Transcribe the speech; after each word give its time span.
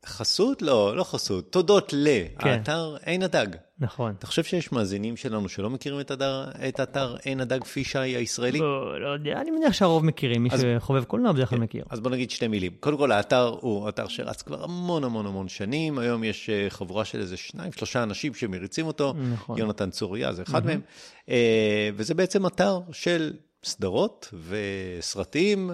בחסות? 0.05 0.63
לא, 0.63 0.97
לא 0.97 1.05
חסות, 1.05 1.53
תודות 1.53 1.91
כן. 2.39 2.49
לאתר 2.49 2.97
עין 3.05 3.23
הדג. 3.23 3.47
נכון. 3.79 4.15
אתה 4.19 4.27
חושב 4.27 4.45
שיש 4.45 4.73
מאזינים 4.73 5.17
שלנו 5.17 5.49
שלא 5.49 5.71
מכירים 5.71 6.01
את, 6.01 6.11
הדר, 6.11 6.45
את 6.69 6.81
אתר 6.81 7.17
עין 7.25 7.41
הדג 7.41 7.65
פישי 7.65 7.99
הישראלי? 7.99 8.59
לא 8.59 9.01
לא 9.01 9.09
יודע, 9.09 9.41
אני 9.41 9.51
מניח 9.51 9.73
שהרוב 9.73 10.05
מכירים, 10.05 10.43
מי 10.43 10.49
אז- 10.53 10.61
שחובב 10.79 11.05
קולנוע 11.05 11.33
בדרך 11.33 11.49
כלל 11.51 11.59
מכיר. 11.59 11.85
אז 11.91 12.01
בוא 12.01 12.11
נגיד 12.11 12.31
שתי 12.31 12.49
מילים. 12.49 12.73
קודם 12.81 12.97
כל, 12.97 13.13
האתר 13.13 13.57
הוא 13.61 13.89
אתר 13.89 14.09
שרץ 14.09 14.43
כבר 14.43 14.65
המון 14.65 15.05
המון 15.05 15.27
המון 15.27 15.49
שנים. 15.49 15.99
היום 15.99 16.25
יש 16.25 16.51
אה, 16.51 16.67
חבורה 16.71 17.05
של 17.05 17.21
איזה 17.21 17.37
שניים, 17.37 17.73
שלושה 17.73 18.03
אנשים 18.03 18.35
שמריצים 18.35 18.87
אותו. 18.87 19.15
נכון. 19.33 19.59
יונתן 19.59 19.91
צוריה 19.91 20.33
זה 20.33 20.43
אחד 20.43 20.67
מהם. 20.67 20.81
אה, 21.29 21.91
וזה 21.95 22.15
בעצם 22.15 22.47
אתר 22.47 22.81
של 22.93 23.33
סדרות 23.65 24.35
וסרטים, 24.49 25.71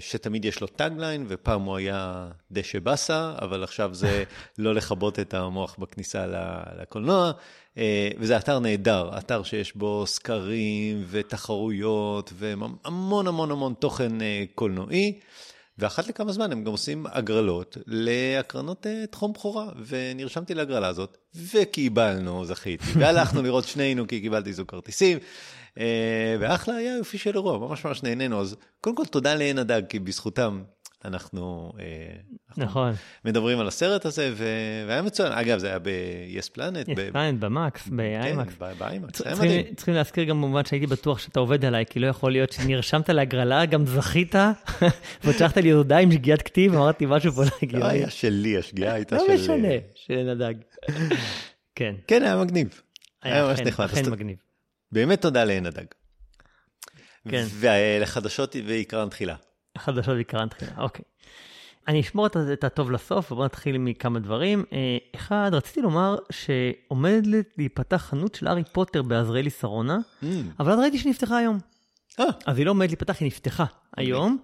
שתמיד 0.00 0.44
יש 0.44 0.60
לו 0.60 0.66
טאגליין, 0.66 1.24
ופעם 1.28 1.62
הוא 1.62 1.76
היה 1.76 2.28
דשא 2.50 2.78
באסה, 2.78 3.32
אבל 3.42 3.64
עכשיו 3.64 3.94
זה 3.94 4.24
לא 4.58 4.74
לכבות 4.74 5.18
את 5.18 5.34
המוח 5.34 5.76
בכניסה 5.78 6.26
לקולנוע. 6.80 7.32
אה, 7.78 8.10
וזה 8.18 8.36
אתר 8.36 8.58
נהדר, 8.58 9.10
אתר 9.18 9.42
שיש 9.42 9.76
בו 9.76 10.06
סקרים 10.06 11.04
ותחרויות 11.10 12.32
והמון 12.34 13.26
המון 13.26 13.50
המון 13.50 13.74
תוכן 13.78 14.22
אה, 14.22 14.44
קולנועי. 14.54 15.18
ואחת 15.78 16.08
לכמה 16.08 16.32
זמן 16.32 16.52
הם 16.52 16.64
גם 16.64 16.72
עושים 16.72 17.06
הגרלות 17.06 17.76
להקרנות 17.86 18.86
אה, 18.86 19.04
תחום 19.10 19.32
בכורה, 19.32 19.68
ונרשמתי 19.86 20.54
להגרלה 20.54 20.88
הזאת, 20.88 21.18
וקיבלנו, 21.52 22.44
זכיתי. 22.44 22.84
והלכנו 22.98 23.42
לראות 23.42 23.64
שנינו, 23.64 24.06
כי 24.06 24.20
קיבלתי 24.20 24.52
זוג 24.52 24.68
כרטיסים, 24.68 25.18
אה, 25.78 26.36
ואחלה 26.40 26.74
היה 26.74 26.96
יופי 26.96 27.18
של 27.18 27.34
אירוע, 27.34 27.58
ממש 27.58 27.84
ממש 27.84 28.02
נהנינו. 28.02 28.40
אז 28.40 28.56
קודם 28.80 28.96
כל 28.96 29.04
תודה 29.04 29.34
לעין 29.34 29.58
הדג, 29.58 29.82
כי 29.88 29.98
בזכותם 29.98 30.62
אנחנו, 31.04 31.72
אה, 31.78 31.84
אנחנו 32.48 32.64
נכון. 32.64 32.92
מדברים 33.24 33.60
על 33.60 33.68
הסרט 33.68 34.04
הזה, 34.06 34.32
ו- 34.36 34.44
והיה 34.88 35.02
מצוין. 35.02 35.32
אגב, 35.32 35.58
זה 35.58 35.66
היה 35.68 35.78
ב-yes 35.78 36.56
planet. 36.56 36.78
יש 36.90 36.98
ב- 36.98 37.10
פלנט 37.12 37.40
במקס, 37.40 37.88
באיימקס. 37.88 38.54
כן, 38.58 38.64
באיימקס, 38.78 39.20
היה 39.22 39.34
צריכים- 39.36 39.50
מדהים. 39.60 39.74
צריכים 39.74 39.94
להזכיר 39.94 40.24
גם 40.24 40.42
במובן 40.42 40.64
שהייתי 40.64 40.86
בטוח 40.86 41.18
שאתה 41.18 41.40
עובד 41.40 41.64
עליי, 41.64 41.84
כי 41.86 42.00
לא 42.00 42.06
יכול 42.06 42.32
להיות 42.32 42.52
שנרשמת 42.52 43.10
להגרלה, 43.10 43.66
גם 43.66 43.86
זכית, 43.86 44.34
ועוד 45.24 45.36
שלחת 45.38 45.56
לי 45.56 45.70
הודעה 45.70 46.00
עם 46.00 46.12
שגיאת 46.12 46.42
כתיב, 46.42 46.74
אמרתי 46.74 47.06
משהו 47.08 47.32
פה 47.32 47.42
לא 47.44 47.48
להגיד. 47.62 47.82
היה 47.82 48.10
שלי, 48.10 48.58
השגיאה 48.58 48.92
הייתה 48.92 49.16
לא 49.16 49.24
של... 49.26 49.34
משנה, 49.34 49.68
של 49.94 50.28
הדג. 50.28 50.54
כן, 51.74 51.94
כן, 52.06 52.22
היה 52.22 52.36
מגניב. 52.36 52.80
היה 53.22 53.46
ממש 53.46 53.60
נחמד. 53.60 53.86
אכן 53.86 54.10
מגניב. 54.10 54.36
באמת 54.92 55.22
תודה 55.22 55.44
לעין 55.44 55.66
הדג. 55.66 55.84
כן. 57.28 57.44
ולחדשות 57.60 58.56
ועיקרן 58.66 59.08
תחילה. 59.08 59.34
חדשות 59.78 60.14
בעיקרן 60.14 60.48
תחילה, 60.48 60.72
אוקיי. 60.78 61.04
אני 61.88 62.00
אשמור 62.00 62.26
את, 62.26 62.36
את 62.52 62.64
הטוב 62.64 62.90
לסוף, 62.90 63.32
ובואו 63.32 63.44
נתחיל 63.44 63.78
מכמה 63.78 64.18
דברים. 64.18 64.64
אה, 64.72 64.96
אחד, 65.14 65.50
רציתי 65.52 65.82
לומר 65.82 66.16
שעומדת 66.30 67.46
להיפתח 67.58 67.96
חנות 67.96 68.34
של 68.34 68.46
הארי 68.46 68.64
פוטר 68.72 69.02
בעזריאלי 69.02 69.50
שרונה, 69.50 69.98
Mm, 70.22 70.26
אבל 70.60 70.72
אז 70.72 70.78
ראיתי 70.78 70.98
שנפתחה 70.98 71.36
היום. 71.36 71.58
אה, 72.20 72.24
אז 72.46 72.58
היא 72.58 72.66
לא 72.66 72.70
עומדת 72.70 72.88
להיפתח, 72.88 73.20
היא 73.20 73.26
נפתחה 73.26 73.64
היום. 73.96 74.38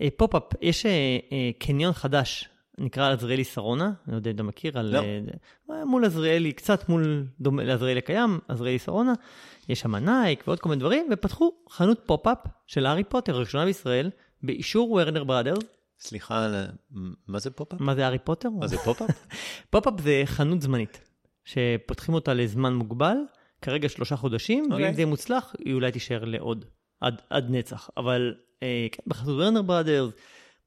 אה, 0.00 0.08
pop-up, 0.16 0.42
יש 0.60 0.86
קניון 1.58 1.92
חדש, 1.92 2.48
נקרא 2.80 3.12
עזריאלי 3.12 3.44
שרונה, 3.44 3.84
אני 3.84 4.12
לא 4.12 4.16
יודע 4.16 4.30
אם 4.30 4.34
אתה 4.34 4.42
מכיר, 4.42 4.78
על, 4.78 4.92
לא. 4.92 4.98
אה, 4.98 5.20
אה, 5.70 5.84
מול 5.84 6.04
עזריאלי, 6.04 6.52
קצת 6.52 6.88
מול 6.88 7.26
דומה 7.40 7.64
לעזריאלי 7.64 7.98
הקיים, 7.98 8.38
עזריאלי 8.48 8.78
שרונה, 8.78 9.12
יש 9.68 9.80
שם 9.80 9.96
נייק 9.96 10.44
ועוד 10.46 10.60
כל 10.60 10.68
מיני 10.68 10.80
דברים, 10.80 11.08
ופתחו 11.12 11.52
חנות 11.70 12.00
pop-up 12.06 12.38
של 12.66 12.86
הארי 12.86 13.04
פוטר, 13.04 13.38
ראשונה 13.38 13.64
בישראל, 13.64 14.10
באישור 14.42 14.92
Warner 14.92 15.24
Brothers. 15.24 15.64
סליחה, 16.00 16.48
מה 17.28 17.38
זה 17.38 17.50
pop-up? 17.50 17.80
מה 17.80 17.94
זה 17.94 18.04
הארי 18.04 18.18
פוטר? 18.18 18.50
מה 18.50 18.66
זה 18.66 18.78
pop-up? 18.78 19.10
pop-up 19.70 20.00
זה 20.00 20.22
חנות 20.24 20.62
זמנית, 20.62 21.00
שפותחים 21.44 22.14
אותה 22.14 22.34
לזמן 22.34 22.74
מוגבל, 22.74 23.16
כרגע 23.62 23.88
שלושה 23.88 24.16
חודשים, 24.16 24.64
אוקיי. 24.72 24.86
ואם 24.86 24.94
זה 24.94 25.00
יהיה 25.00 25.06
מוצלח, 25.06 25.54
היא 25.58 25.74
אולי 25.74 25.92
תישאר 25.92 26.24
לעוד, 26.24 26.64
עד, 27.00 27.22
עד 27.30 27.50
נצח. 27.50 27.90
אבל 27.96 28.34
אה, 28.62 28.86
כן, 28.92 29.02
בחסות 29.06 29.34
ורנר 29.38 29.62
בראדרס, 29.62 30.12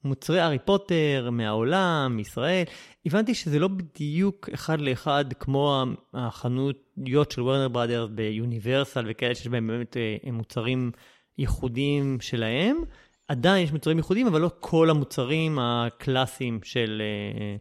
מוצרי 0.03 0.39
הארי 0.39 0.59
פוטר 0.59 1.29
מהעולם, 1.31 2.13
מישראל, 2.17 2.63
הבנתי 3.05 3.33
שזה 3.33 3.59
לא 3.59 3.67
בדיוק 3.67 4.49
אחד 4.53 4.81
לאחד 4.81 5.25
כמו 5.39 5.83
החנויות 6.13 7.31
של 7.31 7.41
ורנר 7.41 7.67
בראדרס 7.67 8.09
ביוניברסל 8.09 9.05
וכאלה 9.09 9.35
שיש 9.35 9.47
בהם 9.47 9.67
באמת 9.67 9.97
אה, 9.97 10.31
מוצרים 10.31 10.91
ייחודיים 11.37 12.17
שלהם. 12.21 12.83
עדיין 13.27 13.63
יש 13.63 13.71
מוצרים 13.71 13.97
ייחודיים, 13.97 14.27
אבל 14.27 14.41
לא 14.41 14.51
כל 14.59 14.89
המוצרים 14.89 15.59
הקלאסיים 15.61 16.59
של 16.63 17.01
אה, 17.01 17.55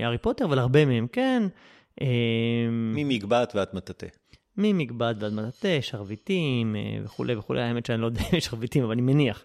אה, 0.00 0.04
הארי 0.06 0.18
פוטר, 0.18 0.44
אבל 0.44 0.58
הרבה 0.58 0.84
מהם 0.84 1.06
כן. 1.12 1.42
אה, 2.00 2.06
ממגבעת 2.70 3.52
ועד 3.56 3.68
מטאטא. 3.74 4.06
ממגבעת 4.56 5.16
ועד 5.20 5.32
מטאטא, 5.32 5.80
שרביטים 5.80 6.76
אה, 6.76 6.98
וכולי 7.04 7.34
וכולי, 7.36 7.62
האמת 7.62 7.86
שאני 7.86 8.00
לא 8.00 8.06
יודע 8.06 8.20
אם 8.32 8.36
יש 8.38 8.44
שרביטים, 8.44 8.82
אבל 8.84 8.92
אני 8.92 9.02
מניח. 9.02 9.44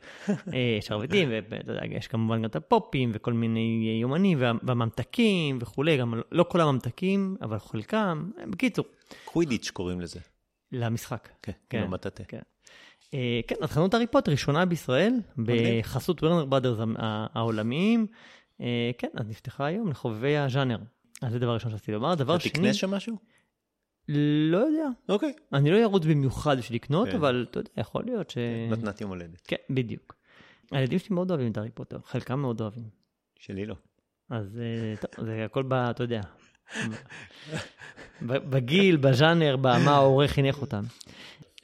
שרביטים, 0.82 1.30
ואתה 1.50 1.72
יודע, 1.72 1.82
יש 1.86 2.08
כמובן 2.08 2.40
גם 2.42 2.46
את 2.50 2.56
הפופים 2.56 3.12
וכל 3.14 3.34
מיני 3.34 3.98
יומנים 4.02 4.38
וה- 4.42 4.52
והממתקים 4.64 5.58
וכולי, 5.62 5.98
גם 5.98 6.22
לא 6.32 6.44
כל 6.44 6.62
הממתקים, 6.62 7.36
אבל 7.42 7.60
חלקם. 7.60 8.32
בקיצור, 8.52 8.86
קווידיץ' 9.26 9.70
קוראים 9.70 10.02
לזה. 10.02 10.20
למשחק. 10.72 11.30
כן, 11.42 11.52
כן, 11.70 11.78
עם 11.78 11.84
המטאטא. 11.84 12.24
כן. 12.28 12.40
אה, 13.14 13.40
כן, 13.48 13.56
אז 13.62 13.72
חנות 13.72 13.94
הארי 13.94 14.08
פוטר 14.08 14.32
ראשונה 14.32 14.66
בישראל. 14.66 15.14
בחסות 15.38 16.24
ורנר 16.24 16.46
בראדרס 16.46 16.80
העולמיים. 17.34 18.08
אה, 18.62 18.92
כן, 18.98 19.08
אז 19.14 19.30
נפתחה 19.30 19.66
היום 19.66 19.90
לחובבי 19.90 20.38
הז'אנר. 20.38 20.78
אז 21.22 21.32
זה 21.32 21.40
דבר 21.40 21.54
ראשון 21.54 21.72
שרציתי 21.72 21.92
לומר. 21.92 22.16
דבר 22.16 22.36
אתה 22.36 22.44
שני, 22.44 22.52
תקנה 22.52 22.74
שם 22.74 22.92
משהו? 22.92 23.18
לא 24.08 24.58
יודע. 24.58 24.88
אוקיי. 25.10 25.34
אני 25.54 25.72
לא 25.72 25.84
ארוץ 25.84 26.06
במיוחד 26.06 26.58
בשביל 26.58 26.76
לקנות, 26.76 27.10
כן. 27.10 27.16
אבל 27.16 27.46
אתה 27.52 27.60
יודע, 27.60 27.70
יכול 27.78 28.04
להיות 28.06 28.30
ש... 28.30 28.38
מתנת 28.72 29.02
יום 29.02 29.10
הולדת. 29.10 29.42
כן, 29.48 29.56
בדיוק. 29.70 30.16
הילדים 30.72 31.00
שלי 31.00 31.16
מאוד 31.16 31.32
אוהבים 31.32 31.52
את 31.52 31.58
הארי 31.58 31.70
פוטר, 31.70 32.00
חלקם 32.06 32.40
מאוד 32.40 32.62
אוהבים. 32.62 32.84
שלי 33.40 33.66
לא. 33.66 33.76
אז 34.30 34.60
אה, 34.60 34.96
טוב, 35.02 35.26
זה 35.26 35.46
הכל 35.46 35.64
ב... 35.64 35.74
אתה 35.74 36.04
יודע. 36.04 36.22
בגיל, 38.22 38.98
בז'אנר, 38.98 39.58
במה 39.58 39.92
העורך 39.92 40.32
חינך 40.32 40.62
אותם. 40.62 40.84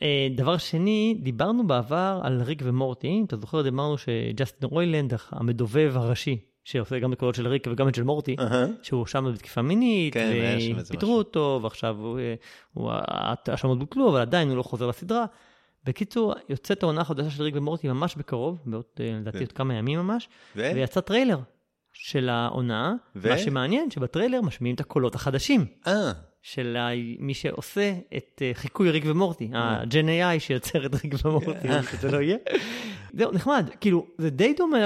אה, 0.01 0.27
דבר 0.35 0.57
שני, 0.57 1.17
דיברנו 1.21 1.67
בעבר 1.67 2.19
על 2.23 2.41
ריק 2.41 2.61
ומורטי, 2.65 3.07
אם 3.07 3.25
אתה 3.27 3.37
זוכר, 3.37 3.61
דיברנו 3.61 3.95
שג'סטין 3.97 4.69
רוילנד, 4.69 5.13
המדובב 5.31 5.91
הראשי 5.95 6.37
שעושה 6.63 6.99
גם 6.99 7.13
את 7.13 7.19
קולות 7.19 7.35
של 7.35 7.47
ריק 7.47 7.67
וגם 7.71 7.87
את 7.87 7.95
של 7.95 8.03
מורטי, 8.03 8.35
אהה. 8.39 8.65
שהואשם 8.81 9.31
בתקיפה 9.33 9.61
מינית, 9.61 10.13
כן, 10.13 10.31
ופיטרו. 10.77 11.17
אותו, 11.17 11.59
ועכשיו 11.63 11.97
הוא- 12.73 12.91
ההאשמות 12.91 13.79
בוטלו, 13.79 14.09
אבל 14.09 14.21
עדיין 14.21 14.49
הוא 14.49 14.57
לא 14.57 14.63
חוזר 14.63 14.87
לסדרה. 14.87 15.25
בקיצור, 15.85 16.33
יוצאת 16.49 16.83
העונה 16.83 17.01
החדשה 17.01 17.29
של 17.29 17.43
ריק 17.43 17.55
ומורטי 17.55 17.87
ממש 17.87 18.15
בקרוב, 18.15 18.59
בעוד, 18.65 18.83
אה, 18.99 19.17
לדעתי. 19.21 19.39
עוד 19.39 19.51
כמה 19.51 19.73
ימים 19.73 19.99
ממש, 19.99 20.29
ו? 20.55 20.71
ויצא 20.75 20.99
טריילר 21.01 21.39
של 21.93 22.29
העונה. 22.29 22.95
ו? 23.15 23.29
מה 23.29 23.37
שמעניין, 23.37 23.91
שבטריילר 23.91 24.41
משמיעים 24.41 24.75
את 24.75 24.79
הקולות 24.79 25.15
החדשים. 25.15 25.65
אה, 25.87 26.11
של 26.41 26.77
מי 27.19 27.33
שעושה 27.33 27.93
את 28.17 28.41
אה, 28.41 28.51
חיקוי 28.53 28.91
ריק 28.91 29.03
ומורטי, 29.07 29.49
ה 29.53 29.67
Gen 29.67 30.07
AI 30.09 30.39
שיוצר 30.39 30.85
את 30.85 30.95
ריק 31.03 31.13
ומורטי, 31.25 31.67
מה 31.67 31.83
שזה 31.83 32.11
לא 32.11 32.21
יהיה. 32.21 32.37
זהו, 33.13 33.31
נחמד, 33.31 33.69
כאילו, 33.81 34.07
זה 34.17 34.29
די 34.29 34.53
דומה 34.53 34.77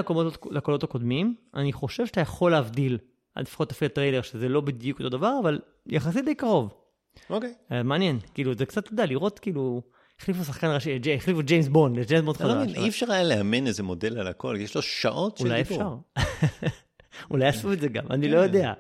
לקולות, 0.52 0.84
הקודמים, 0.84 1.36
אני 1.56 1.74
חושב 1.74 2.06
שאתה 2.06 2.22
יכול 2.22 2.52
להבדיל, 2.52 2.98
לפחות 3.38 3.72
לפי 3.72 3.86
הטריילר, 3.86 4.22
שזה 4.22 4.50
לא 4.50 4.62
בדיוק 4.62 5.00
אותו 5.00 5.10
דבר, 5.10 5.34
אבל 5.42 5.60
יחסית 5.88 6.26
די 6.26 6.36
קרוב. 6.36 6.74
אוקיי. 7.30 7.54
אה, 7.72 7.84
מעניין, 7.84 8.20
כאילו, 8.34 8.54
זה 8.54 8.66
קצת, 8.66 8.84
אתה 8.84 8.94
יודע, 8.94 9.06
לראות 9.06 9.40
כאילו, 9.40 9.82
החליפו 10.20 10.44
שחקן 10.44 10.68
ראשי, 10.68 11.00
החליפו 11.16 11.42
ג'יימס 11.44 11.68
בונד, 11.68 12.00
לג'יימס 12.00 12.26
בונד 12.26 12.42
לא 12.42 12.66
חדש. 12.66 12.76
אי 12.76 12.90
אפשר 12.90 13.12
היה 13.12 13.24
לאמן 13.24 13.68
איזה 13.68 13.84
מודל 13.84 14.20
על 14.20 14.28
הכל, 14.28 14.56
יש 14.60 14.76
לו 14.76 14.82
שעות 14.82 15.38
של 15.38 15.46
אולי 15.46 15.64
דיבור. 15.64 16.00
אפשר. 16.18 16.68
אולי 17.32 17.48
עשו 17.48 17.74
את 17.74 17.80
זה 17.80 17.88
גם, 17.88 18.04
אני 18.10 18.28
לא 18.28 18.38
כן. 18.38 18.44
יודע. 18.44 18.74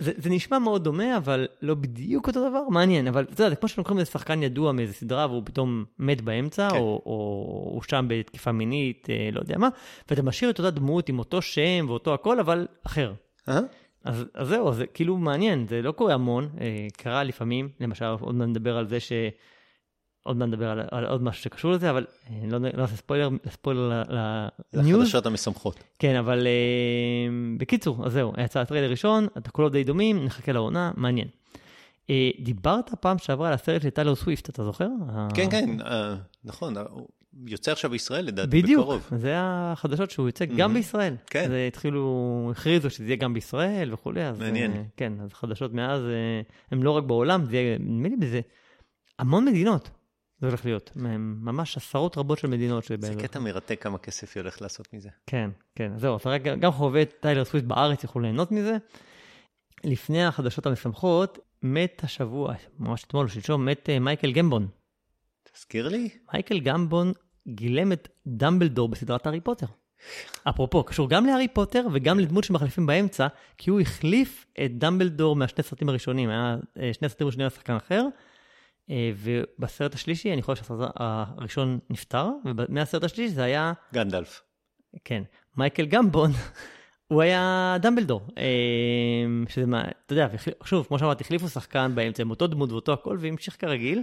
זה, 0.00 0.12
זה 0.16 0.30
נשמע 0.30 0.58
מאוד 0.58 0.84
דומה, 0.84 1.16
אבל 1.16 1.48
לא 1.62 1.74
בדיוק 1.74 2.26
אותו 2.26 2.48
דבר, 2.48 2.62
מעניין. 2.68 3.06
אבל 3.06 3.22
אתה 3.22 3.32
יודע, 3.32 3.48
זה 3.48 3.56
כמו 3.56 3.68
שלוקחים 3.68 3.98
איזה 3.98 4.10
שחקן 4.10 4.42
ידוע 4.42 4.72
מאיזה 4.72 4.92
סדרה 4.92 5.26
והוא 5.26 5.42
פתאום 5.44 5.84
מת 5.98 6.20
באמצע, 6.20 6.68
כן. 6.70 6.76
או, 6.76 7.02
או 7.06 7.70
הואשם 7.74 8.06
בתקיפה 8.08 8.52
מינית, 8.52 9.10
אה, 9.10 9.28
לא 9.32 9.40
יודע 9.40 9.58
מה, 9.58 9.68
ואתה 10.10 10.22
משאיר 10.22 10.50
את 10.50 10.58
אותה 10.58 10.70
דמות 10.70 11.08
עם 11.08 11.18
אותו 11.18 11.42
שם 11.42 11.86
ואותו 11.88 12.14
הכל, 12.14 12.40
אבל 12.40 12.66
אחר. 12.86 13.12
אה? 13.48 13.60
אז, 14.04 14.24
אז 14.34 14.48
זהו, 14.48 14.72
זה 14.72 14.86
כאילו 14.86 15.16
מעניין, 15.16 15.66
זה 15.68 15.82
לא 15.82 15.92
קורה 15.92 16.14
המון, 16.14 16.48
אה, 16.60 16.86
קרה 16.96 17.24
לפעמים, 17.24 17.68
למשל, 17.80 18.04
עוד 18.20 18.34
מעט 18.34 18.48
נדבר 18.48 18.76
על 18.76 18.88
זה 18.88 19.00
ש... 19.00 19.12
עוד 20.22 20.36
מעט 20.36 20.48
נדבר 20.48 20.68
על, 20.70 20.80
על 20.90 21.04
עוד 21.06 21.22
משהו 21.22 21.42
שקשור 21.42 21.72
לזה, 21.72 21.90
אבל 21.90 22.06
אה, 22.30 22.36
לא, 22.46 22.58
לא 22.58 22.68
נעשה 22.76 22.96
ספוילר, 22.96 23.28
ספוילר 23.50 24.02
לניוז. 24.72 25.00
החדשות 25.02 25.26
המשמחות. 25.26 25.84
כן, 25.98 26.16
אבל 26.16 26.46
אה, 26.46 27.28
בקיצור, 27.58 28.06
אז 28.06 28.12
זהו, 28.12 28.32
יצא 28.44 28.60
הטריילר 28.60 28.90
ראשון, 28.90 29.26
הקולות 29.36 29.72
די 29.72 29.84
דומים, 29.84 30.24
נחכה 30.24 30.52
לעונה, 30.52 30.90
מעניין. 30.96 31.28
אה, 32.10 32.30
דיברת 32.40 32.90
פעם 33.00 33.18
שעברה 33.18 33.48
על 33.48 33.54
הסרט 33.54 33.82
של 33.82 33.90
טיילר 33.90 34.14
סוויפט, 34.14 34.50
אתה 34.50 34.64
זוכר? 34.64 34.88
כן, 35.34 35.46
ה- 35.46 35.50
כן, 35.50 35.80
אה, 35.80 36.14
נכון, 36.44 36.76
הוא 36.76 37.06
יוצא 37.46 37.72
עכשיו 37.72 37.90
בישראל 37.90 38.24
לדעתי 38.24 38.62
בדיוק, 38.62 38.80
בקרוב. 38.82 39.08
זה 39.20 39.32
החדשות 39.38 40.10
שהוא 40.10 40.28
יוצא 40.28 40.44
גם 40.44 40.70
Mhm. 40.70 40.74
בישראל. 40.74 41.14
כן. 41.26 41.48
זה 41.48 41.64
התחילו, 41.68 42.02
הכריזו 42.50 42.90
שזה 42.90 43.04
יהיה 43.04 43.16
גם 43.16 43.34
בישראל 43.34 43.92
וכולי, 43.94 44.24
אז... 44.26 44.38
מעניין. 44.38 44.72
אה, 44.72 44.82
כן, 44.96 45.12
אז 45.24 45.32
חדשות 45.32 45.72
מאז, 45.72 46.00
אה, 46.02 46.40
הם 46.70 46.82
לא 46.82 46.90
רק 46.90 47.04
בעולם, 47.04 47.44
זה 47.44 47.56
יהיה, 47.56 47.78
נדמה 47.78 48.08
לי 48.08 48.16
בזה, 48.16 48.40
המון 49.18 49.44
מדינות. 49.44 49.90
זה 50.40 50.46
הולך 50.46 50.64
להיות, 50.64 50.90
ממש 50.96 51.76
עשרות 51.76 52.18
רבות 52.18 52.38
של 52.38 52.48
מדינות. 52.48 52.84
זה 52.84 52.94
שבהם- 52.96 53.20
קטע 53.22 53.38
מרתק 53.38 53.82
כמה 53.82 53.98
כסף 53.98 54.36
היא 54.36 54.40
הולכת 54.40 54.60
לעשות 54.60 54.88
מזה. 54.94 55.08
כן, 55.26 55.50
כן, 55.74 55.92
זהו, 55.96 56.14
אז 56.14 56.20
רגע, 56.26 56.54
גם 56.56 56.72
חובבי 56.72 57.04
טיילר 57.04 57.44
סוויפט 57.44 57.66
בארץ 57.66 58.02
יוכלו 58.02 58.22
ליהנות 58.22 58.52
מזה. 58.52 58.76
לפני 59.84 60.24
החדשות 60.24 60.66
המשמחות, 60.66 61.38
מת 61.62 62.00
השבוע, 62.04 62.54
ממש 62.78 63.04
אתמול 63.04 63.24
או 63.24 63.30
שלשום, 63.30 63.64
מת 63.64 63.90
אה, 63.90 63.98
מייקל 63.98 64.32
גמבון. 64.32 64.68
תזכיר 65.52 65.88
לי? 65.88 66.08
מייקל 66.32 66.60
גמבון 66.60 67.12
גילם 67.48 67.92
את 67.92 68.08
דמבלדור 68.26 68.88
בסדרת 68.88 69.26
הארי 69.26 69.40
פוטר. 69.40 69.66
אפרופו, 70.48 70.84
קשור 70.84 71.08
גם 71.10 71.26
להארי 71.26 71.48
פוטר 71.48 71.86
וגם 71.92 72.18
לדמות 72.20 72.44
שמחליפים 72.44 72.86
באמצע, 72.86 73.26
כי 73.58 73.70
הוא 73.70 73.80
החליף 73.80 74.46
את 74.64 74.78
דמבלדור 74.78 75.36
מהשני 75.36 75.64
סרטים 75.64 75.88
הראשונים, 75.88 76.30
היה 76.30 76.56
אה, 76.80 76.90
שני 76.92 77.08
סרטים 77.08 77.26
ראשונים 77.26 77.44
היה 77.44 77.50
שחקן 77.50 77.76
אחר, 77.76 78.06
ובסרט 79.16 79.94
השלישי, 79.94 80.32
אני 80.32 80.42
חושב 80.42 80.56
שהסרט 80.62 80.90
הראשון 80.96 81.78
נפטר, 81.90 82.28
ומהסרט 82.44 83.04
השלישי 83.04 83.34
זה 83.34 83.44
היה 83.44 83.72
גנדלף. 83.94 84.42
כן, 85.04 85.22
מייקל 85.56 85.86
גמבון, 85.86 86.30
הוא 87.08 87.22
היה 87.22 87.76
דמבלדור. 87.80 88.20
אה, 88.38 88.44
שזה 89.48 89.66
מה, 89.66 89.84
אתה 90.06 90.12
יודע, 90.12 90.28
שוב, 90.64 90.86
כמו 90.86 90.98
שאמרתי, 90.98 91.24
החליפו 91.24 91.48
שחקן 91.48 91.92
באמצע 91.94 92.22
עם 92.22 92.30
אותו 92.30 92.46
דמות 92.46 92.72
ואותו 92.72 92.92
הכל, 92.92 93.16
והמשיך 93.20 93.56
כרגיל. 93.58 94.02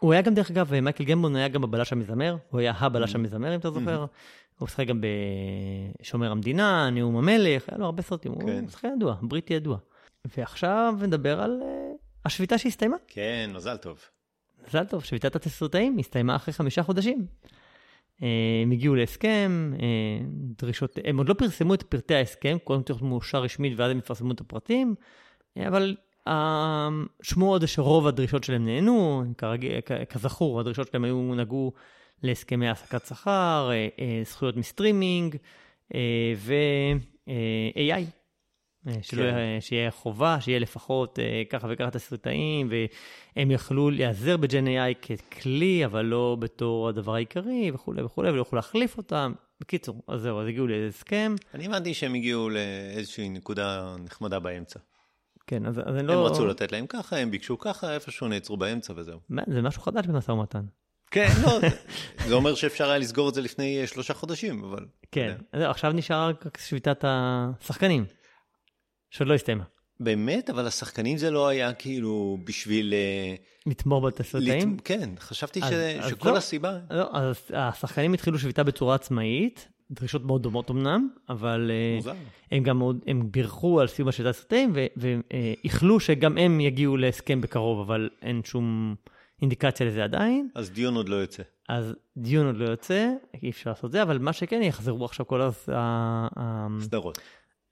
הוא 0.00 0.12
היה 0.12 0.22
גם, 0.22 0.34
דרך 0.34 0.50
אגב, 0.50 0.80
מייקל 0.80 1.04
גמבון 1.04 1.36
היה 1.36 1.48
גם 1.48 1.64
הבלש 1.64 1.92
המזמר, 1.92 2.36
הוא 2.50 2.60
היה 2.60 2.72
הבלש 2.76 3.14
המזמר, 3.14 3.54
אם 3.54 3.60
אתה 3.60 3.70
זוכר. 3.70 4.06
הוא 4.58 4.66
משחק 4.66 4.86
גם 4.86 5.00
בשומר 6.00 6.30
המדינה, 6.30 6.90
נאום 6.90 7.16
המלך, 7.16 7.68
היה 7.68 7.78
לו 7.78 7.84
הרבה 7.84 8.02
סרטים, 8.02 8.32
הוא 8.32 8.40
כן. 8.40 8.64
משחק 8.64 8.88
ידוע, 8.96 9.16
בריטי 9.22 9.54
ידוע. 9.54 9.78
ועכשיו 10.36 10.94
נדבר 11.02 11.40
על 11.40 11.60
אה, 11.62 11.92
השביתה 12.24 12.58
שהסתיימה. 12.58 12.96
כן, 13.08 13.50
מזל 13.54 13.76
טוב. 13.76 13.98
מזל 14.68 14.84
טוב, 14.84 15.04
שביתת 15.04 15.36
התסריטאים 15.36 15.98
הסתיימה 15.98 16.36
אחרי 16.36 16.54
חמישה 16.54 16.82
חודשים. 16.82 17.26
אה, 18.22 18.28
הם 18.62 18.70
הגיעו 18.70 18.94
להסכם, 18.94 19.72
אה, 19.82 20.26
דרישות, 20.58 20.98
הם 21.04 21.18
עוד 21.18 21.28
לא 21.28 21.34
פרסמו 21.34 21.74
את 21.74 21.82
פרטי 21.82 22.14
ההסכם, 22.14 22.56
קודם 22.64 22.82
צריך 22.82 23.02
מאושר 23.02 23.42
רשמית 23.42 23.72
ואז 23.76 23.90
הם 23.90 23.98
יפרסמו 23.98 24.32
את 24.32 24.40
הפרטים, 24.40 24.94
אה, 25.56 25.68
אבל 25.68 25.96
השמועות 26.26 27.60
זה 27.60 27.66
שרוב 27.66 28.06
הדרישות 28.06 28.44
שלהם 28.44 28.64
נענו, 28.64 29.24
כרגיל, 29.38 29.80
כזכור, 30.08 30.60
הדרישות 30.60 30.88
שלהם 30.88 31.04
היו, 31.04 31.34
נגעו 31.34 31.72
להסכמי 32.22 32.68
העסקת 32.68 33.06
שכר, 33.06 33.70
זכויות 34.24 34.56
מסטרימינג 34.56 35.36
ו-AI. 36.36 38.23
אה, 38.88 38.92
שלא 39.02 39.18
כן. 39.22 39.26
יהיה- 39.38 39.60
שיהיה 39.60 39.90
חובה, 39.90 40.36
שיהיה 40.40 40.58
לפחות 40.58 41.18
אה, 41.18 41.42
ככה 41.50 41.66
וככה 41.70 41.90
תסריטאים, 41.90 42.70
והם 43.36 43.50
יכלו 43.50 43.90
להיעזר 43.90 44.36
ב-Gen 44.36 44.46
AI 44.66 45.06
ככלי, 45.30 45.84
אבל 45.84 46.02
לא 46.04 46.36
בתור 46.40 46.88
הדבר 46.88 47.14
העיקרי 47.14 47.70
וכולי 47.74 48.02
וכולי, 48.02 48.30
ולא 48.30 48.40
יכלו 48.42 48.56
להחליף 48.56 48.96
אותם. 48.98 49.32
בקיצור, 49.60 50.02
אז 50.08 50.20
זהו, 50.20 50.40
אז 50.40 50.46
הגיעו 50.48 50.66
להסכם. 50.66 51.34
אני 51.54 51.66
הבנתי 51.66 51.94
שהם 51.94 52.14
הגיעו 52.14 52.48
לאיזושהי 52.50 53.28
נקודה 53.28 53.94
נחמדה 54.04 54.38
באמצע. 54.38 54.78
כן, 55.46 55.66
אז, 55.66 55.78
אז 55.78 55.94
אני 55.94 55.98
הם 56.00 56.06
לא... 56.06 56.26
רצו 56.26 56.46
לתת 56.46 56.72
להם 56.72 56.86
ככה, 56.86 57.16
הם 57.16 57.30
ביקשו 57.30 57.58
ככה, 57.58 57.94
איפשהו 57.94 58.28
נעצרו 58.28 58.56
באמצע 58.56 58.92
וזהו. 58.96 59.18
מה, 59.28 59.42
זה 59.46 59.62
משהו 59.62 59.82
חדש 59.82 60.06
במשא 60.06 60.30
ומתן. 60.32 60.64
כן, 61.10 61.28
לא, 61.42 61.58
זה- 62.28 62.34
אומר 62.34 62.54
שאפשר 62.54 62.88
היה 62.88 62.98
לסגור 62.98 63.28
את 63.28 63.34
זה 63.34 63.40
לפני 63.40 63.86
שלושה 63.86 64.14
חודשים, 64.14 64.64
אבל... 64.64 64.86
כן, 65.12 65.34
זהו, 65.56 65.70
עכשיו 65.70 65.92
נשאר 65.92 66.28
רק 66.28 66.58
שביתת 66.58 67.04
השחקנים, 67.06 68.04
שעוד 69.14 69.28
לא 69.28 69.34
הסתיימה. 69.34 69.64
באמת, 70.00 70.50
אבל 70.50 70.66
השחקנים 70.66 71.16
זה 71.16 71.30
לא 71.30 71.48
היה 71.48 71.72
כאילו 71.72 72.38
בשביל... 72.44 72.94
אה, 72.94 73.34
לתמור 73.66 74.00
בתסריטאים? 74.00 74.74
לת- 74.74 74.80
כן, 74.84 75.10
חשבתי 75.18 75.62
אז- 75.62 75.70
ש- 75.70 75.72
אז 75.72 76.10
שכל 76.10 76.30
לא. 76.30 76.36
הסיבה... 76.36 76.78
לא, 76.90 77.08
אז 77.12 77.36
השחקנים 77.54 78.12
התחילו 78.14 78.38
שביתה 78.38 78.62
בצורה 78.62 78.94
עצמאית, 78.94 79.68
דרישות 79.90 80.24
מאוד 80.24 80.42
דומות 80.42 80.70
אמנם, 80.70 81.08
אבל 81.28 81.70
אה, 81.70 81.96
מוזר. 81.96 82.12
הם 82.52 82.62
גם 82.62 82.78
מאוד, 82.78 83.00
הם 83.06 83.32
בירכו 83.32 83.80
על 83.80 83.86
סיום 83.86 84.08
השביתת 84.08 84.30
תסריטאים, 84.30 84.72
ואיחלו 84.96 86.00
שגם 86.00 86.38
הם 86.38 86.60
יגיעו 86.60 86.96
להסכם 86.96 87.40
בקרוב, 87.40 87.80
אבל 87.80 88.08
אין 88.22 88.40
שום 88.44 88.94
אינדיקציה 89.42 89.86
לזה 89.86 90.04
עדיין. 90.04 90.48
אז 90.54 90.70
דיון 90.70 90.94
עוד 90.96 91.08
לא 91.08 91.16
יוצא. 91.16 91.42
אז 91.68 91.94
דיון 92.16 92.46
עוד 92.46 92.56
לא 92.56 92.64
יוצא, 92.64 93.10
אי 93.42 93.50
אפשר 93.50 93.70
לעשות 93.70 93.92
זה, 93.92 94.02
אבל 94.02 94.18
מה 94.18 94.32
שכן, 94.32 94.62
יחזרו 94.62 95.04
עכשיו 95.04 95.26
כל 95.26 95.40
הז... 95.42 95.68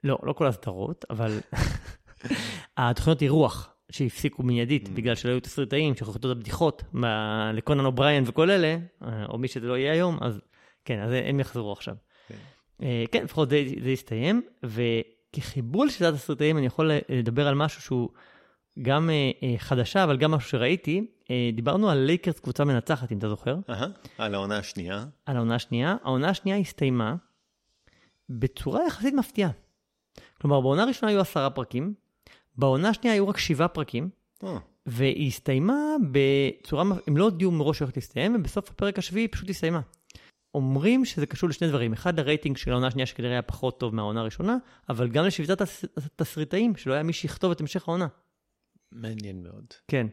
לא, 0.04 0.18
לא 0.22 0.32
כל 0.32 0.46
הסדרות, 0.46 1.04
אבל 1.10 1.40
התוכניות 2.76 3.22
אירוח 3.22 3.72
שהפסיקו 3.92 4.42
מיידית 4.42 4.88
בגלל 4.88 5.14
שלא 5.14 5.30
היו 5.30 5.40
תסריטאים, 5.40 5.94
שיכתבו 5.94 6.16
את 6.16 6.24
הבדיחות 6.24 6.82
לקונן 7.52 7.84
אובריין 7.84 8.24
וכל 8.26 8.50
אלה, 8.50 8.76
אה, 9.02 9.26
או 9.26 9.38
מי 9.38 9.48
שזה 9.48 9.66
לא 9.66 9.78
יהיה 9.78 9.92
היום, 9.92 10.18
אז 10.20 10.40
כן, 10.84 11.00
אז 11.00 11.10
הם 11.24 11.40
יחזרו 11.40 11.72
עכשיו. 11.72 11.94
כן. 12.28 12.34
אה, 12.82 13.04
כן, 13.12 13.24
לפחות 13.24 13.50
זה, 13.50 13.64
זה 13.82 13.90
יסתיים, 13.90 14.42
וכחיבור 14.62 15.84
לשיטת 15.84 16.14
הסרטאים 16.14 16.58
אני 16.58 16.66
יכול 16.66 16.90
לדבר 17.08 17.48
על 17.48 17.54
משהו 17.54 17.82
שהוא 17.82 18.08
גם 18.82 19.10
אה, 19.10 19.54
חדשה, 19.58 20.04
אבל 20.04 20.16
גם 20.16 20.30
משהו 20.30 20.50
שראיתי. 20.50 21.06
דיברנו 21.52 21.90
על 21.90 21.98
לייקרס 21.98 22.40
קבוצה 22.40 22.64
מנצחת, 22.64 23.12
אם 23.12 23.18
אתה 23.18 23.28
זוכר. 23.28 23.56
אהה, 23.70 23.86
על 24.18 24.34
העונה 24.34 24.58
השנייה. 24.58 25.04
על 25.26 25.36
העונה 25.36 25.54
השנייה. 25.54 25.96
העונה 26.04 26.28
השנייה 26.28 26.56
הסתיימה 26.56 27.14
בצורה 28.28 28.86
יחסית 28.86 29.14
מפתיעה. 29.14 29.50
כלומר, 30.42 30.60
בעונה 30.60 30.82
הראשונה 30.82 31.12
היו 31.12 31.20
עשרה 31.20 31.50
פרקים, 31.50 31.94
בעונה 32.56 32.88
השנייה 32.88 33.14
היו 33.14 33.28
רק 33.28 33.38
שבעה 33.38 33.68
פרקים, 33.68 34.08
אה, 34.44 34.58
והיא 34.86 35.26
הסתיימה 35.26 35.74
בצורה, 36.10 36.84
הם 37.06 37.16
לא 37.16 37.24
הודיעו 37.24 37.50
מראש 37.50 37.78
שהיא 37.78 37.86
הולכת 37.86 37.96
להסתיים, 37.96 38.34
ובסוף 38.34 38.70
הפרק 38.70 38.98
השביעי 38.98 39.22
היא 39.22 39.28
פשוט 39.32 39.50
הסתיימה. 39.50 39.80
אומרים 40.54 41.04
שזה 41.04 41.26
קשור 41.26 41.48
לשני 41.48 41.68
דברים, 41.68 41.92
אחד 41.92 42.20
לרייטינג 42.20 42.56
של 42.56 42.70
העונה 42.70 42.86
השנייה 42.86 43.06
שכנראה 43.06 43.32
היה 43.32 43.42
פחות 43.42 43.80
טוב 43.80 43.94
מהעונה 43.94 44.20
הראשונה, 44.20 44.56
אבל 44.88 45.08
גם 45.08 45.24
לשביתת 45.24 45.60
התסריטאים, 45.96 46.76
שלא 46.76 46.92
היה 46.92 47.02
מי 47.02 47.12
שיכתוב 47.12 47.50
את 47.50 47.60
המשך 47.60 47.88
העונה. 47.88 48.06
מעניין 48.92 49.42
מאוד. 49.42 49.64
כן. 49.88 50.06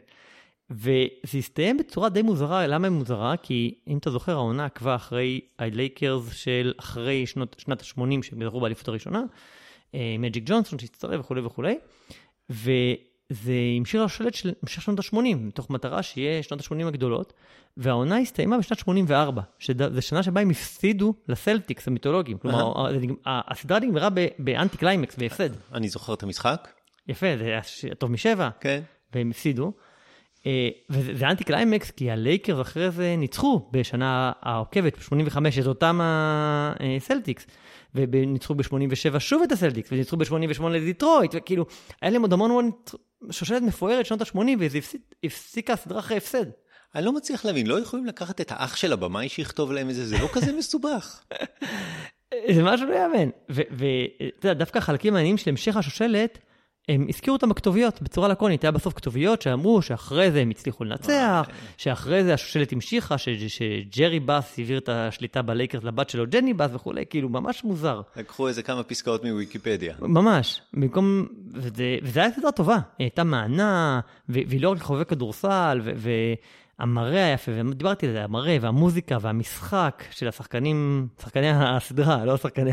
וזה 0.70 1.38
הסתיים 1.38 1.76
בצורה 1.76 2.08
די 2.08 2.22
מוזרה, 2.22 2.66
למה 2.66 2.86
היא 2.86 2.92
מוזרה? 2.92 3.36
כי 3.36 3.78
אם 3.88 3.98
אתה 3.98 4.10
זוכר, 4.10 4.32
העונה 4.32 4.64
עקבה 4.64 4.94
אחרי 4.94 5.40
הלייקרס 5.58 6.32
של 6.32 6.72
אחרי 6.76 7.26
שנות, 7.26 7.56
שנת 7.58 7.80
ה-80 7.80 8.22
שהם 8.22 8.44
זכו 8.44 8.60
באליפות 8.60 8.88
הראשונה, 8.88 9.22
מג'יק 9.94 10.44
ג'ונסון 10.46 10.78
שהצטרף 10.78 11.20
וכולי 11.20 11.40
וכולי. 11.40 11.74
וזה 12.50 13.52
עם 13.76 13.84
שיר 13.84 14.02
השלט 14.02 14.34
של 14.34 14.52
המשך 14.62 14.82
שנות 14.82 14.98
ה-80, 14.98 15.36
מתוך 15.36 15.70
מטרה 15.70 16.02
שיהיה 16.02 16.42
שנות 16.42 16.60
ה-80 16.60 16.86
הגדולות, 16.86 17.32
והעונה 17.76 18.18
הסתיימה 18.18 18.58
בשנת 18.58 18.78
84, 18.78 19.42
שזו 19.58 20.02
שנה 20.02 20.22
שבה 20.22 20.40
הם 20.40 20.50
הפסידו 20.50 21.14
לסלטיקס 21.28 21.88
המיתולוגיים. 21.88 22.38
כלומר, 22.38 22.72
הסדרה 23.26 23.80
נגמרה 23.80 24.08
באנטי 24.38 24.76
קליימקס, 24.76 25.16
בהפסד. 25.16 25.50
אני 25.74 25.88
זוכר 25.88 26.14
את 26.14 26.22
המשחק. 26.22 26.68
יפה, 27.08 27.26
זה 27.38 27.44
היה 27.44 27.60
טוב 27.98 28.10
משבע. 28.10 28.48
כן. 28.60 28.82
והם 29.12 29.30
הפסידו. 29.30 29.72
אה, 30.46 30.68
וזה 30.90 31.28
אנטי 31.28 31.44
קליימקס, 31.44 31.90
כי 31.90 32.10
הלייקרס 32.10 32.60
אחרי 32.60 32.90
זה 32.90 33.14
ניצחו 33.18 33.68
בשנה 33.72 34.32
העוקבת, 34.42 34.98
ב-85, 34.98 35.38
את 35.60 35.66
אותם 35.66 36.00
הסלטיקס. 36.02 37.46
וניצחו 37.94 38.54
ב-87 38.54 39.18
שוב 39.18 39.42
את 39.42 39.52
הסלטיקס, 39.52 39.92
וניצחו 39.92 40.16
ב-88 40.16 40.62
לדיטרויט, 40.62 41.30
וכאילו, 41.34 41.66
היה 42.02 42.10
להם 42.10 42.22
עוד 42.22 42.32
המון 42.32 42.50
המון 42.50 42.70
שושלת 43.30 43.62
מפוארת 43.62 44.06
שנות 44.06 44.20
ה-80, 44.20 44.38
וזה 44.58 44.78
הפסיקה 45.24 45.72
הסדרה 45.72 45.98
אחרי 45.98 46.16
הפסד. 46.16 46.46
אני 46.94 47.04
לא 47.04 47.12
מצליח 47.12 47.44
להבין, 47.44 47.66
לא 47.66 47.80
יכולים 47.80 48.06
לקחת 48.06 48.40
את 48.40 48.52
האח 48.52 48.76
של 48.76 48.92
הבמאי 48.92 49.28
שיכתוב 49.28 49.72
להם 49.72 49.90
את 49.90 49.94
זה, 49.94 50.06
זה 50.06 50.18
לא 50.18 50.28
כזה 50.32 50.52
מסובך. 50.52 51.22
זה 52.54 52.62
משהו 52.62 52.86
לא 52.86 52.94
יאמן. 52.94 53.30
ואתה 53.48 54.48
יודע, 54.48 54.54
דווקא 54.54 54.78
החלקים 54.78 55.14
העניינים 55.14 55.38
של 55.38 55.50
המשך 55.50 55.76
השושלת, 55.76 56.38
הם 56.94 57.06
הזכירו 57.08 57.36
אותם 57.36 57.48
בכתוביות 57.48 58.02
בצורה 58.02 58.28
לקונית, 58.28 58.64
היה 58.64 58.70
בסוף 58.70 58.94
כתוביות 58.94 59.42
שאמרו 59.42 59.82
שאחרי 59.82 60.30
זה 60.30 60.40
הם 60.40 60.50
הצליחו 60.50 60.84
לנצח, 60.84 61.10
אה, 61.10 61.42
שאחרי 61.76 62.24
זה 62.24 62.34
השושלת 62.34 62.72
המשיכה, 62.72 63.18
שג'רי 63.18 64.20
באס 64.20 64.58
העביר 64.58 64.78
את 64.78 64.88
השליטה 64.88 65.42
בלייקרס 65.42 65.84
לבת 65.84 66.10
שלו, 66.10 66.26
ג'ני 66.26 66.54
באס 66.54 66.70
וכולי, 66.74 67.04
כאילו 67.10 67.28
ממש 67.28 67.64
מוזר. 67.64 68.00
לקחו 68.16 68.48
איזה 68.48 68.62
כמה 68.62 68.82
פסקאות 68.82 69.24
מוויקיפדיה. 69.24 69.94
ממש, 70.00 70.60
במקום, 70.74 71.26
וזה, 71.52 71.98
וזה 72.02 72.20
היה 72.20 72.30
סדרה 72.32 72.52
טובה, 72.52 72.74
היא 72.74 73.04
הייתה 73.04 73.24
מענה, 73.24 74.00
והיא 74.28 74.60
לא 74.60 74.70
רק 74.70 74.80
חובבי 74.80 75.04
כדורסל, 75.04 75.80
והמראה 76.78 77.26
היפה, 77.26 77.52
ודיברתי 77.54 78.06
על 78.06 78.12
זה, 78.12 78.24
המראה 78.24 78.56
והמוזיקה 78.60 79.18
והמשחק 79.20 80.04
של 80.10 80.28
השחקנים, 80.28 81.08
שחקני 81.22 81.50
הסדרה, 81.50 82.24
לא 82.24 82.36
שחקני 82.36 82.70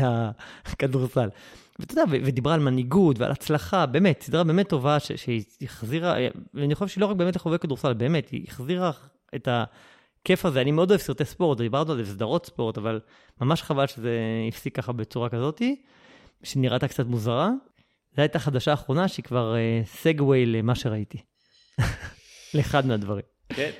הכדורסל. 0.64 1.28
ואתה 1.78 1.92
יודע, 1.92 2.04
ודיברה 2.10 2.54
על 2.54 2.60
מנהיגות 2.60 3.18
ועל 3.18 3.30
הצלחה, 3.32 3.86
באמת, 3.86 4.22
סדרה 4.22 4.44
באמת 4.44 4.68
טובה, 4.68 5.00
שהיא 5.00 5.44
החזירה, 5.62 6.16
ואני 6.54 6.74
חושב 6.74 6.88
שהיא 6.88 7.02
לא 7.02 7.06
רק 7.06 7.16
באמת 7.16 7.36
לחובבי 7.36 7.58
כדורסל, 7.58 7.92
באמת, 7.92 8.28
היא 8.28 8.44
החזירה 8.48 8.90
את 9.34 9.48
הכיף 9.50 10.44
הזה. 10.44 10.60
אני 10.60 10.70
מאוד 10.70 10.90
אוהב 10.90 11.00
סרטי 11.00 11.24
ספורט, 11.24 11.58
דיברנו 11.58 11.92
על 11.92 12.04
זה, 12.04 12.12
סדרות 12.12 12.46
ספורט, 12.46 12.78
אבל 12.78 13.00
ממש 13.40 13.62
חבל 13.62 13.86
שזה 13.86 14.18
הפסיק 14.48 14.76
ככה 14.76 14.92
בצורה 14.92 15.28
כזאתי, 15.28 15.82
שנראתה 16.42 16.88
קצת 16.88 17.06
מוזרה. 17.06 17.50
זו 18.16 18.22
הייתה 18.22 18.38
חדשה 18.38 18.72
אחרונה 18.72 19.08
שהיא 19.08 19.24
כבר 19.24 19.54
סגווי 19.84 20.44
uh, 20.44 20.46
למה 20.46 20.74
שראיתי. 20.74 21.18
לאחד 22.54 22.86
מהדברים. 22.86 23.24
כן. 23.48 23.70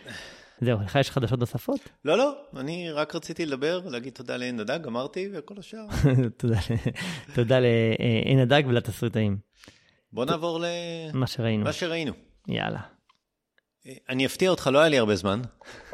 זהו, 0.60 0.78
לך 0.84 0.94
יש 1.00 1.10
חדשות 1.10 1.40
נוספות? 1.40 1.80
לא, 2.04 2.18
לא, 2.18 2.36
אני 2.56 2.90
רק 2.90 3.14
רציתי 3.14 3.46
לדבר, 3.46 3.80
להגיד 3.88 4.12
תודה 4.12 4.36
לעין 4.36 4.60
הדג, 4.60 4.86
אמרתי, 4.86 5.28
וכל 5.32 5.54
השאר. 5.58 5.86
תודה 7.34 7.58
לעין 7.60 8.38
הדג 8.38 8.62
ולתסריטאים. 8.68 9.38
בוא 10.12 10.24
נעבור 10.24 10.60
ל... 10.60 10.64
מה 11.14 11.26
שראינו. 11.26 11.64
מה 11.64 11.72
שראינו. 11.72 12.12
יאללה. 12.48 12.80
אני 14.08 14.26
אפתיע 14.26 14.50
אותך, 14.50 14.70
לא 14.72 14.78
היה 14.78 14.88
לי 14.88 14.98
הרבה 14.98 15.16
זמן. 15.16 15.42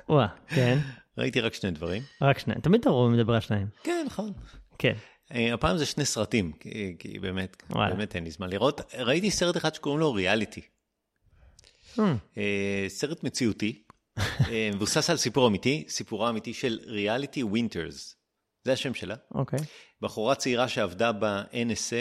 וואה, 0.09 0.26
כן. 0.49 0.78
ראיתי 1.18 1.40
רק 1.40 1.54
שני 1.54 1.71
דברים. 1.71 2.02
רק 2.23 2.38
שניים, 2.38 2.61
תמיד 2.61 2.80
אתה 2.80 2.90
רואה 2.90 3.11
מדבר 3.11 3.35
על 3.35 3.40
שניים. 3.40 3.66
כן, 3.83 4.04
נכון. 4.06 4.33
כן. 4.78 4.94
הפעם 5.30 5.76
זה 5.76 5.87
שני 5.87 6.04
סרטים, 6.04 6.52
כי 6.99 7.18
באמת, 7.18 7.62
באמת 7.71 8.16
אין 8.16 8.25
לי 8.25 8.30
זמן 8.30 8.50
לראות. 8.50 8.80
ראיתי 8.99 9.30
סרט 9.30 9.56
אחד 9.56 9.75
שקוראים 9.75 10.00
לו 10.00 10.12
ריאליטי. 10.12 10.61
סרט 12.88 13.25
מציאותי, 13.25 13.78
אה, 13.78 13.83
מבוסס 14.75 15.11
על 15.11 15.16
סיפור 15.16 15.49
אמיתי, 15.49 15.85
סיפורו 15.88 16.26
האמיתי 16.26 16.54
של 16.54 16.78
ריאליטי 16.87 17.42
ווינטרס. 17.42 18.16
זה 18.64 18.73
השם 18.73 18.94
שלה. 18.94 19.14
אוקיי. 19.35 19.59
Okay. 19.59 19.62
בחורה 20.00 20.35
צעירה 20.35 20.68
שעבדה 20.68 21.12
ב-NSA, 21.12 21.92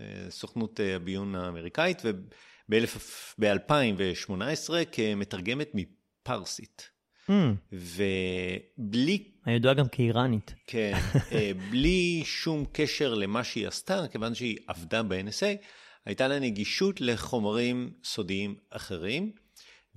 אה, 0.00 0.30
סוכנות 0.30 0.80
אה, 0.80 0.96
הביון 0.96 1.34
האמריקאית, 1.34 2.02
וב-2018 2.04 4.74
כמתרגמת 4.92 5.70
מפרסית. 5.74 6.90
Mm. 7.30 7.32
ובלי... 7.72 9.24
אני 9.46 9.54
ידועה 9.54 9.74
גם 9.74 9.88
כאיראנית. 9.88 10.54
כן, 10.66 10.92
בלי 11.70 12.22
שום 12.24 12.64
קשר 12.72 13.14
למה 13.14 13.44
שהיא 13.44 13.68
עשתה, 13.68 14.08
כיוון 14.12 14.34
שהיא 14.34 14.58
עבדה 14.66 15.02
ב-NSA, 15.02 15.64
הייתה 16.04 16.28
לה 16.28 16.38
נגישות 16.38 17.00
לחומרים 17.00 17.92
סודיים 18.04 18.54
אחרים. 18.70 19.32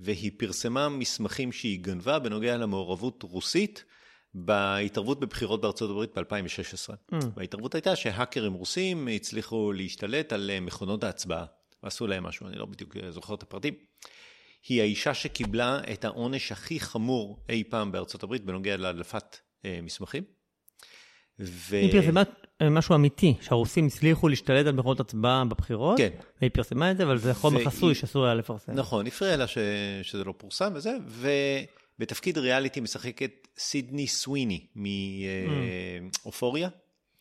והיא 0.04 0.30
פרסמה 0.36 0.88
מסמכים 0.88 1.52
שהיא 1.52 1.80
גנבה 1.80 2.18
בנוגע 2.18 2.56
למעורבות 2.56 3.22
רוסית 3.22 3.84
בהתערבות 4.34 5.20
בבחירות 5.20 5.60
בארצות 5.60 5.90
הברית 5.90 6.18
ב-2016. 6.18 6.90
Mm. 7.12 7.14
וההתערבות 7.36 7.74
הייתה 7.74 7.96
שהאקרים 7.96 8.52
רוסים 8.52 9.08
הצליחו 9.08 9.72
להשתלט 9.72 10.32
על 10.32 10.50
אה, 10.50 10.60
מכונות 10.60 11.04
ההצבעה, 11.04 11.44
ועשו 11.82 12.06
להם 12.06 12.22
משהו, 12.22 12.48
אני 12.48 12.56
לא 12.56 12.66
בדיוק 12.66 12.96
אה, 12.96 13.10
זוכר 13.10 13.34
את 13.34 13.42
הפרטים. 13.42 13.74
היא 14.68 14.80
האישה 14.80 15.14
שקיבלה 15.14 15.80
את 15.92 16.04
העונש 16.04 16.52
הכי 16.52 16.80
חמור 16.80 17.44
אי 17.48 17.64
פעם 17.64 17.92
בארצות 17.92 18.22
הברית 18.22 18.44
בנוגע 18.44 18.76
להדלפת 18.76 19.36
אה, 19.64 19.78
מסמכים. 19.82 20.22
ו... 21.40 21.76
היא 21.76 21.92
פרסמה 21.92 22.22
משהו 22.70 22.94
אמיתי, 22.94 23.34
שהרוסים 23.40 23.86
הצליחו 23.86 24.28
להשתלט 24.28 24.66
על 24.66 24.74
מכונות 24.74 25.00
הצבעה 25.00 25.44
בבחירות. 25.44 25.98
כן. 25.98 26.10
והיא 26.40 26.50
פרסמה 26.50 26.90
את 26.90 26.96
זה, 26.96 27.02
אבל 27.02 27.18
זה 27.18 27.34
חומר 27.34 27.64
חסוי 27.64 27.94
שאסור 27.94 28.24
היה 28.24 28.34
לפרסם. 28.34 28.72
נכון, 28.72 29.06
הפריע 29.06 29.36
לה 29.36 29.46
ש... 29.46 29.58
שזה 30.02 30.24
לא 30.24 30.34
פורסם 30.36 30.72
וזה, 30.74 30.96
ובתפקיד 31.08 32.38
ריאליטי 32.38 32.80
משחקת 32.80 33.48
סידני 33.58 34.06
סוויני 34.06 34.66
מאופוריה. 34.74 36.68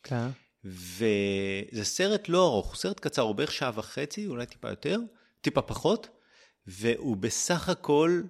כן. 0.03 0.27
וזה 0.65 1.83
סרט 1.83 2.29
לא 2.29 2.47
ארוך, 2.47 2.75
סרט 2.75 2.99
קצר, 2.99 3.21
הוא 3.21 3.35
בערך 3.35 3.51
שעה 3.51 3.71
וחצי, 3.75 4.27
אולי 4.27 4.45
טיפה 4.45 4.69
יותר, 4.69 4.99
טיפה 5.41 5.61
פחות, 5.61 6.07
והוא 6.67 7.17
בסך 7.17 7.69
הכל 7.69 8.21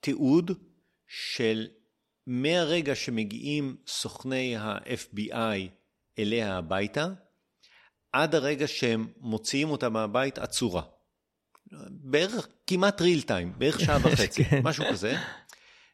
תיעוד 0.00 0.50
של 1.06 1.66
מהרגע 2.26 2.94
שמגיעים 2.94 3.76
סוכני 3.86 4.56
ה-FBI 4.56 5.79
אליה 6.22 6.56
הביתה, 6.56 7.06
עד 8.12 8.34
הרגע 8.34 8.66
שהם 8.68 9.08
מוציאים 9.20 9.70
אותה 9.70 9.88
מהבית 9.88 10.38
עצורה. 10.38 10.82
בערך 11.90 12.48
כמעט 12.66 13.00
ריל 13.00 13.22
טיים, 13.22 13.52
בערך 13.58 13.80
שעה 13.80 13.98
וחצי, 14.04 14.44
כן. 14.44 14.60
משהו 14.64 14.84
כזה. 14.90 15.16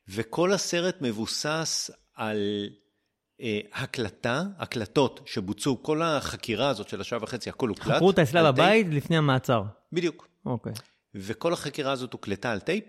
וכל 0.09 0.53
הסרט 0.53 0.97
מבוסס 1.01 1.91
על 2.15 2.69
אה, 3.41 3.61
הקלטה, 3.73 4.43
הקלטות 4.59 5.21
שבוצעו, 5.27 5.83
כל 5.83 6.03
החקירה 6.03 6.69
הזאת 6.69 6.89
של 6.89 7.01
השעה 7.01 7.23
וחצי, 7.23 7.51
הכל 7.51 7.69
הוקלט. 7.69 7.95
חקרו 7.95 8.07
אותה 8.07 8.23
אצלה 8.23 8.53
בבית 8.53 8.87
לפני 8.91 9.17
המעצר. 9.17 9.63
בדיוק. 9.93 10.29
אוקיי. 10.47 10.73
וכל 11.15 11.53
החקירה 11.53 11.93
הזאת 11.93 12.13
הוקלטה 12.13 12.53
על 12.53 12.61
טייפ 12.61 12.85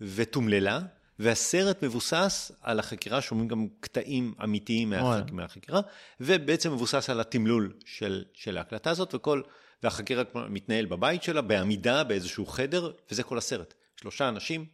ותומללה, 0.00 0.80
והסרט 1.18 1.82
מבוסס 1.82 2.52
על 2.62 2.78
החקירה, 2.78 3.20
שומעים 3.20 3.48
גם 3.48 3.66
קטעים 3.80 4.34
אמיתיים 4.44 4.90
מהחק... 4.90 5.32
מהחקירה, 5.32 5.80
ובעצם 6.20 6.72
מבוסס 6.72 7.10
על 7.10 7.20
התמלול 7.20 7.72
של, 7.84 8.24
של 8.34 8.58
ההקלטה 8.58 8.90
הזאת, 8.90 9.14
וכל, 9.14 9.42
והחקירה 9.82 10.22
מתנהל 10.34 10.86
בבית 10.86 11.22
שלה, 11.22 11.40
בעמידה, 11.40 12.04
באיזשהו 12.04 12.46
חדר, 12.46 12.92
וזה 13.10 13.22
כל 13.22 13.38
הסרט. 13.38 13.74
שלושה 14.00 14.28
אנשים 14.28 14.66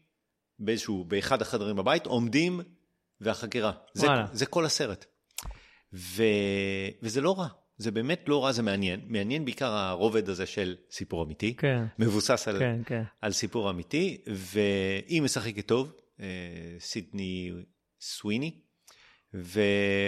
באיזשהו, 0.58 1.04
באחד 1.04 1.42
החדרים 1.42 1.76
בבית, 1.76 2.06
עומדים, 2.06 2.60
והחקירה. 3.20 3.72
זה, 3.94 4.06
זה 4.32 4.46
כל 4.46 4.64
הסרט. 4.64 5.04
ו... 5.92 6.22
וזה 7.02 7.20
לא 7.20 7.38
רע. 7.38 7.48
זה 7.78 7.90
באמת 7.90 8.24
לא 8.26 8.44
רע, 8.44 8.52
זה 8.52 8.62
מעניין. 8.62 9.00
מעניין 9.06 9.44
בעיקר 9.44 9.70
הרובד 9.70 10.28
הזה 10.28 10.46
של 10.46 10.76
סיפור 10.90 11.24
אמיתי. 11.24 11.54
כן. 11.54 11.84
מבוסס 11.98 12.48
על, 12.48 12.58
כן, 12.58 12.80
כן. 12.86 13.02
על 13.20 13.32
סיפור 13.32 13.70
אמיתי, 13.70 14.20
והיא 14.26 15.22
משחקת 15.22 15.66
טוב. 15.66 15.92
אה, 16.20 16.76
סידני 16.78 17.52
סוויני, 18.00 18.60
ו... 19.34 19.60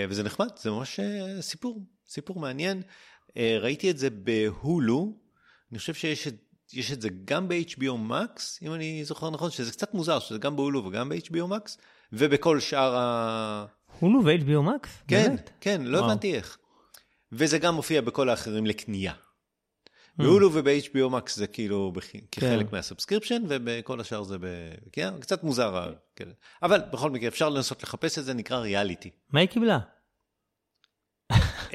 וזה 0.09 0.23
נחמד, 0.23 0.49
זה 0.57 0.71
ממש 0.71 1.01
אה, 1.01 1.43
סיפור, 1.43 1.87
סיפור 2.09 2.41
מעניין. 2.41 2.83
אה, 3.37 3.59
ראיתי 3.61 3.91
את 3.91 3.99
זה 3.99 4.11
בהולו, 4.11 5.17
אני 5.71 5.79
חושב 5.79 5.95
שיש 5.95 6.27
את, 6.27 6.35
יש 6.73 6.93
את 6.93 7.03
זה 7.03 7.09
גם 7.25 7.49
ב-HBO 7.49 8.11
Max, 8.11 8.41
אם 8.63 8.75
אני 8.75 9.05
זוכר 9.05 9.31
נכון, 9.31 9.51
שזה 9.51 9.73
קצת 9.73 9.95
מוזר, 9.95 10.19
שזה 10.19 10.39
גם 10.39 10.57
בהולו 10.57 10.85
וגם 10.85 11.09
ב-HBO 11.09 11.51
Max, 11.51 11.79
ובכל 12.13 12.61
שאר 12.61 12.97
ה... 12.97 13.67
הולו 14.01 14.25
ו-HBO 14.25 14.69
Max? 14.69 14.89
כן, 15.09 15.29
באמת? 15.29 15.51
כן, 15.61 15.83
לא 15.83 15.99
וואו. 15.99 16.11
הבנתי 16.11 16.35
איך. 16.35 16.59
וזה 17.33 17.59
גם 17.59 17.75
מופיע 17.75 18.01
בכל 18.01 18.29
האחרים 18.29 18.67
לקנייה. 18.67 19.13
ב-Hulu 20.19 20.53
וב-HBO 20.53 21.15
Max 21.15 21.33
זה 21.35 21.47
כאילו 21.47 21.93
כחלק 22.33 22.67
כן. 22.67 22.77
מה-subscription, 22.77 23.43
ובכל 23.49 24.01
השאר 24.01 24.23
זה 24.23 24.37
כן, 24.93 25.21
קצת 25.21 25.43
מוזר. 25.43 25.95
כן. 26.17 26.29
אבל 26.63 26.81
בכל 26.93 27.11
מקרה 27.11 27.29
אפשר 27.29 27.49
לנסות 27.49 27.83
לחפש 27.83 28.19
את 28.19 28.25
זה, 28.25 28.35
נקרא 28.35 28.59
ריאליטי. 28.59 29.11
מה 29.31 29.41
היא 29.41 29.49
קיבלה? 29.49 29.79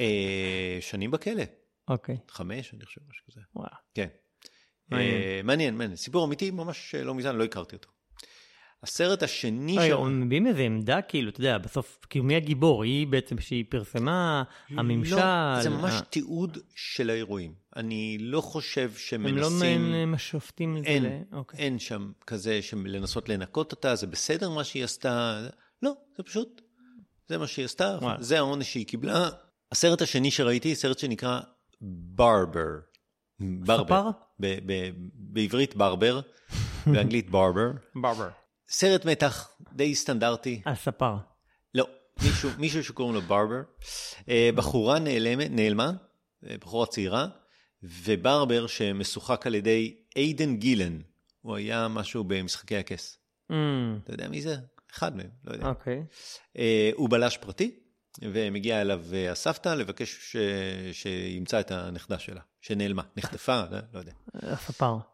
אה, 0.00 0.78
שנים 0.80 1.10
בכלא. 1.10 1.42
אוקיי. 1.88 2.16
חמש, 2.28 2.74
אני 2.74 2.84
חושב, 2.84 3.00
משהו 3.10 3.24
כזה. 3.30 3.40
וואו. 3.54 3.68
כן. 3.94 4.08
מעניין. 4.88 5.22
אה, 5.22 5.40
מעניין, 5.44 5.78
מעניין. 5.78 5.96
סיפור 5.96 6.24
אמיתי, 6.26 6.50
ממש 6.50 6.94
אה, 6.94 7.04
לא 7.04 7.14
מזמן, 7.14 7.36
לא 7.36 7.44
הכרתי 7.44 7.76
אותו. 7.76 7.88
הסרט 8.82 9.22
השני 9.22 9.78
רגע, 9.78 9.94
ש... 9.96 9.98
הם 9.98 10.20
מביאים 10.20 10.46
איזה 10.46 10.62
עמדה, 10.62 11.02
כאילו, 11.02 11.30
אתה 11.30 11.40
יודע, 11.40 11.58
בסוף, 11.58 12.06
כאילו, 12.10 12.24
מי 12.24 12.36
הגיבור? 12.36 12.82
היא 12.82 13.06
בעצם 13.06 13.38
שהיא 13.40 13.64
פרסמה, 13.68 14.42
הממשל. 14.70 15.16
לא, 15.16 15.62
זה 15.62 15.70
ממש 15.70 15.92
ה- 15.94 16.00
תיעוד 16.00 16.58
של 16.74 17.10
האירועים. 17.10 17.54
אני 17.76 18.16
לא 18.20 18.40
חושב 18.40 18.90
הם 19.12 19.36
לא 19.36 19.42
שמנסים... 19.50 19.90
מעין 19.90 20.18
שופטים 20.18 20.76
את 20.76 20.82
זה. 20.82 20.88
אין, 20.88 21.04
ל- 21.04 21.08
אוקיי. 21.32 21.60
אין 21.60 21.78
שם 21.78 22.12
כזה 22.26 22.62
של 22.62 22.76
לנסות 22.84 23.28
לנקות 23.28 23.72
אותה, 23.72 23.94
זה 23.94 24.06
בסדר 24.06 24.50
מה 24.50 24.64
שהיא 24.64 24.84
עשתה. 24.84 25.40
לא, 25.82 25.92
זה 26.16 26.22
פשוט, 26.22 26.60
זה 27.28 27.38
מה 27.38 27.46
שהיא 27.46 27.64
עשתה. 27.64 27.98
זה 28.18 28.38
העונש 28.38 28.72
שהיא 28.72 28.86
קיבלה. 28.86 29.28
הסרט 29.72 30.02
השני 30.02 30.30
שראיתי, 30.30 30.74
סרט 30.74 30.98
שנקרא 30.98 31.40
ברבר. 31.80 32.68
ספר? 33.66 34.02
ב- 34.40 34.58
ב- 34.66 34.90
בעברית 35.14 35.76
ברבר, 35.76 36.20
באנגלית 36.86 37.30
ברבר. 37.30 37.70
ברבר. 37.94 38.28
סרט 38.68 39.04
מתח 39.04 39.48
די 39.72 39.94
סטנדרטי. 39.94 40.62
על 40.64 40.74
ספר. 40.74 41.16
לא, 41.74 41.86
מישהו, 42.22 42.50
מישהו 42.58 42.84
שקוראים 42.84 43.14
לו 43.14 43.22
ברבר. 43.22 43.62
אה, 44.28 44.50
בחורה 44.54 44.98
נעלמת, 44.98 45.50
נעלמה, 45.50 45.92
אה, 46.46 46.56
בחורה 46.60 46.86
צעירה, 46.86 47.26
וברבר 47.82 48.66
שמשוחק 48.66 49.46
על 49.46 49.54
ידי 49.54 49.96
איידן 50.16 50.56
גילן. 50.56 50.98
הוא 51.40 51.56
היה 51.56 51.88
משהו 51.88 52.24
במשחקי 52.24 52.76
הכס. 52.76 53.18
אמ, 53.50 53.98
אתה 54.04 54.12
יודע 54.12 54.28
מי 54.28 54.42
זה? 54.42 54.56
אחד 54.94 55.16
מהם, 55.16 55.30
לא 55.44 55.52
יודע. 55.52 55.68
אוקיי. 55.68 56.04
אה, 56.58 56.90
הוא 56.94 57.10
בלש 57.10 57.36
פרטי, 57.36 57.78
ומגיע 58.22 58.80
אליו 58.80 59.02
הסבתא 59.30 59.68
לבקש 59.68 60.32
ש... 60.32 60.36
שימצא 60.92 61.60
את 61.60 61.70
הנכדה 61.70 62.18
שלה, 62.18 62.40
שנעלמה, 62.60 63.02
נחטפה, 63.16 63.62
לא 63.92 63.98
יודע. 63.98 64.12
הספר. 64.34 65.11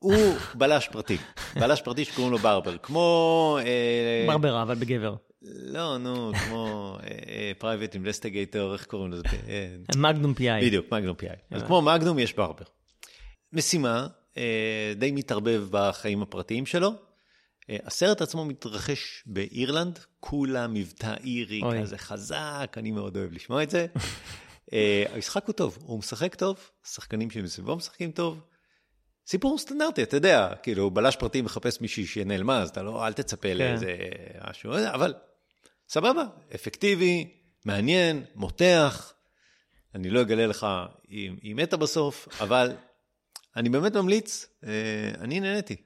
הוא 0.00 0.34
בלש 0.54 0.88
פרטי, 0.88 1.16
בלש 1.54 1.80
פרטי 1.80 2.04
שקוראים 2.04 2.32
לו 2.32 2.38
Barber, 2.38 2.76
כמו... 2.78 3.58
אה, 3.62 4.24
ברברה, 4.26 4.62
אבל 4.62 4.74
בגבר. 4.74 5.14
לא, 5.42 5.98
נו, 5.98 6.32
כמו 6.34 6.96
private 7.58 7.94
investigator, 7.94 8.72
איך 8.72 8.84
קוראים 8.86 9.12
לזה? 9.12 9.22
אה, 9.48 9.76
מגנום 9.96 10.34
P.I. 10.34 10.66
בדיוק, 10.66 10.86
מגנום 10.92 11.14
P.I. 11.14 11.36
אז 11.50 11.62
כמו 11.62 11.82
מגנום 11.82 12.18
יש 12.18 12.32
Barber. 12.32 12.64
משימה, 13.52 14.06
אה, 14.36 14.92
די 14.96 15.12
מתערבב 15.12 15.66
בחיים 15.70 16.22
הפרטיים 16.22 16.66
שלו. 16.66 16.92
אה, 17.70 17.76
הסרט 17.84 18.22
עצמו 18.22 18.44
מתרחש 18.44 19.22
באירלנד, 19.26 19.98
כולה 20.20 20.66
מבטא 20.66 21.14
אירי. 21.24 21.60
כזה 21.82 21.98
חזק, 21.98 22.74
אני 22.76 22.90
מאוד 22.90 23.16
אוהב 23.16 23.32
לשמוע 23.32 23.62
את 23.62 23.70
זה. 23.70 23.86
אה, 24.72 25.04
המשחק 25.14 25.46
הוא 25.46 25.52
טוב, 25.52 25.78
הוא 25.80 25.98
משחק 25.98 26.34
טוב, 26.34 26.70
השחקנים 26.84 27.30
שמסביבו 27.30 27.76
משחקים 27.76 28.10
טוב. 28.10 28.40
סיפור 29.30 29.58
סטנדרטי, 29.58 30.02
אתה 30.02 30.16
יודע, 30.16 30.54
כאילו, 30.62 30.90
בלש 30.90 31.16
פרטי 31.16 31.42
מחפש 31.42 31.80
מישהי 31.80 32.06
שנעלמה, 32.06 32.62
אז 32.62 32.68
אתה 32.68 32.82
לא, 32.82 33.06
אל 33.06 33.12
תצפה 33.12 33.54
לאיזה 33.54 33.96
משהו, 34.50 34.72
אבל 34.94 35.14
סבבה, 35.88 36.24
אפקטיבי, 36.54 37.34
מעניין, 37.64 38.24
מותח. 38.34 39.14
אני 39.94 40.10
לא 40.10 40.20
אגלה 40.20 40.46
לך 40.46 40.66
אם 41.10 41.36
היא 41.42 41.54
מתה 41.54 41.76
בסוף, 41.76 42.28
אבל 42.40 42.72
אני 43.56 43.68
באמת 43.68 43.96
ממליץ, 43.96 44.46
אה, 44.64 44.70
אני 45.20 45.40
נהניתי. 45.40 45.76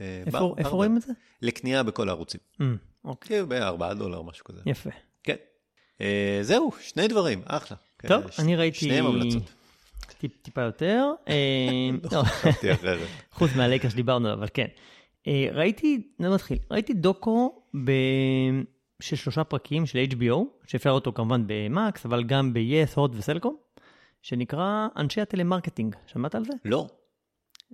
אה, 0.00 0.22
איפה 0.26 0.54
איפה. 0.58 0.68
רואים 0.68 0.96
את 0.96 1.02
זה? 1.02 1.12
לקנייה 1.42 1.82
בכל 1.82 2.08
הערוצים. 2.08 2.40
אמ, 2.60 2.76
אוקיי. 3.04 3.40
כן, 3.40 3.48
בארבעה 3.48 3.94
דולר, 3.94 4.22
משהו 4.22 4.44
כזה. 4.44 4.60
יפה. 4.66 4.90
כן. 5.22 5.36
זהו, 6.42 6.72
שני 6.80 7.08
דברים, 7.08 7.42
אחלה. 7.44 7.76
טוב, 8.06 8.30
כן, 8.30 8.42
אני 8.42 8.56
ראיתי... 8.56 8.78
שניהם 8.78 9.06
המלצות. 9.06 9.52
טיפ- 10.12 10.42
טיפה 10.42 10.62
יותר. 10.62 11.12
אה, 11.28 11.34
לא. 12.12 12.22
אחרת. 12.22 12.98
חוץ 13.32 13.50
מהלייקר 13.56 13.88
שדיברנו, 13.88 14.32
אבל 14.32 14.46
כן. 14.54 14.66
אה, 15.26 15.46
ראיתי, 15.52 16.08
לא 16.20 16.34
מתחיל, 16.34 16.58
ראיתי 16.70 16.94
דוקו 16.94 17.62
ב... 17.84 17.90
של 19.00 19.16
שלושה 19.16 19.44
פרקים 19.44 19.86
של 19.86 20.04
HBO, 20.10 20.36
שאפשר 20.66 20.90
אותו 20.90 21.12
כמובן 21.12 21.42
במקס, 21.46 22.06
אבל 22.06 22.24
גם 22.24 22.52
ב-yes, 22.52 22.92
HOT 22.94 23.10
וסלקום, 23.14 23.56
שנקרא 24.22 24.86
אנשי 24.96 25.20
הטלמרקטינג. 25.20 25.96
שמעת 26.06 26.34
על 26.34 26.44
זה? 26.44 26.52
לא, 26.64 26.86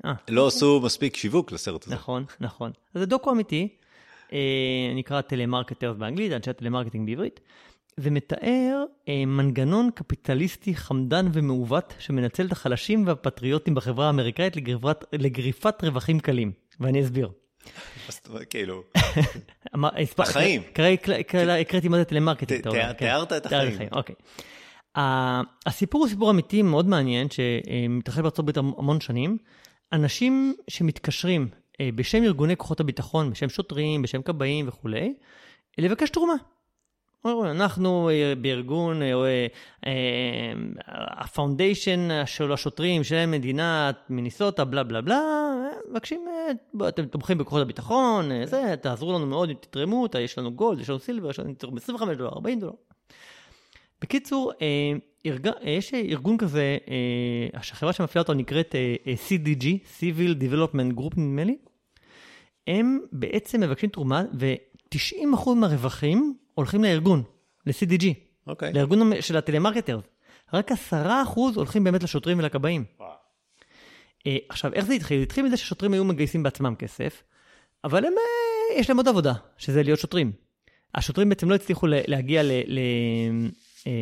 אה, 0.05 0.13
לא 0.29 0.47
עשו 0.47 0.81
מספיק 0.85 1.17
שיווק 1.17 1.53
לסרט 1.53 1.87
הזה. 1.87 1.95
נכון, 1.95 2.25
נכון. 2.41 2.73
אז 2.95 3.01
זה 3.01 3.07
דוקו 3.07 3.31
אמיתי, 3.31 3.69
נקרא 4.95 5.21
Telemarketers 5.21 5.97
באנגלית, 5.97 6.33
אנשי 6.33 6.51
הטלמרקטינג 6.51 7.07
בעברית, 7.07 7.41
ומתאר 7.99 8.85
אה, 9.09 9.25
מנגנון 9.27 9.91
קפיטליסטי 9.95 10.75
חמדן 10.75 11.27
ומעוות 11.33 11.95
שמנצל 11.99 12.47
את 12.47 12.53
החלשים 12.53 13.07
והפטריוטים 13.07 13.75
בחברה 13.75 14.07
האמריקאית 14.07 14.57
לגריפת, 14.57 15.05
לגריפת 15.13 15.75
רווחים 15.85 16.21
קלים. 16.21 16.53
ואני 16.81 17.03
אסביר. 17.03 17.31
כאילו, 18.51 18.83
החיים. 20.19 20.63
כרגע 20.75 21.55
הקראתי 21.61 21.89
מה 21.89 21.97
זה 21.97 22.05
טלמרקטינג. 22.05 22.63
כן. 22.73 22.93
תיארת 22.93 23.33
את 23.33 23.47
החיים. 23.47 23.79
אוקיי. 23.93 24.15
הסיפור 25.67 26.01
הוא 26.01 26.09
סיפור 26.09 26.31
אמיתי 26.31 26.63
מאוד 26.63 26.87
מעניין, 26.87 27.29
שמתרחש 27.31 28.19
בארצות 28.19 28.39
הברית 28.39 28.57
המון 28.57 29.01
שנים. 29.01 29.39
אנשים 29.93 30.55
שמתקשרים 30.69 31.49
אה, 31.81 31.89
בשם 31.95 32.23
ארגוני 32.23 32.57
כוחות 32.57 32.81
הביטחון, 32.81 33.31
בשם 33.31 33.49
שוטרים, 33.49 34.03
בשם 34.03 34.23
כבאים 34.23 34.69
וכולי, 34.69 35.15
לבקש 35.79 36.11
תרומה. 36.11 36.35
אנחנו 37.27 38.11
אה, 38.11 38.35
בארגון, 38.41 39.03
אה, 39.03 39.13
אה, 39.87 39.93
ה-foundation 40.97 42.27
של 42.27 42.53
השוטרים 42.53 43.05
של 43.05 43.27
מדינת 43.27 43.97
מיניסוטה, 44.11 44.65
בלה 44.65 44.83
בלה 44.83 45.01
בלה, 45.01 45.21
מבקשים, 45.91 46.27
אתם 46.89 47.07
תומכים 47.07 47.39
בכוחות 47.39 47.63
הביטחון, 47.63 48.31
זה, 48.45 48.75
תעזרו 48.83 49.13
לנו 49.13 49.27
מאוד 49.27 49.51
אם 49.51 49.55
תתרמו, 49.61 50.07
יש 50.21 50.39
לנו 50.39 50.53
gold, 50.53 50.81
יש 50.81 50.91
לנו 50.91 50.99
silver, 50.99 51.31
יש 51.31 51.39
לנו 51.39 51.55
תתרמו 51.55 51.77
25 51.77 52.17
דולר, 52.17 52.31
40 52.31 52.61
דולר. 52.61 52.73
בקיצור, 54.03 54.53
יש 55.63 55.95
ארגון 55.95 56.39
כזה, 56.39 56.79
אה, 56.89 57.61
החברה 57.61 57.93
שמפעילה 57.93 58.23
אותו 58.23 58.35
נקראת 58.35 58.75
CDG, 59.29 59.65
Civil 60.01 60.43
Development 60.43 60.99
Group 60.99 61.15
נדמה 61.17 61.45
לי, 61.45 61.57
הם 62.67 63.01
בעצם 63.13 63.61
מבקשים 63.61 63.91
תרומה, 63.91 64.23
ו-90% 64.39 65.51
מהרווחים 65.57 66.35
הולכים 66.55 66.85
לארגון, 66.85 67.23
ל-CDG, 67.67 68.05
אוקיי. 68.47 68.73
לארגון 68.73 69.21
של 69.21 69.37
הטלמרקטר. 69.37 70.01
רק 70.53 70.73
10% 70.73 70.75
הולכים 71.55 71.85
באמת 71.85 72.03
לשוטרים 72.03 72.39
ולכבאים. 72.39 72.85
אה, 74.27 74.37
עכשיו, 74.49 74.73
איך 74.73 74.85
זה 74.85 74.95
התחיל? 74.95 75.19
זה 75.19 75.23
התחיל 75.23 75.45
מזה 75.45 75.57
ששוטרים 75.57 75.93
היו 75.93 76.05
מגייסים 76.05 76.43
בעצמם 76.43 76.75
כסף, 76.75 77.23
אבל 77.85 78.05
הם, 78.05 78.13
אה, 78.13 78.81
יש 78.81 78.89
להם 78.89 78.97
עוד 78.97 79.09
עבודה, 79.09 79.33
שזה 79.57 79.83
להיות 79.83 79.99
שוטרים. 79.99 80.33
השוטרים 80.95 81.29
בעצם 81.29 81.51
לא 81.51 81.55
הצליחו 81.55 81.87
להגיע 81.87 82.43
ל... 82.43 82.51
ל 82.67 82.79
אה, 83.87 83.93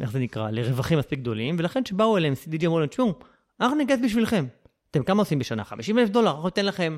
איך 0.00 0.10
זה 0.10 0.18
נקרא? 0.18 0.50
לרווחים 0.50 0.98
מספיק 0.98 1.18
גדולים, 1.18 1.56
ולכן 1.58 1.82
כשבאו 1.82 2.16
אליהם 2.16 2.34
CDG 2.44 2.66
אמרו 2.66 2.80
להם, 2.80 2.88
תשמעו, 2.88 3.14
אנחנו 3.60 3.76
נגייס 3.76 4.00
בשבילכם. 4.04 4.46
אתם 4.90 5.02
כמה 5.02 5.22
עושים 5.22 5.38
בשנה? 5.38 5.64
50 5.64 5.98
אלף 5.98 6.08
דולר? 6.08 6.30
אנחנו 6.30 6.44
ניתן 6.44 6.66
לכם 6.66 6.96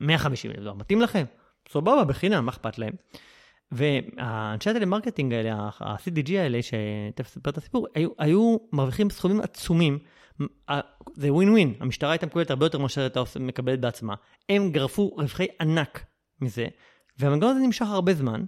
150 0.00 0.50
אלף 0.50 0.58
דולר. 0.58 0.74
מתאים 0.74 1.00
לכם? 1.00 1.24
סבבה, 1.68 2.04
בחינם, 2.04 2.44
מה 2.46 2.52
אכפת 2.52 2.78
להם? 2.78 2.92
והאנשי 3.74 4.70
הטלמרקטינג 4.70 5.32
האלה, 5.34 5.54
ה-CDG 5.80 6.32
האלה, 6.32 6.58
שתכף 6.62 7.26
אספר 7.26 7.50
את 7.50 7.58
הסיפור, 7.58 7.86
היו, 7.94 8.08
היו 8.18 8.56
מרוויחים 8.72 9.10
סכומים 9.10 9.40
עצומים. 9.40 9.98
זה 11.14 11.32
ווין 11.32 11.50
ווין, 11.50 11.74
המשטרה 11.80 12.10
הייתה 12.10 12.26
מקבלת 12.26 12.50
הרבה 12.50 12.66
יותר 12.66 12.78
מאשר 12.78 13.00
הייתה 13.00 13.20
עושה- 13.20 13.40
מקבלת 13.40 13.80
בעצמה. 13.80 14.14
הם 14.48 14.70
גרפו 14.70 15.08
רווחי 15.16 15.46
ענק 15.60 16.04
מזה, 16.40 16.66
והמנגנון 17.18 17.56
הזה 17.56 17.66
נמשך 17.66 17.86
הרבה 17.88 18.14
זמן. 18.14 18.44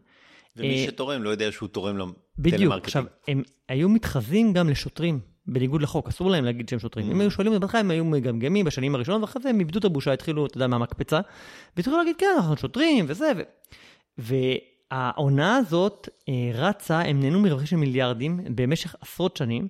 ומי 0.57 0.81
אה, 0.83 0.87
שתורם 0.87 1.23
לא 1.23 1.31
יודע 1.31 1.53
שהוא 1.53 1.69
תורם 1.69 1.97
בדיוק, 2.39 2.55
לטלמרקטינג. 2.55 2.85
עכשיו, 2.85 3.05
הם 3.29 3.43
היו 3.69 3.89
מתחזים 3.89 4.53
גם 4.53 4.69
לשוטרים, 4.69 5.21
בניגוד 5.47 5.83
לחוק, 5.83 6.09
אסור 6.09 6.31
להם 6.31 6.45
להגיד 6.45 6.69
שהם 6.69 6.79
שוטרים. 6.79 7.11
אם 7.11 7.21
היו 7.21 7.31
שואלים 7.31 7.53
אותם 7.53 7.61
בהתחלה, 7.61 7.81
הם 7.81 7.91
היו 7.91 8.05
מגמגמים 8.05 8.65
בשנים 8.67 8.95
הראשונות, 8.95 9.21
ואחרי 9.21 9.43
זה 9.43 9.49
הם 9.49 9.61
איבדו 9.61 9.79
את 9.79 9.85
הבושה, 9.85 10.13
התחילו, 10.13 10.47
אתה 10.47 10.57
יודע, 10.57 10.67
מהמקפצה, 10.67 11.21
והתחילו 11.77 11.99
להגיד, 11.99 12.17
כן, 12.19 12.27
אנחנו 12.37 12.57
שוטרים, 12.57 13.05
וזה, 13.09 13.33
ו... 14.19 14.35
והעונה 14.97 15.57
הזאת 15.57 16.09
אה, 16.29 16.51
רצה, 16.55 17.01
הם 17.01 17.21
נהנו 17.21 17.41
מרווחים 17.41 17.67
של 17.67 17.77
מיליארדים 17.77 18.41
במשך 18.55 18.95
עשרות 19.01 19.37
שנים. 19.37 19.69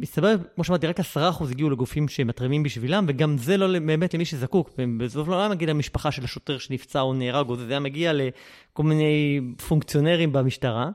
מסתבר, 0.00 0.34
כמו 0.54 0.64
שאמרתי, 0.64 0.86
רק 0.86 1.00
עשרה 1.00 1.28
אחוז 1.28 1.50
הגיעו 1.50 1.70
לגופים 1.70 2.08
שמתרימים 2.08 2.62
בשבילם, 2.62 3.04
וגם 3.08 3.38
זה 3.38 3.56
לא 3.56 3.78
באמת 3.78 4.14
למי 4.14 4.24
שזקוק. 4.24 4.70
בסוף 4.98 5.28
לא 5.28 5.40
היה 5.40 5.48
מגיע 5.48 5.68
למשפחה 5.68 6.10
של 6.10 6.24
השוטר 6.24 6.58
שנפצע 6.58 7.00
או 7.00 7.14
נהרג, 7.14 7.48
או 7.48 7.56
זה, 7.56 7.68
היה 7.68 7.80
מגיע 7.80 8.12
לכל 8.12 8.82
מיני 8.82 9.40
פונקציונרים 9.68 10.32
במשטרה. 10.32 10.90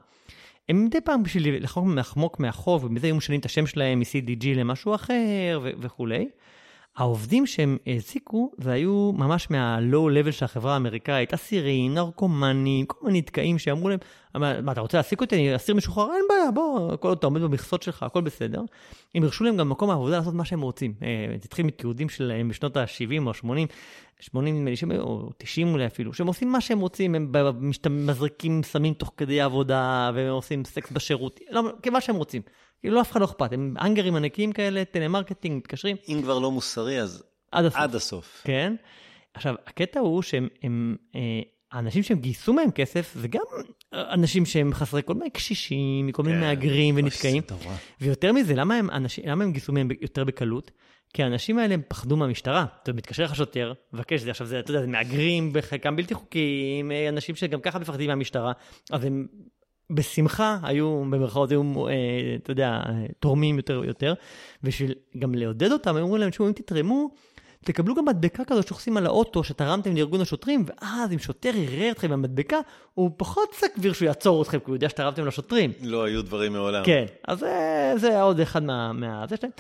הם 0.70 0.86
מדי 0.86 1.02
פעם 1.02 1.24
בשביל 1.24 1.64
לחמוק 1.96 2.40
מהחוב, 2.40 2.84
ומזה 2.84 3.08
היו 3.08 3.16
משנים 3.16 3.40
את 3.40 3.46
השם 3.46 3.68
שלהם 3.68 4.00
מ-CDG 4.00 4.46
למשהו 4.56 4.96
אחר 4.96 5.60
ו- 5.64 5.72
וכולי. 5.80 6.28
העובדים 6.98 7.46
שהם 7.46 7.78
העסיקו, 7.88 8.52
זה 8.58 8.72
היו 8.72 9.12
ממש 9.16 9.48
מה-low 9.50 9.94
level 10.28 10.32
של 10.32 10.46
החברה 10.46 10.74
האמריקאית, 10.74 11.34
אסירים, 11.34 11.94
נרקומנים, 11.94 12.86
כל 12.86 13.06
מיני 13.06 13.20
נתקעים 13.20 13.60
שאמרו 13.60 13.90
להם, 13.90 14.00
מה, 14.36 14.72
אתה 14.72 14.82
רוצה 14.82 14.98
להעסיק 14.98 15.22
אותי? 15.22 15.36
אני 15.36 15.56
אסיר 15.56 15.76
משוחרר? 15.76 16.14
אין 16.14 16.24
בעיה, 16.30 16.52
בוא, 16.52 16.96
כל 16.96 17.08
עוד 17.08 17.18
אתה 17.18 17.28
עומד 17.28 17.42
במכסות 17.42 17.84
שלך, 17.84 18.04
הכל 18.04 18.22
בסדר. 18.22 18.62
הם 19.16 19.24
הרשו 19.24 19.44
להם 19.44 19.58
גם 19.58 19.70
במקום 19.70 19.90
העבודה 19.90 20.18
לעשות 20.18 20.34
מה 20.34 20.46
שהם 20.46 20.62
רוצים. 20.62 20.94
אה, 21.04 21.08
זה 21.30 21.42
התחיל 21.46 21.66
מתיעודים 21.66 22.10
שלהם 22.10 22.50
בשנות 22.50 22.78
ה-70 22.78 23.26
או 23.26 23.30
ה-80, 23.32 23.68
80 24.20 24.56
נדמה 24.56 24.70
לי, 24.70 24.76
שהם- 24.76 24.92
או 24.92 25.30
90 25.38 25.68
אולי 25.74 25.86
אפילו, 25.86 26.14
שהם 26.14 26.28
עושים 26.28 26.52
מה 26.52 26.62
שהם 26.62 26.80
רוצים, 26.80 27.16
הם 27.16 27.32
מזריקים 27.90 28.64
סמים 28.64 28.94
תוך 28.94 29.12
כדי 29.18 29.42
עבודה, 29.42 30.12
והם 30.16 30.32
עושים 30.34 30.66
סקס 30.66 30.92
בשירות, 30.92 31.40
לא, 31.50 31.64
כמה 31.84 32.02
שהם 32.02 32.16
רוצים. 32.16 32.42
כאילו, 32.84 32.96
לאף 32.96 33.12
אחד 33.12 33.20
לא 33.20 33.26
אכפת, 33.26 33.54
הם 33.54 33.74
האנגרים 33.78 34.16
ענקיים 34.16 34.52
כאלה, 34.52 34.86
טלמרקטינג, 34.86 35.58
מתקשרים, 35.58 35.98
אם 36.08 36.20
כבר 36.24 36.40
לא 36.40 36.52
מוסרי, 36.52 37.02
אז 37.02 37.24
עד 37.52 37.66
הסוף. 37.66 37.80
עד 37.80 37.96
הסוף. 37.96 38.42
כן. 38.44 38.76
עכשיו, 39.34 39.56
הקטע 39.68 40.00
הוא 40.00 40.22
שהם, 40.22 40.48
הם, 40.64 40.96
אה, 41.16 41.42
האנשים 41.72 42.04
שהם 42.04 42.20
גייסו 42.20 42.54
מהם 42.54 42.72
כסף, 42.72 43.14
זה 43.16 43.28
גם 43.28 43.42
אנשים 43.94 44.46
שהם 44.46 44.74
חסרי 44.74 45.02
כל 45.06 45.14
מיני 45.14 45.30
קשישים, 45.30 46.08
מכל 46.08 46.24
מיני 46.24 46.36
כן. 46.36 46.42
מהגרים 46.42 46.96
ונתקעים. 46.98 47.44
זה 47.50 47.56
נורא. 47.56 47.76
ויותר 48.02 48.32
מזה, 48.32 48.56
למה 48.56 48.76
הם, 48.76 48.90
אנשים, 48.90 49.24
למה 49.28 49.44
הם 49.44 49.52
גייסו 49.52 49.74
מהם 49.74 49.90
יותר 50.02 50.24
בקלות? 50.24 50.72
כי 51.14 51.24
האנשים 51.24 51.58
האלה 51.58 51.74
הם 51.74 51.82
פחדו 51.88 52.18
מהמשטרה. 52.18 52.66
אתה 52.84 52.94
מתקשר 52.94 53.24
לך 53.24 53.36
שוטר, 53.36 53.74
מבקש 53.94 54.20
את 54.20 54.26
זה, 54.26 54.32
עכשיו 54.32 54.48
זה, 54.48 54.60
אתה 54.60 54.72
יודע, 54.72 54.82
זה 54.82 54.88
מהגרים, 54.88 55.54
בחלקם 55.54 55.96
בלתי 55.96 56.14
חוקיים, 56.14 56.92
אה, 56.92 57.10
אנשים 57.10 57.36
שגם 57.36 57.62
ככה 57.62 57.80
מפחדים 57.80 58.10
מהמשטרה, 58.10 58.52
אז 58.92 59.06
הם 59.06 59.28
בשמחה 59.90 60.58
היו, 60.64 61.04
במרכאות, 61.10 61.52
היו, 61.52 61.88
אה, 61.88 61.94
אתה 62.44 62.52
יודע, 62.52 62.82
תורמים 63.20 63.58
יותר 63.58 63.80
ויותר, 63.84 64.14
בשביל 64.64 64.94
גם 65.20 65.36
לעודד 65.36 65.72
אותם, 65.72 65.98
אמרו 65.98 66.18
להם, 66.18 66.30
תשמעו, 66.30 66.50
אם 66.50 66.54
תתרמו, 66.54 67.10
תקבלו 67.64 67.96
גם 67.96 68.06
מדבקה 68.06 68.46
כזאת 68.46 68.68
שעושים 68.68 68.98
על 68.98 69.06
האוטו, 69.06 69.44
שתרמתם 69.44 69.96
לארגון 69.96 70.22
השוטרים, 70.22 70.66
ואז 70.68 71.14
אם 71.14 71.20
שוטר 71.20 71.56
יראה 71.56 71.92
אתכם 71.92 72.10
במדבקה, 72.10 72.60
הוא 72.94 73.12
פחות 73.18 73.50
סביר 73.54 73.94
שהוא 73.94 74.06
יעצור 74.06 74.42
אתכם, 74.42 74.60
כי 74.60 74.66
הוא 74.68 74.76
יודע 74.76 74.90
שתרמתם 74.90 75.26
לשוטרים. 75.26 75.72
לא 75.82 76.04
היו 76.04 76.22
דברים 76.22 76.54
מעולם. 76.54 76.84
כן, 76.86 77.06
אז 77.28 77.40
זה, 77.40 77.94
זה 77.98 78.22
עוד 78.22 78.40
אחד 78.40 78.64
מה... 78.64 78.94
מה 78.94 79.26
זה, 79.30 79.38
שלהם. 79.38 79.52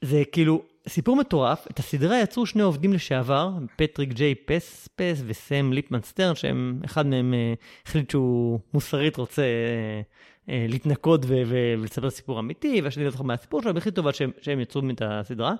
זה 0.00 0.22
כאילו 0.32 0.62
סיפור 0.88 1.16
מטורף. 1.16 1.66
את 1.70 1.78
הסדרה 1.78 2.20
יצרו 2.20 2.46
שני 2.46 2.62
עובדים 2.62 2.92
לשעבר, 2.92 3.50
פטריק 3.76 4.12
ג'יי 4.12 4.34
פספאס 4.34 5.22
וסם 5.26 5.72
ליפמן 5.72 6.02
סטרן, 6.02 6.34
שהם, 6.34 6.80
אחד 6.84 7.06
מהם 7.06 7.34
אה, 7.34 7.54
החליט 7.86 8.10
שהוא 8.10 8.60
מוסרית 8.74 9.16
רוצה 9.16 9.42
אה, 9.42 10.00
אה, 10.48 10.66
להתנקות 10.68 11.24
ו- 11.24 11.42
ו- 11.46 11.74
ולספר 11.78 12.10
סיפור 12.10 12.40
אמיתי, 12.40 12.80
והשני 12.84 13.04
לא 13.04 13.10
זוכר 13.10 13.24
מהסיפור 13.24 13.62
שלו, 13.62 13.78
החליטו 13.78 14.00
אבל 14.00 14.12
שהם, 14.12 14.30
שהם 14.40 14.60
יצרו 14.60 14.82
את 14.90 15.02
הסדרה. 15.04 15.54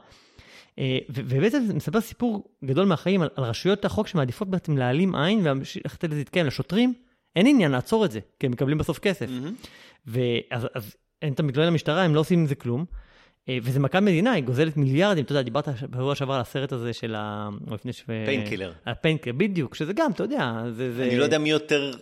אה, 0.78 0.98
ו- 1.10 1.22
ובעצם 1.24 1.64
זה 1.66 1.74
מספר 1.74 2.00
סיפור 2.00 2.44
גדול 2.64 2.86
מהחיים 2.86 3.22
על, 3.22 3.28
על 3.36 3.44
רשויות 3.44 3.84
החוק 3.84 4.06
שמעדיפות 4.06 4.48
בעצם 4.48 4.76
להעלים 4.76 5.14
עין 5.14 5.40
וללכת 5.40 6.04
לזה 6.04 6.16
להתקיים 6.16 6.46
לשוטרים. 6.46 6.94
אין 7.36 7.46
עניין 7.46 7.70
לעצור 7.70 8.04
את 8.04 8.10
זה, 8.10 8.20
כי 8.38 8.46
הם 8.46 8.52
מקבלים 8.52 8.78
בסוף 8.78 8.98
כסף. 8.98 9.26
מהמם. 9.30 9.54
ואז 10.06 10.68
אז 10.74 10.96
אין 11.22 11.32
את 11.32 11.40
המתלונן 11.40 11.68
למשטרה, 11.68 12.02
הם 12.02 12.14
לא 12.14 12.20
עושים 12.20 12.38
עם 12.38 12.46
זה 12.46 12.54
כלום. 12.54 12.84
אה, 13.48 13.58
וזה 13.62 13.80
מכת 13.80 13.96
מדינה, 13.96 14.32
היא 14.32 14.44
גוזלת 14.44 14.76
מיליארדים, 14.76 15.24
אתה 15.24 15.32
יודע, 15.32 15.42
דיברת 15.42 15.68
בשבוע 15.68 16.14
שעבר 16.14 16.34
על 16.34 16.40
הסרט 16.40 16.72
הזה 16.72 16.92
של 16.92 17.14
ה... 17.14 17.48
או 17.70 17.74
לפני 17.74 17.92
ש... 17.92 18.02
Painkiller. 18.26 18.72
ה-Painkiller, 18.86 19.36
בדיוק, 19.38 19.74
שזה 19.74 19.92
גם, 19.92 20.10
אתה 20.12 20.22
יודע, 20.22 20.62
זה... 20.70 20.92
זה... 20.92 21.04
אני 21.04 21.18
לא 21.18 21.24
יודע 21.24 21.38
מי 21.38 21.50
יותר 21.50 21.92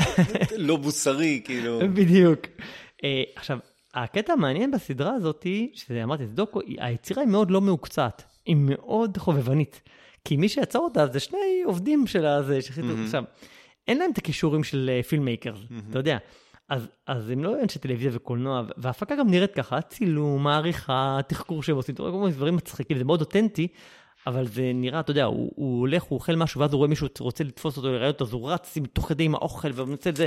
לא 0.56 0.78
מוסרי, 0.78 1.40
כאילו. 1.44 1.80
בדיוק. 1.96 2.40
אה, 3.04 3.22
עכשיו, 3.36 3.58
הקטע 3.94 4.32
המעניין 4.32 4.70
בסדרה 4.70 5.14
הזאת, 5.14 5.46
שזה 5.74 6.04
אמרתי, 6.04 6.26
זה 6.26 6.34
דוקו, 6.34 6.60
היצירה 6.78 7.22
היא 7.22 7.30
מאוד 7.30 7.50
לא 7.50 7.60
מהוקצעת, 7.60 8.22
היא 8.46 8.56
מאוד 8.58 9.16
חובבנית. 9.16 9.82
כי 10.24 10.36
מי 10.36 10.48
שיצר 10.48 10.78
אותה 10.78 11.06
זה 11.06 11.20
שני 11.20 11.62
עובדים 11.64 12.06
של 12.06 12.26
הזה, 12.26 12.62
שהחליטו, 12.62 12.88
מהמם. 12.88 13.04
עכשיו, 13.04 13.24
אין 13.88 13.98
להם 13.98 14.10
את 14.12 14.18
הכישורים 14.18 14.64
של 14.64 15.00
פילמייקר, 15.08 15.54
אתה 15.90 15.98
יודע. 15.98 16.18
אז, 16.70 16.88
אז 17.06 17.30
הם 17.30 17.44
לא 17.44 17.62
אנשי 17.62 17.78
טלוויזיה 17.78 18.10
וקולנוע, 18.14 18.62
וההפקה 18.76 19.16
גם 19.16 19.30
נראית 19.30 19.54
ככה, 19.54 19.80
צילום, 19.80 20.46
העריכה, 20.46 21.18
תחקור 21.26 21.62
שהם 21.62 21.76
עושים, 21.76 21.94
כל 21.94 22.10
מיני 22.10 22.32
דברים 22.32 22.56
מצחיקים, 22.56 22.98
זה 22.98 23.04
מאוד 23.04 23.20
אותנטי, 23.20 23.68
אבל 24.26 24.46
זה 24.46 24.70
נראה, 24.74 25.00
אתה 25.00 25.10
יודע, 25.10 25.24
הוא, 25.24 25.52
הוא 25.56 25.80
הולך, 25.80 26.02
הוא 26.02 26.16
אוכל 26.16 26.36
משהו, 26.36 26.60
ואז 26.60 26.72
הוא 26.72 26.78
רואה 26.78 26.88
מישהו 26.88 27.08
רוצה 27.20 27.44
לתפוס 27.44 27.76
אותו, 27.76 27.88
לראיין 27.92 28.10
אותו, 28.10 28.24
אז 28.24 28.32
הוא 28.32 28.50
רץ 28.50 28.76
עם, 28.76 28.84
תוך 28.86 29.08
כדי 29.08 29.24
עם 29.24 29.34
האוכל, 29.34 29.68
והוא 29.74 29.88
מנצל 29.88 30.10
את 30.10 30.16
זה, 30.16 30.26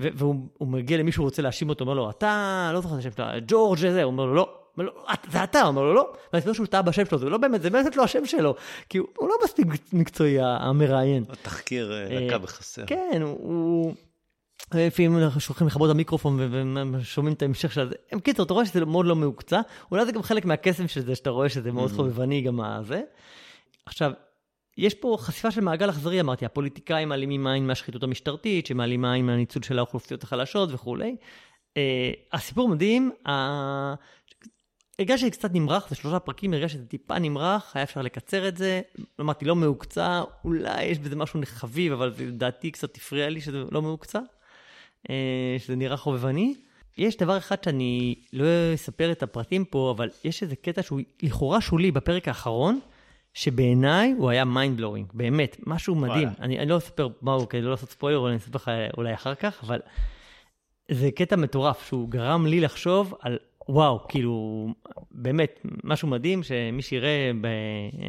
והוא 0.00 0.34
הוא 0.58 0.68
מגיע 0.68 0.98
למישהו, 0.98 1.22
הוא 1.22 1.26
רוצה 1.28 1.42
להאשים 1.42 1.68
אותו, 1.68 1.84
אומר 1.84 1.94
לו, 1.94 2.10
אתה, 2.10 2.70
לא 2.74 2.80
זוכר 2.80 2.94
את 2.94 2.98
השם 2.98 3.10
שלו, 3.16 3.24
ג'ורג' 3.46 3.78
זה, 3.78 4.02
הוא 4.02 4.10
אומר 4.12 4.24
לו, 4.24 4.34
לא. 4.34 4.54
אומר 4.78 4.86
לו, 4.86 4.92
"את- 5.12 5.26
זה 5.32 5.44
אתה, 5.44 5.60
הוא 5.60 5.68
אומר 5.68 5.82
לו, 5.82 5.94
לא. 5.94 6.12
ואז 6.32 6.42
שהוא 6.52 6.66
טעה 6.66 6.82
בשם 6.82 7.04
שלו, 7.04 7.18
זה 7.18 7.28
לא 7.28 7.38
באמת, 7.38 7.62
זה 7.62 7.70
באמת 7.70 7.96
לא 7.96 8.02
השם 8.04 8.26
שלו, 8.26 8.54
כי 8.88 8.98
הוא, 8.98 9.08
הוא 9.18 9.28
לא 9.28 9.34
מספיק 9.44 9.66
מקצועי, 9.92 10.36
המראיין. 10.40 11.24
התחקיר 11.28 11.92
אה, 11.92 12.06
אה, 12.16 12.26
לקה 12.26 12.38
בחסר. 12.38 12.82
כן, 12.86 13.22
הוא... 13.22 13.94
לפעמים 14.74 15.18
אנחנו 15.18 15.40
שולחים 15.40 15.66
לכבות 15.66 15.90
המיקרופון 15.90 16.40
ושומעים 16.94 17.34
את 17.34 17.42
ההמשך 17.42 17.72
של 17.72 17.88
זה. 17.88 17.94
בקיצור, 18.16 18.46
אתה 18.46 18.54
רואה 18.54 18.66
שזה 18.66 18.84
מאוד 18.84 19.06
לא 19.06 19.16
מהוקצע, 19.16 19.60
אולי 19.90 20.06
זה 20.06 20.12
גם 20.12 20.22
חלק 20.22 20.44
מהקסם 20.44 20.88
של 20.88 21.00
זה, 21.00 21.14
שאתה 21.14 21.30
רואה 21.30 21.48
שזה 21.48 21.72
מאוד 21.72 21.90
Mhm. 21.90 21.94
חובבני 21.96 22.40
גם 22.40 22.60
הזה. 22.60 23.02
עכשיו, 23.86 24.12
יש 24.78 24.94
פה 24.94 25.16
חשיפה 25.20 25.50
של 25.50 25.60
מעגל 25.60 25.90
אכזרי, 25.90 26.20
אמרתי, 26.20 26.44
הפוליטיקאים 26.46 27.08
מעלימים 27.08 27.46
עין 27.46 27.66
מהשחיתות 27.66 28.02
המשטרתית, 28.02 28.66
שמעלימים 28.66 29.04
עין 29.04 29.26
מהניצול 29.26 29.62
של 29.62 29.78
האוכלוסיות 29.78 30.22
החלשות 30.22 30.68
וכולי. 30.72 31.16
אה, 31.76 32.10
הסיפור 32.32 32.68
מדהים, 32.68 33.10
הרגשתי 34.98 35.30
קצת 35.30 35.50
נמרח, 35.54 35.88
זה 35.88 35.94
שלושה 35.94 36.18
פרקים, 36.18 36.52
הרגשתי 36.54 36.78
שזה 36.78 36.86
טיפה 36.86 37.18
נמרח, 37.18 37.72
היה 37.76 37.82
אפשר 37.82 38.02
לקצר 38.02 38.48
את 38.48 38.56
זה, 38.56 38.80
אמרתי, 39.20 39.44
לא 39.44 39.56
מהוקצע, 39.56 40.22
אולי 40.44 40.84
יש 40.84 40.98
בזה 40.98 41.16
משהו 41.16 41.40
חביב, 41.44 41.92
אבל 41.92 42.12
לדעתי 42.18 42.70
קצת 42.70 42.96
הפריע 42.96 43.28
לי 43.28 43.40
שזה 43.40 43.62
לא 43.70 43.82
מהוקצע, 43.82 44.20
שזה 45.58 45.76
נראה 45.76 45.96
חובבני. 45.96 46.54
יש 46.98 47.16
דבר 47.16 47.38
אחד 47.38 47.64
שאני 47.64 48.14
לא 48.32 48.44
אספר 48.74 49.12
את 49.12 49.22
הפרטים 49.22 49.64
פה, 49.64 49.92
אבל 49.96 50.10
יש 50.24 50.42
איזה 50.42 50.56
קטע 50.56 50.82
שהוא 50.82 51.00
לכאורה 51.22 51.60
שולי 51.60 51.90
בפרק 51.90 52.28
האחרון, 52.28 52.80
שבעיניי 53.34 54.14
הוא 54.18 54.30
היה 54.30 54.44
mind 54.44 54.76
blowing, 54.76 55.06
באמת, 55.14 55.56
משהו 55.66 55.94
מדהים. 55.94 56.28
וואלה. 56.28 56.40
אני, 56.40 56.58
אני 56.58 56.68
לא 56.68 56.76
אספר 56.76 57.08
מהו, 57.22 57.48
כדי 57.48 57.62
לא 57.62 57.70
לעשות 57.70 57.90
ספוילר, 57.90 58.20
אבל 58.20 58.28
אני 58.28 58.36
אספר 58.36 58.56
לך 58.56 58.70
אולי 58.96 59.14
אחר 59.14 59.34
כך, 59.34 59.64
אבל 59.64 59.80
זה 60.90 61.10
קטע 61.10 61.36
מטורף, 61.36 61.86
שהוא 61.86 62.08
גרם 62.08 62.46
לי 62.46 62.60
לחשוב 62.60 63.14
על, 63.20 63.38
וואו, 63.68 64.08
כאילו, 64.08 64.66
באמת, 65.10 65.60
משהו 65.84 66.08
מדהים, 66.08 66.42
שמי 66.42 66.82
שיראה, 66.82 67.30
ב... 67.40 67.46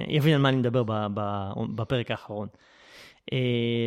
יבין 0.08 0.34
על 0.34 0.42
מה 0.42 0.50
אני 0.50 0.58
מדבר 0.58 0.84
ב... 0.84 0.92
ב... 1.14 1.52
בפרק 1.76 2.12
האחרון. 2.12 2.48
אה, 3.32 3.36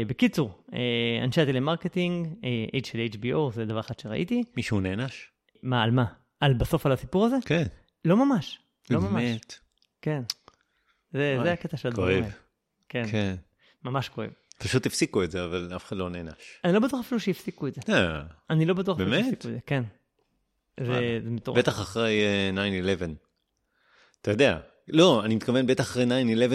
בקיצור, 0.07 0.65
אה, 0.67 0.75
אנשי 1.25 1.41
הטלמרקטינג, 1.41 2.27
אה, 2.27 2.77
H 2.77 2.87
של 2.87 2.99
HBO, 3.13 3.55
זה 3.55 3.65
דבר 3.65 3.81
אחד 3.81 3.99
שראיתי. 3.99 4.43
מישהו 4.57 4.81
נענש? 4.81 5.31
מה, 5.63 5.83
על 5.83 5.91
מה? 5.91 6.05
על 6.41 6.55
בסוף 6.55 6.87
על 6.87 6.93
הסיפור 6.93 7.27
הזה? 7.27 7.37
כן. 7.47 7.65
לא 8.05 8.17
ממש, 8.17 8.59
לא 8.91 9.01
ממש. 9.01 9.13
באמת. 9.13 9.55
כן. 10.03 10.23
זה, 11.13 11.35
וואי, 11.35 11.47
זה 11.47 11.53
הקטע 11.53 11.77
של 11.77 11.89
הדברים. 11.89 12.23
האלה. 12.23 12.35
כן, 12.89 13.05
כן. 13.11 13.35
ממש 13.85 14.09
כואב. 14.09 14.31
פשוט 14.59 14.87
הפסיקו 14.87 15.25
את 15.25 15.31
זה, 15.31 15.45
אבל 15.45 15.73
אף 15.77 15.85
אחד 15.85 15.97
לא 15.97 16.11
נענש. 16.11 16.61
אני 16.65 16.73
לא 16.73 16.81
בטוח 16.81 17.01
אפילו 17.01 17.21
שהפסיקו 17.21 17.67
את 17.67 17.75
זה. 17.75 17.81
אה, 17.89 18.23
אני 18.51 18.67
לא 18.67 18.75
בטוח 18.75 19.01
אפילו? 19.01 19.11
שהפסיקו 19.17 19.35
את 19.35 19.43
זה, 19.43 19.59
כן. 19.67 19.83
זה. 20.81 21.21
זה 21.25 21.31
מטורף. 21.31 21.59
בטח 21.59 21.81
אחרי 21.81 22.23
אה, 22.25 22.51
9-11. 23.01 23.05
אתה 24.21 24.31
יודע. 24.31 24.59
לא, 24.89 25.25
אני 25.25 25.35
מתכוון, 25.35 25.67
בטח 25.67 25.85
אחרי 25.85 26.05
9-11 26.05 26.09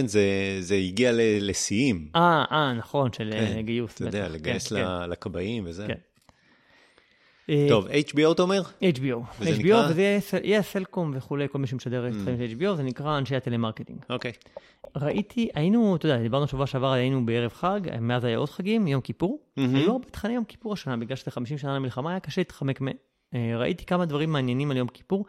זה, 0.07 0.21
זה 0.59 0.75
הגיע 0.75 1.11
לשיאים. 1.41 2.07
אה, 2.15 2.43
אה, 2.51 2.73
נכון, 2.73 3.13
של 3.13 3.29
כן, 3.33 3.53
אה, 3.57 3.61
גיוס. 3.61 3.95
אתה 3.95 4.03
יודע, 4.03 4.25
בטח. 4.25 4.33
לגייס 4.33 4.73
כן, 4.73 4.75
ל- 4.85 5.05
לכבאים 5.05 5.63
וזה. 5.67 5.87
כן. 5.87 5.93
אה, 7.49 7.65
טוב, 7.69 7.87
HBO 7.87 8.31
אתה 8.31 8.41
אומר? 8.41 8.61
HBO. 8.81 9.39
וזה 9.39 9.49
HBO, 9.49 9.59
נקרא? 9.59 9.87
וזה 9.89 10.01
יהיה 10.01 10.19
סל- 10.21 10.39
יהיה 10.45 10.61
סלקום 10.61 11.11
וכולי, 11.15 11.47
כל 11.51 11.57
מי 11.59 11.67
שמשדר 11.67 12.07
את 12.07 12.13
Mm. 12.13 12.15
החיים 12.21 12.37
של 12.37 12.57
HBO, 12.59 12.75
זה 12.75 12.83
נקרא 12.83 13.17
אנשי 13.17 13.35
הטלמרקטינג. 13.35 13.99
אוקיי. 14.09 14.31
ראיתי, 14.95 15.49
היינו, 15.53 15.95
אתה 15.95 16.05
יודע, 16.05 16.21
דיברנו 16.21 16.47
שבוע 16.47 16.67
שעבר, 16.67 16.91
היינו 16.91 17.25
בערב 17.25 17.51
חג, 17.53 17.79
מאז 18.01 18.23
היה 18.23 18.37
עוד 18.37 18.49
חגים, 18.49 18.87
יום 18.87 19.01
כיפור. 19.01 19.39
מהמם. 19.57 19.75
היו 19.75 19.91
הרבה 19.91 20.05
תכני 20.11 20.33
יום 20.33 20.43
כיפור 20.43 20.73
השנה, 20.73 20.97
בגלל 20.97 21.15
שזה 21.15 21.31
50 21.31 21.57
שנה 21.57 21.75
למלחמה, 21.75 22.09
היה 22.11 22.19
קשה 22.19 22.41
להתחמק 22.41 22.81
מהם. 22.81 22.93
אה, 23.35 23.57
ראיתי 23.57 23.85
כמה 23.85 24.05
דברים 24.05 24.31
מעניינים 24.31 24.71
על 24.71 24.77
יום 24.77 24.87
כיפור. 24.87 25.25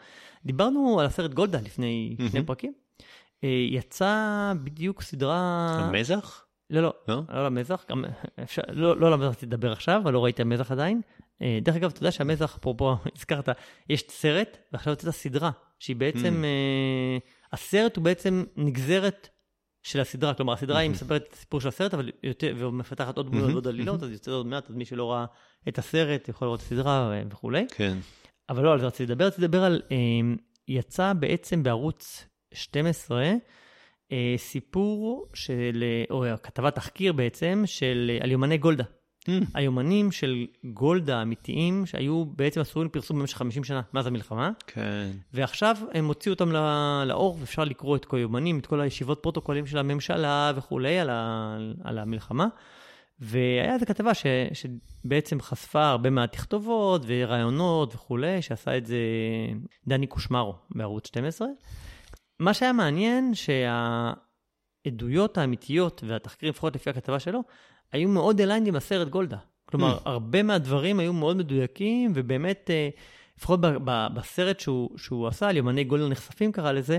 דיברנו 0.47 1.01
על 1.01 1.07
הסרט 1.07 1.35
גולדה 1.35 1.59
לפני 1.65 2.15
שני 2.19 2.27
מהמם. 2.33 2.47
פרקים. 2.47 2.73
אה, 3.45 3.49
יצא 3.71 4.17
בדיוק 4.65 5.03
סדרה... 5.03 5.67
המזח? 5.81 6.45
לא, 6.71 6.83
לא, 6.83 6.93
לא? 7.09 7.23
לא 7.33 7.45
למזח, 7.47 7.85
גם 7.91 8.05
אפשר, 8.43 8.63
לא, 8.73 8.97
לא 9.01 9.11
למזח 9.11 9.35
תדבר 9.35 9.73
עכשיו, 9.73 10.01
אבל 10.05 10.13
לא 10.13 10.25
ראיתי 10.25 10.43
המזח 10.43 10.71
עדיין. 10.71 11.01
אה, 11.43 11.59
דרך 11.63 11.77
אגב, 11.77 11.91
אתה 11.91 11.99
יודע 12.01 12.11
שהמזח, 12.13 12.57
אפרופו, 12.57 12.97
הזכרת, 13.17 13.49
יש 13.91 14.05
סרט, 14.09 14.59
ועכשיו 14.73 14.93
יוצאת 14.93 15.09
הסדרה, 15.09 15.51
שהיא 15.79 15.97
בעצם, 15.97 16.43
Mm. 16.43 16.45
אה, 16.45 17.19
הסרט 17.53 17.97
הוא 17.97 18.05
בעצם 18.05 18.45
נגזרת 18.57 19.29
של 19.83 20.01
הסדרה, 20.01 20.35
כלומר, 20.35 20.53
הסדרה 20.53 20.79
היא 20.79 20.91
Mhm. 20.91 20.93
מספרת 20.93 21.23
את 21.29 21.33
הסיפור 21.33 21.61
של 21.61 21.69
הסרט, 21.69 21.95
אבל 21.95 22.11
יותר, 22.23 22.55
ומפתחת 22.59 23.17
עוד 23.17 23.27
דמויות 23.27 23.49
Mhm. 23.49 23.53
ועוד 23.53 23.69
עלילות, 23.69 24.03
אז 24.03 24.11
יוצא 24.11 24.31
עוד 24.31 24.47
מעט, 24.47 24.71
אז 24.71 24.77
מי 24.77 24.85
שלא 24.85 25.13
ראה 25.13 25.25
את 25.69 25.79
הסרט 25.79 26.29
יכול 26.29 26.47
לראות 26.47 26.61
את 26.61 26.65
הסדרה 26.65 27.13
וכולי. 27.31 27.67
כן. 27.75 27.97
אבל 28.49 28.63
לא 28.65 28.73
על 28.73 28.81
זה 28.81 28.87
רציתי 28.87 29.13
לדבר, 29.13 29.27
רציתי 29.27 29.43
לדבר 29.43 29.65
על, 29.65 29.83
יצא 30.69 31.13
בעצם 31.13 31.63
בערוץ 31.63 32.27
12, 32.55 33.33
אה, 34.13 34.35
סיפור 34.37 35.27
של, 35.35 35.85
או 36.11 36.25
כתבת 36.43 36.75
תחקיר 36.75 37.13
בעצם, 37.13 37.63
של, 37.67 38.11
אה, 38.15 38.25
על 38.25 38.31
יומני 38.31 38.59
גולדה. 38.59 38.85
היומנים 39.55 40.13
של 40.13 40.47
גולדה 40.65 41.19
האמיתיים, 41.19 41.87
שהיו 41.87 42.25
בעצם 42.25 42.61
אסורים 42.61 42.89
לפרסום 42.89 43.19
במשך 43.19 43.37
50 43.39 43.65
שנה 43.65 43.81
מאז 43.93 44.07
המלחמה. 44.07 44.51
כן. 44.67 45.11
ועכשיו 45.33 45.77
הם 45.93 46.07
הוציאו 46.07 46.35
אותם 46.35 46.53
לא- 46.53 47.05
לאור, 47.05 47.37
ואפשר 47.41 47.65
לקרוא 47.65 47.97
את 47.97 48.05
כל 48.05 48.17
היומנים, 48.17 48.59
את 48.59 48.67
כל 48.67 48.81
הישיבות 48.81 49.19
פרוטוקולים 49.23 49.67
של 49.67 49.79
הממשלה 49.79 50.53
וכולי 50.57 50.99
על, 50.99 51.11
ה, 51.11 51.57
על 51.85 51.99
המלחמה. 51.99 52.47
והיה 53.21 53.75
איזו 53.75 53.87
כתבה 53.87 54.15
ש, 54.15 54.27
שבעצם 54.53 55.41
חשפה 55.41 55.85
הרבה 55.85 56.11
מהתכתובות 56.11 57.03
וראיונות 57.07 57.95
וכולי, 57.95 58.43
שעשה 58.43 58.77
את 58.77 58.87
זה 58.87 58.99
דני 59.87 60.07
קושמרו 60.07 60.55
בערוץ 60.71 61.07
12. 61.07 61.49
מה 62.39 62.55
שהיה 62.55 62.73
מעניין, 62.73 63.33
שהעדויות 64.85 65.39
האמיתיות 65.39 66.05
והתחקירים, 66.07 66.51
לפחות 66.51 66.75
לפי 66.75 66.91
הכתבה 66.91 67.19
שלו, 67.19 67.41
היו 67.93 68.09
מאוד 68.09 68.41
aligned 68.41 68.67
עם 68.67 68.77
הסרט 68.77 69.09
גולדה. 69.09 69.39
כלומר, 69.67 69.97
mm. 69.97 70.01
הרבה 70.05 70.43
מהדברים 70.43 71.01
היו 71.01 71.13
מאוד 71.13 71.37
מדויקים, 71.37 72.13
ובאמת, 72.15 72.71
אה, 72.71 72.89
לפחות 73.39 73.61
בסרט 74.15 74.61
שהוא, 74.61 74.99
שהוא 74.99 75.29
עשה, 75.29 75.49
על 75.49 75.57
יומני 75.57 75.85
גולדה 75.85 76.09
נחשפים 76.09 76.53
קרא 76.53 76.73
לזה, 76.73 76.99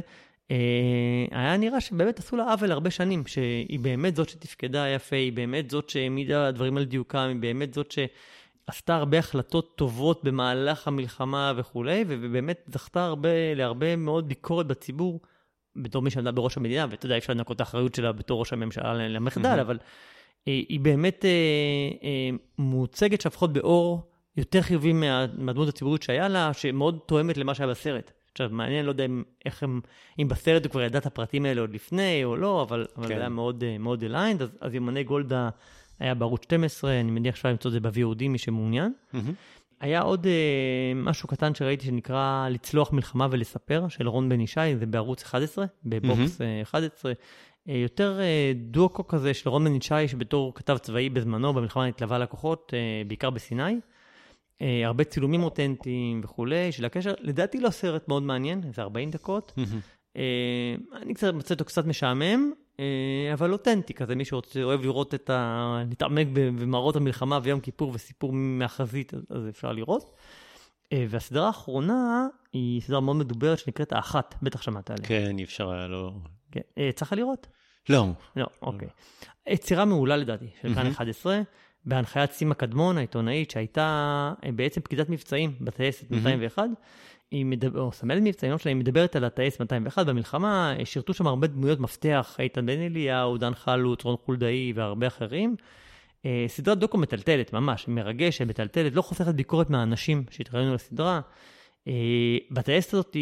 אה, 0.51 1.25
היה 1.31 1.57
נראה 1.57 1.81
שבאמת 1.81 2.19
עשו 2.19 2.35
לה 2.35 2.51
עוול 2.51 2.71
הרבה 2.71 2.91
שנים, 2.91 3.27
שהיא 3.27 3.79
באמת 3.79 4.15
זאת 4.15 4.29
שתפקדה 4.29 4.87
יפה, 4.87 5.15
היא 5.15 5.33
באמת 5.33 5.69
זאת 5.69 5.89
שהעמידה 5.89 6.51
דברים 6.51 6.77
על 6.77 6.85
דיוקם, 6.85 7.27
היא 7.27 7.35
באמת 7.35 7.73
זאת 7.73 7.91
שעשתה 8.67 8.95
הרבה 8.95 9.19
החלטות 9.19 9.75
טובות 9.75 10.23
במהלך 10.23 10.87
המלחמה 10.87 11.53
וכולי, 11.55 12.05
ובאמת 12.07 12.63
זכתה 12.67 13.05
הרבה, 13.05 13.53
להרבה 13.55 13.95
מאוד 13.95 14.27
ביקורת 14.27 14.67
בציבור, 14.67 15.19
בתור 15.75 16.01
מי 16.01 16.09
שעמדה 16.09 16.31
בראש 16.31 16.57
המדינה, 16.57 16.85
ואתה 16.89 17.05
יודע, 17.05 17.15
אי 17.15 17.19
אפשר 17.19 17.33
לנקות 17.33 17.55
את 17.55 17.61
האחריות 17.61 17.95
שלה 17.95 18.11
בתור 18.11 18.39
ראש 18.39 18.53
הממשלה 18.53 18.93
למחדל, 18.93 19.57
mm-hmm. 19.57 19.61
אבל 19.61 19.77
אה, 20.47 20.53
היא 20.53 20.79
באמת 20.79 21.25
אה, 21.25 22.29
מוצגת 22.57 23.21
שלפחות 23.21 23.53
באור 23.53 24.11
יותר 24.37 24.61
חיובי 24.61 24.93
מהדמות 24.93 25.67
הציבורית 25.67 26.03
שהיה 26.03 26.27
לה, 26.27 26.53
שמאוד 26.53 26.99
תואמת 27.05 27.37
למה 27.37 27.55
שהיה 27.55 27.69
בסרט. 27.69 28.11
עכשיו, 28.31 28.49
מעניין, 28.51 28.85
לא 28.85 28.91
יודע 28.91 29.05
אם, 29.05 29.23
איך 29.45 29.63
הם, 29.63 29.81
אם 30.19 30.27
בסרט 30.27 30.65
הוא 30.65 30.71
כבר 30.71 30.81
ידע 30.81 30.99
את 30.99 31.05
הפרטים 31.05 31.45
האלה 31.45 31.61
עוד 31.61 31.73
לפני 31.73 32.23
או 32.23 32.35
לא, 32.35 32.61
אבל, 32.61 32.85
אבל 32.97 33.07
כן. 33.07 33.13
זה 33.15 33.19
היה 33.19 33.29
מאוד, 33.29 33.63
אה, 33.63 33.77
מאוד 33.77 34.03
aligned. 34.03 34.41
אז, 34.41 34.49
אז 34.61 34.75
יומני 34.75 35.03
גולדה 35.03 35.49
היה 35.99 36.13
בערוץ 36.13 36.43
12, 36.43 36.99
אני 36.99 37.11
מניח 37.11 37.35
שאפשר 37.35 37.49
למצוא 37.49 37.69
את 37.69 37.73
זה 37.73 37.79
ב-VOD, 37.79 38.27
מי 38.29 38.37
שמעוניין. 38.37 38.93
Mm-hmm. 39.13 39.17
היה 39.79 40.01
עוד 40.01 40.27
אה, 40.27 40.91
משהו 40.95 41.27
קטן 41.27 41.55
שראיתי 41.55 41.85
שנקרא 41.85 42.47
לצלוח 42.49 42.93
מלחמה 42.93 43.27
ולספר, 43.31 43.87
של 43.87 44.07
רון 44.07 44.29
בן 44.29 44.41
ישי, 44.41 44.75
זה 44.79 44.85
בערוץ 44.85 45.23
11, 45.23 45.65
בבוקס 45.85 46.41
mm-hmm. 46.41 46.63
11. 46.63 47.13
אה, 47.69 47.73
יותר 47.75 48.19
אה, 48.19 48.51
דוקו 48.55 49.07
כזה 49.07 49.33
של 49.33 49.49
רון 49.49 49.63
בן 49.63 49.75
ישי, 49.75 50.07
שבתור 50.07 50.53
כתב 50.55 50.77
צבאי 50.77 51.09
בזמנו, 51.09 51.53
במלחמה 51.53 51.87
נתלווה 51.87 52.17
לכוחות, 52.19 52.73
אה, 52.75 53.01
בעיקר 53.07 53.29
בסיני. 53.29 53.79
אה, 54.61 54.81
הרבה 54.85 55.03
צילומים 55.03 55.43
אותנטיים 55.43 56.21
וכולי, 56.23 56.71
של 56.71 56.85
הקשר. 56.85 57.13
לדעתי 57.19 57.59
לא 57.59 57.69
סרט 57.69 58.07
מאוד 58.07 58.23
מעניין, 58.23 58.61
איזה 58.67 58.81
40 58.81 59.11
דקות. 59.11 59.53
אה, 60.17 60.75
אני 61.01 61.13
קצת 61.13 61.33
מוצא 61.33 61.53
אותו 61.53 61.65
קצת 61.65 61.85
משעמם, 61.85 62.51
אבל 63.33 63.53
אותנטי 63.53 63.93
כזה, 63.93 64.15
מי 64.15 64.25
שאוהב 64.25 64.81
לראות 64.81 65.13
את 65.13 65.29
ה... 65.29 65.83
להתעמק 65.89 66.27
במראות 66.33 66.95
המלחמה 66.95 67.39
ויום 67.43 67.59
כיפור 67.59 67.91
וסיפור 67.93 68.33
מהחזית, 68.33 69.13
אז 69.29 69.49
אפשר 69.49 69.71
לראות. 69.71 70.15
והסדרה 70.93 71.47
האחרונה 71.47 72.27
היא 72.53 72.81
סדרה 72.81 72.99
מאוד 72.99 73.15
מדוברת 73.15 73.59
שנקראת 73.59 73.93
האחת, 73.93 74.35
בטח 74.41 74.61
שמעת 74.61 74.91
עליה. 74.91 75.07
כן, 75.07 75.37
אי 75.37 75.43
אפשר 75.43 75.71
היה 75.71 75.87
לא... 75.87 76.11
כן. 76.51 76.61
צריך 76.95 77.13
לראות? 77.13 77.47
לא. 77.89 78.07
לא, 78.35 78.45
אוקיי. 78.61 78.87
יצירה 79.47 79.85
מעולה 79.85 80.17
לדעתי, 80.17 80.47
של 80.61 80.75
כאן 80.75 80.87
11. 80.87 81.41
בהנחיית 81.85 82.31
סימה 82.31 82.55
קדמון, 82.55 82.97
העיתונאית, 82.97 83.51
שהייתה 83.51 84.33
אה, 84.45 84.51
בעצם 84.51 84.81
פקידת 84.81 85.09
מבצעים 85.09 85.55
בטייסת 85.61 86.11
201, 86.11 86.63
היא 87.31 87.45
מדבר, 87.45 87.81
או 87.81 87.91
סמלת 87.91 88.21
מבצעים, 88.23 88.51
לא 88.51 88.55
משנה, 88.55 88.69
היא 88.71 88.77
מדברת 88.77 89.15
על 89.15 89.23
הטייס 89.23 89.59
201 89.59 90.05
במלחמה, 90.05 90.75
אה, 90.79 90.85
שירתו 90.85 91.13
שם 91.13 91.27
הרבה 91.27 91.47
דמויות 91.47 91.79
מפתח, 91.79 92.35
איתן 92.39 92.65
בן 92.65 92.79
אליהו, 92.79 93.37
דן 93.37 93.55
חלוץ, 93.55 94.03
רון 94.03 94.15
חולדאי 94.25 94.73
והרבה 94.75 95.07
אחרים. 95.07 95.55
אה, 96.25 96.45
סדרת 96.47 96.77
דוקו 96.77 96.97
מטלטלת, 96.97 97.53
ממש, 97.53 97.87
מרגשת, 97.87 98.45
מטלטלת, 98.45 98.95
לא 98.95 99.01
חוסכת 99.01 99.35
ביקורת 99.35 99.69
מהאנשים 99.69 100.23
שהתראיינו 100.29 100.73
לסדרה. 100.73 101.21
בטייסת 102.51 102.93
הזאת 102.93 103.15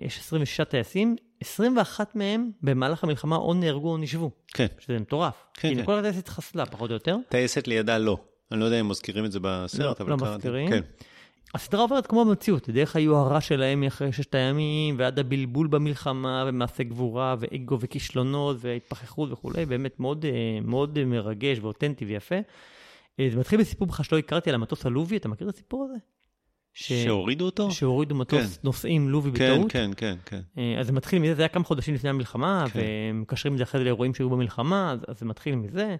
יש 0.00 0.18
26 0.18 0.60
טייסים, 0.60 1.16
21 1.40 2.16
מהם 2.16 2.50
במהלך 2.62 3.04
המלחמה 3.04 3.36
או 3.36 3.54
נהרגו 3.54 3.92
או 3.92 3.96
נשבו. 3.96 4.30
כן. 4.48 4.66
שזה 4.78 4.98
מטורף. 4.98 5.44
כן, 5.54 5.68
כי 5.68 5.76
כן. 5.76 5.84
כל 5.84 5.98
הטייסת 5.98 6.28
חסלה, 6.28 6.66
פחות 6.66 6.90
או 6.90 6.94
יותר. 6.94 7.16
טייסת 7.28 7.68
לידה 7.68 7.98
לא. 7.98 8.18
אני 8.52 8.60
לא 8.60 8.64
יודע 8.64 8.80
אם 8.80 8.88
מזכירים 8.88 9.24
את 9.24 9.32
זה 9.32 9.38
בסרט, 9.42 10.00
לא, 10.00 10.04
אבל... 10.04 10.12
לא 10.12 10.16
קראתי. 10.16 10.36
מזכירים. 10.36 10.68
כן. 10.70 10.80
הסדרה 11.54 11.80
עוברת 11.80 12.06
כמו 12.06 12.24
במציאות, 12.24 12.68
דרך 12.68 12.96
היוהרה 12.96 13.40
שלהם 13.40 13.82
אחרי 13.82 14.12
ששת 14.12 14.34
הימים, 14.34 14.94
ועד 14.98 15.18
הבלבול 15.18 15.66
במלחמה, 15.66 16.44
ומעשה 16.46 16.82
גבורה, 16.82 17.36
ואגו 17.38 17.80
וכישלונות, 17.80 18.56
והתפכחות 18.60 19.32
וכולי, 19.32 19.66
באמת 19.66 20.00
מאוד, 20.00 20.24
אה, 20.24 20.58
מאוד 20.62 21.04
מרגש 21.04 21.58
ואותנטי 21.58 22.04
ויפה. 22.04 22.34
אה, 23.20 23.28
זה 23.30 23.38
מתחיל 23.38 23.60
בסיפור 23.60 23.88
בכלל 23.88 24.04
שלא 24.04 24.18
הכרתי 24.18 24.50
על 24.50 24.54
המטוס 24.54 24.86
הלובי, 24.86 25.16
אתה 25.16 25.28
מכיר 25.28 25.48
את 25.48 25.54
הסיפור 25.54 25.84
הזה? 25.84 25.98
ש... 26.72 26.92
שהורידו 26.92 27.44
אותו? 27.44 27.70
שהורידו 27.70 28.14
מטוס 28.14 28.56
כן. 28.56 28.60
נוסעים 28.64 29.08
לובי 29.08 29.30
כן, 29.32 29.52
בטעות. 29.54 29.72
כן, 29.72 29.90
כן, 29.96 30.16
כן. 30.24 30.40
אה, 30.58 30.80
אז 30.80 30.86
זה 30.86 30.92
מתחיל 30.92 31.18
מזה, 31.18 31.34
זה 31.34 31.42
היה 31.42 31.48
כמה 31.48 31.64
חודשים 31.64 31.94
לפני 31.94 32.10
המלחמה, 32.10 32.64
כן. 32.72 32.80
ומקשרים 33.14 33.52
את 33.52 33.58
זה 33.58 33.64
אחרי 33.64 33.80
זה 33.80 33.84
לאירועים 33.84 34.14
שהיו 34.14 34.30
במלחמה, 34.30 34.92
אז, 34.92 35.00
אז 35.08 35.18
זה 35.18 35.26
מתחיל 35.26 35.54
מזה. 35.54 35.96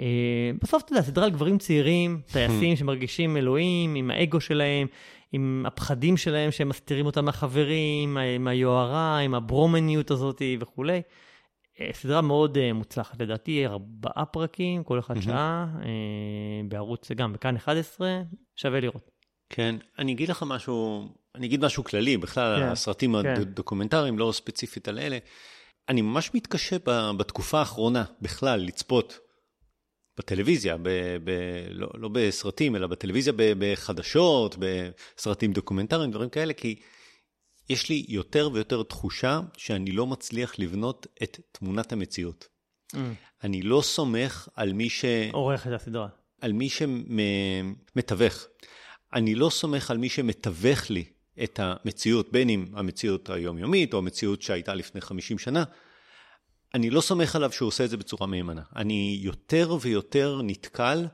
אה, 0.00 0.50
בסוף, 0.62 0.82
אתה 0.82 0.92
יודע, 0.92 1.02
סדרה 1.02 1.24
על 1.24 1.30
גברים 1.30 1.58
צעירים, 1.58 2.20
טייסים 2.32 2.76
שמרגישים 2.78 3.36
אלוהים, 3.36 3.94
עם 3.94 4.10
האגו 4.10 4.40
שלהם, 4.40 4.86
עם 5.32 5.64
הפחדים 5.66 6.16
שלהם 6.16 6.50
שהם 6.50 6.68
מסתירים 6.68 7.06
אותם 7.06 7.24
מהחברים, 7.24 8.18
עם 8.18 8.48
היוהרה, 8.48 9.18
עם 9.18 9.34
הברומניות 9.34 10.10
הזאת 10.10 10.42
וכולי. 10.60 11.02
אה, 11.80 11.90
סדרה 11.92 12.20
מאוד 12.20 12.72
מוצלחת, 12.72 13.20
לדעתי 13.20 13.66
ארבעה 13.66 14.24
פרקים, 14.24 14.84
כל 14.84 14.98
אחד 14.98 15.20
שעה, 15.20 15.66
בערוץ, 16.68 17.10
גם 17.12 17.32
בכאן 17.32 17.56
11, 17.56 18.22
שווה 18.56 18.80
לראות. 18.80 19.10
כן, 19.50 19.76
אני 19.98 20.12
אגיד 20.12 20.28
לך 20.28 20.44
משהו, 20.46 21.08
אני 21.34 21.46
אגיד 21.46 21.64
משהו 21.64 21.84
כללי, 21.84 22.16
בכלל, 22.16 22.60
כן, 22.60 22.68
הסרטים 22.68 23.22
כן. 23.22 23.28
הדוקומנטריים, 23.40 24.18
לא 24.18 24.32
ספציפית 24.32 24.88
על 24.88 24.98
אלה. 24.98 25.18
אני 25.88 26.02
ממש 26.02 26.30
מתקשה 26.34 26.76
בתקופה 27.16 27.58
האחרונה, 27.58 28.04
בכלל, 28.22 28.60
לצפות 28.60 29.18
בטלוויזיה, 30.18 30.76
ב, 30.76 30.88
ב, 31.24 31.30
לא, 31.70 31.88
לא 31.94 32.08
בסרטים, 32.12 32.76
אלא 32.76 32.86
בטלוויזיה 32.86 33.32
ב, 33.36 33.52
בחדשות, 33.58 34.56
בסרטים 34.58 35.52
דוקומנטריים, 35.52 36.10
דברים 36.10 36.28
כאלה, 36.28 36.52
כי 36.52 36.80
יש 37.68 37.88
לי 37.88 38.04
יותר 38.08 38.50
ויותר 38.52 38.82
תחושה 38.82 39.40
שאני 39.56 39.92
לא 39.92 40.06
מצליח 40.06 40.58
לבנות 40.58 41.06
את 41.22 41.40
תמונת 41.52 41.92
המציאות. 41.92 42.48
Mm. 42.94 42.98
אני 43.44 43.62
לא 43.62 43.80
סומך 43.82 44.48
על 44.54 44.72
מי 44.72 44.88
ש... 44.88 45.04
עורך 45.32 45.66
את 45.66 45.72
הסדרה. 45.72 46.08
על 46.40 46.52
מי 46.52 46.68
שמתווך. 46.68 48.46
אני 49.12 49.34
לא 49.34 49.50
סומך 49.50 49.90
על 49.90 49.98
מי 49.98 50.08
שמתווך 50.08 50.90
לי 50.90 51.04
את 51.42 51.60
המציאות, 51.62 52.32
בין 52.32 52.48
אם 52.48 52.66
המציאות 52.72 53.30
היומיומית 53.30 53.92
או 53.92 53.98
המציאות 53.98 54.42
שהייתה 54.42 54.74
לפני 54.74 55.00
50 55.00 55.38
שנה, 55.38 55.64
אני 56.74 56.90
לא 56.90 57.00
סומך 57.00 57.36
עליו 57.36 57.52
שהוא 57.52 57.66
עושה 57.66 57.84
את 57.84 57.90
זה 57.90 57.96
בצורה 57.96 58.26
מהימנה. 58.26 58.62
אני 58.76 59.18
יותר 59.22 59.76
ויותר 59.80 60.40
נתקל 60.44 61.06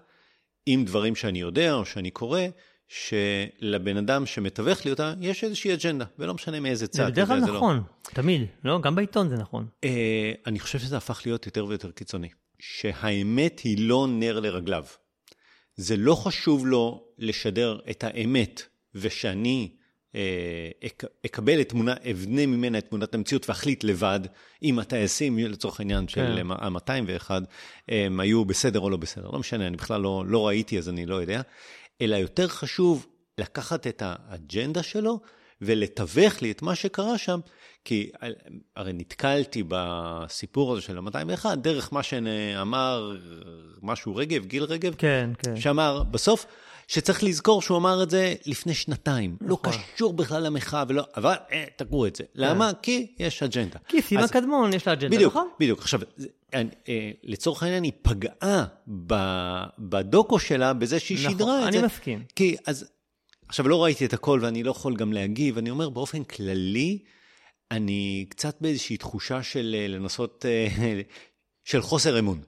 עם 0.66 0.84
דברים 0.84 1.16
שאני 1.16 1.40
יודע 1.40 1.74
או 1.74 1.84
שאני 1.84 2.10
קורא, 2.10 2.40
שלבן 2.88 3.96
אדם 3.96 4.26
שמתווך 4.26 4.84
לי 4.84 4.90
אותה, 4.90 5.14
יש 5.20 5.44
איזושהי 5.44 5.74
אג'נדה, 5.74 6.04
ולא 6.18 6.34
משנה 6.34 6.60
מאיזה 6.60 6.86
צד. 6.86 7.04
זה 7.04 7.10
בדרך 7.10 7.28
כלל 7.28 7.40
לא. 7.40 7.56
נכון, 7.56 7.76
לא. 7.76 7.82
תמיד, 8.14 8.46
לא? 8.64 8.80
גם 8.80 8.94
בעיתון 8.94 9.28
זה 9.28 9.36
נכון. 9.36 9.66
אה, 9.84 10.32
אני 10.46 10.60
חושב 10.60 10.78
שזה 10.78 10.96
הפך 10.96 11.22
להיות 11.26 11.46
יותר 11.46 11.66
ויותר 11.66 11.90
קיצוני. 11.90 12.28
שהאמת 12.58 13.60
היא 13.60 13.88
לא 13.88 14.06
נר 14.10 14.40
לרגליו. 14.40 14.84
זה 15.76 15.96
לא 15.96 16.14
חשוב 16.14 16.66
לו 16.66 17.04
לשדר 17.18 17.80
את 17.90 18.04
האמת, 18.04 18.62
ושאני 18.94 19.76
אקבל 21.26 21.60
את 21.60 21.68
תמונה, 21.68 21.94
אבנה 22.10 22.46
ממנה 22.46 22.78
את 22.78 22.88
תמונת 22.88 23.14
המציאות 23.14 23.48
ואחליט 23.48 23.84
לבד 23.84 24.20
אם 24.62 24.78
הטייסים, 24.78 25.38
לצורך 25.38 25.80
העניין 25.80 26.08
של 26.08 26.36
כן. 26.36 26.50
ה-201, 26.50 27.30
הם 27.88 28.20
היו 28.20 28.44
בסדר 28.44 28.80
או 28.80 28.90
לא 28.90 28.96
בסדר. 28.96 29.30
לא 29.30 29.38
משנה, 29.38 29.66
אני 29.66 29.76
בכלל 29.76 30.00
לא, 30.00 30.24
לא 30.26 30.46
ראיתי, 30.46 30.78
אז 30.78 30.88
אני 30.88 31.06
לא 31.06 31.14
יודע. 31.14 31.42
אלא 32.00 32.16
יותר 32.16 32.48
חשוב 32.48 33.06
לקחת 33.38 33.86
את 33.86 34.02
האג'נדה 34.06 34.82
שלו 34.82 35.20
ולתווך 35.60 36.42
לי 36.42 36.50
את 36.50 36.62
מה 36.62 36.74
שקרה 36.74 37.18
שם, 37.18 37.40
כי 37.84 38.10
הרי 38.76 38.92
נתקלתי 38.92 39.62
בסיפור 39.68 40.72
הזה 40.72 40.82
של 40.82 40.98
ה-201 40.98 41.54
דרך 41.54 41.92
מה 41.92 42.02
שאמר 42.02 43.16
משהו 43.82 44.16
רגב, 44.16 44.46
גיל 44.46 44.64
רגב, 44.64 44.94
כן, 44.98 45.30
כן. 45.38 45.56
שאמר 45.56 46.02
בסוף 46.02 46.46
שצריך 46.92 47.24
לזכור 47.24 47.62
שהוא 47.62 47.78
אמר 47.78 48.02
את 48.02 48.10
זה 48.10 48.34
לפני 48.46 48.74
שנתיים. 48.74 49.36
לא 49.40 49.58
נכון. 49.62 49.72
קשור 49.94 50.12
בכלל 50.12 50.42
למחאה, 50.42 50.84
ולא, 50.88 51.02
אבל 51.16 51.34
אה, 51.52 51.64
תקעו 51.76 52.06
את 52.06 52.16
זה. 52.16 52.24
למה? 52.34 52.70
כי 52.82 53.14
יש 53.18 53.42
אג'נדה. 53.42 53.78
כי 53.88 54.02
סימה 54.02 54.28
קדמון 54.28 54.72
יש 54.72 54.86
לה 54.86 54.92
אג'נדה, 54.92 55.16
בדיוק, 55.16 55.32
נכון? 55.32 55.48
בדיוק. 55.60 55.78
עכשיו, 55.78 56.00
אני, 56.52 56.68
אה, 56.88 57.10
לצורך 57.22 57.62
העניין, 57.62 57.82
היא 57.82 57.92
פגעה 58.02 58.64
בדוקו 59.78 60.38
שלה 60.38 60.72
בזה 60.72 61.00
שהיא 61.00 61.18
נכון, 61.18 61.30
שידרה 61.30 61.62
את 61.62 61.68
אני 61.68 61.78
זה. 61.78 61.86
מסכים. 61.86 62.22
כי, 62.36 62.56
אז, 62.66 62.90
עכשיו, 63.48 63.68
לא 63.68 63.84
ראיתי 63.84 64.04
את 64.04 64.12
הכל 64.12 64.40
ואני 64.42 64.62
לא 64.62 64.70
יכול 64.70 64.96
גם 64.96 65.12
להגיב, 65.12 65.58
אני 65.58 65.70
אומר 65.70 65.88
באופן 65.88 66.24
כללי, 66.24 66.98
אני 67.70 68.26
קצת 68.28 68.56
באיזושהי 68.60 68.96
תחושה 68.96 69.42
של 69.42 69.76
אה, 69.78 69.88
לנסות, 69.88 70.46
אה, 70.48 70.68
של 71.70 71.80
חוסר 71.82 72.18
אמון. 72.18 72.40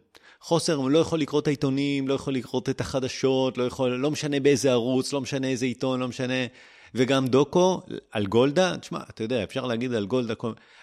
חוסר, 0.44 0.76
לא 0.76 0.98
יכול 0.98 1.20
לקרוא 1.20 1.40
את 1.40 1.46
העיתונים, 1.46 2.08
לא 2.08 2.14
יכול 2.14 2.34
לקרוא 2.34 2.60
את 2.70 2.80
החדשות, 2.80 3.58
לא 3.58 3.64
יכול, 3.64 3.90
לא 3.90 4.10
משנה 4.10 4.40
באיזה 4.40 4.72
ערוץ, 4.72 5.12
לא 5.12 5.20
משנה 5.20 5.46
איזה 5.46 5.66
עיתון, 5.66 6.00
לא 6.00 6.08
משנה... 6.08 6.34
וגם 6.94 7.26
דוקו 7.26 7.80
על 8.10 8.26
גולדה, 8.26 8.76
תשמע, 8.76 8.98
אתה 9.10 9.22
יודע, 9.22 9.42
אפשר 9.42 9.66
להגיד 9.66 9.94
על 9.94 10.06
גולדה, 10.06 10.34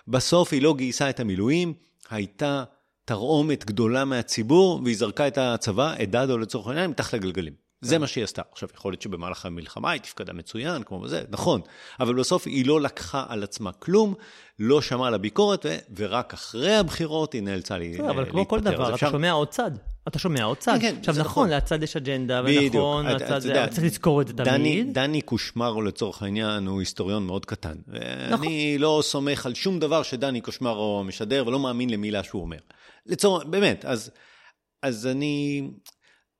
בסוף 0.07 0.53
היא 0.53 0.61
לא 0.61 0.73
גייסה 0.73 1.09
את 1.09 1.19
המילואים, 1.19 1.73
הייתה 2.09 2.63
תרעומת 3.05 3.65
גדולה 3.65 4.05
מהציבור, 4.05 4.81
והיא 4.83 4.97
זרקה 4.97 5.27
את 5.27 5.37
הצבא, 5.37 5.93
את 6.03 6.11
דדו 6.11 6.37
לצורך 6.37 6.67
העניין, 6.67 6.89
מתחת 6.89 7.13
לגלגלים. 7.13 7.53
זה 7.81 7.97
מה 7.97 8.07
שהיא 8.07 8.23
עשתה. 8.23 8.41
עכשיו, 8.51 8.69
יכול 8.75 8.91
להיות 8.91 9.01
שבמהלך 9.01 9.45
המלחמה 9.45 9.91
היא 9.91 10.01
תפקדה 10.01 10.33
מצוין, 10.33 10.83
כמו 10.83 11.07
זה, 11.07 11.23
נכון, 11.29 11.61
אבל 11.99 12.15
בסוף 12.15 12.47
היא 12.47 12.65
לא 12.65 12.81
לקחה 12.81 13.25
על 13.29 13.43
עצמה 13.43 13.71
כלום, 13.71 14.13
לא 14.59 14.81
שמעה 14.81 15.07
על 15.07 15.13
הביקורת, 15.13 15.65
ורק 15.95 16.33
אחרי 16.33 16.75
הבחירות 16.75 17.33
היא 17.33 17.43
נאלצה 17.43 17.77
בסדר, 17.79 18.09
אבל 18.09 18.29
כמו 18.31 18.47
כל 18.47 18.55
להתפטר. 18.55 18.75
דבר, 18.75 18.95
אתה 18.95 19.09
שומע 19.09 19.31
עוד 19.31 19.47
צד. 19.47 19.71
אתה 20.07 20.19
שומע 20.19 20.43
עוד 20.43 20.57
צד. 20.57 20.77
כן, 20.81 20.95
עכשיו 20.99 21.13
זה 21.13 21.21
נכון, 21.21 21.47
נכון. 21.47 21.57
לצד 21.57 21.83
יש 21.83 21.95
אג'נדה. 21.95 22.41
ונכון, 22.45 23.05
לצד 23.05 23.39
זה, 23.39 23.65
צריך 23.69 23.83
לזכור 23.83 24.21
את 24.21 24.27
זה 24.27 24.33
תמיד. 24.33 24.93
דני 24.93 25.21
קושמרו 25.21 25.81
לצורך 25.81 26.23
העניין 26.23 26.67
הוא 26.67 26.79
היסטוריון 26.79 27.25
מאוד 27.25 27.45
קטן. 27.45 27.75
נכון. 27.87 28.47
אני 28.47 28.77
לא 28.77 29.01
סומך 29.03 29.45
על 29.45 29.53
שום 29.53 29.79
דבר 29.79 30.03
שדני 30.03 30.41
קושמרו 30.41 31.03
משדר 31.03 31.43
ולא 31.47 31.59
מאמין 31.59 31.89
למילה 31.89 32.23
שהוא 32.23 32.41
אומר. 32.41 32.59
לצורך, 33.05 33.45
באמת, 33.45 33.85
אז, 33.85 34.11
אז 34.81 35.07
אני, 35.07 35.67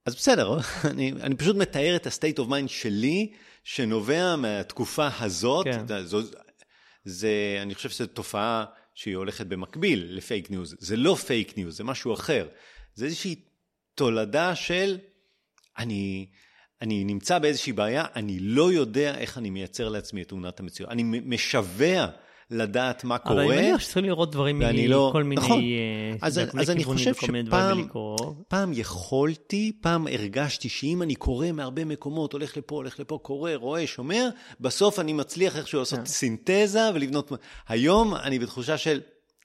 אז 0.06 0.16
בסדר, 0.16 0.58
אני, 0.92 1.12
אני 1.12 1.36
פשוט 1.36 1.56
מתאר 1.56 1.96
את 1.96 2.08
ה-state 2.08 2.40
of 2.40 2.50
mind 2.50 2.68
שלי, 2.68 3.32
שנובע 3.64 4.36
מהתקופה 4.36 5.08
הזאת. 5.20 5.66
כן. 5.66 5.88
זה, 5.88 6.06
זו, 6.06 6.22
זה, 7.06 7.60
אני 7.62 7.76
חושב 7.76 7.90
שזו 7.90 8.08
תופעה 8.08 8.66
שהיא 8.96 9.16
הולכת 9.16 9.46
במקביל 9.46 10.08
לפייק 10.10 10.52
ניוז. 10.52 10.76
זה 10.80 10.98
לא 10.98 11.16
פייק 11.16 11.58
ניוז, 11.58 11.78
זה 11.78 11.84
משהו 11.84 12.14
אחר. 12.14 12.48
זה 12.96 13.06
איזושהי 13.06 13.36
תולדה 13.96 14.56
של, 14.56 14.98
אני, 15.78 16.28
אני 16.82 17.04
נמצא 17.04 17.40
באיזושהי 17.40 17.74
בעיה, 17.74 18.06
אני 18.16 18.40
לא 18.40 18.72
יודע 18.72 19.18
איך 19.18 19.38
אני 19.38 19.50
מייצר 19.50 19.90
לעצמי 19.90 20.22
את 20.22 20.30
תמונת 20.30 20.60
המציאות. 20.60 20.92
אני 20.92 21.04
משווע 21.04 22.08
לדעת 22.52 23.04
מה 23.04 23.16
אבל 23.16 23.24
קורה. 23.34 23.44
אני 23.46 23.62
מניח 23.62 23.80
שצריכים 23.80 24.06
לראות 24.06 24.32
דברים 24.32 24.62
ואני 24.66 24.88
לא- 24.88 25.08
מכל 25.10 25.24
מיני 25.24 25.42
נכון. 25.42 25.60
אה, 25.60 26.16
אז- 26.22 26.40
אז 26.60 26.70
אני 26.70 26.84
חושב 26.84 27.14
שפעם-. 27.14 27.88
פעם 28.48 28.72
יכולתי, 28.74 29.72
פעם 29.82 30.08
הרגשתי 30.08 30.70
שאם 30.70 31.02
אני 31.02 31.16
קורא 31.16 31.52
מהרבה 31.52 31.86
מקומות, 31.86 32.34
הולך 32.34 32.58
לפה, 32.58 32.76
הולך 32.76 33.00
לפה, 33.00 33.20
קורא, 33.22 33.52
רואה, 33.56 33.88
שומע, 33.88 34.30
בסוף 34.60 35.00
אני 35.00 35.14
מצליח 35.14 35.58
איכשהו 35.58 35.80
לעשות 35.80 36.00
כן. 36.00 36.06
סינתזה 36.06 36.90
ולבנות... 36.94 37.32
היום 37.68 38.16
אני 38.16 38.40
בתחושה 38.40 38.78
של 38.78 39.02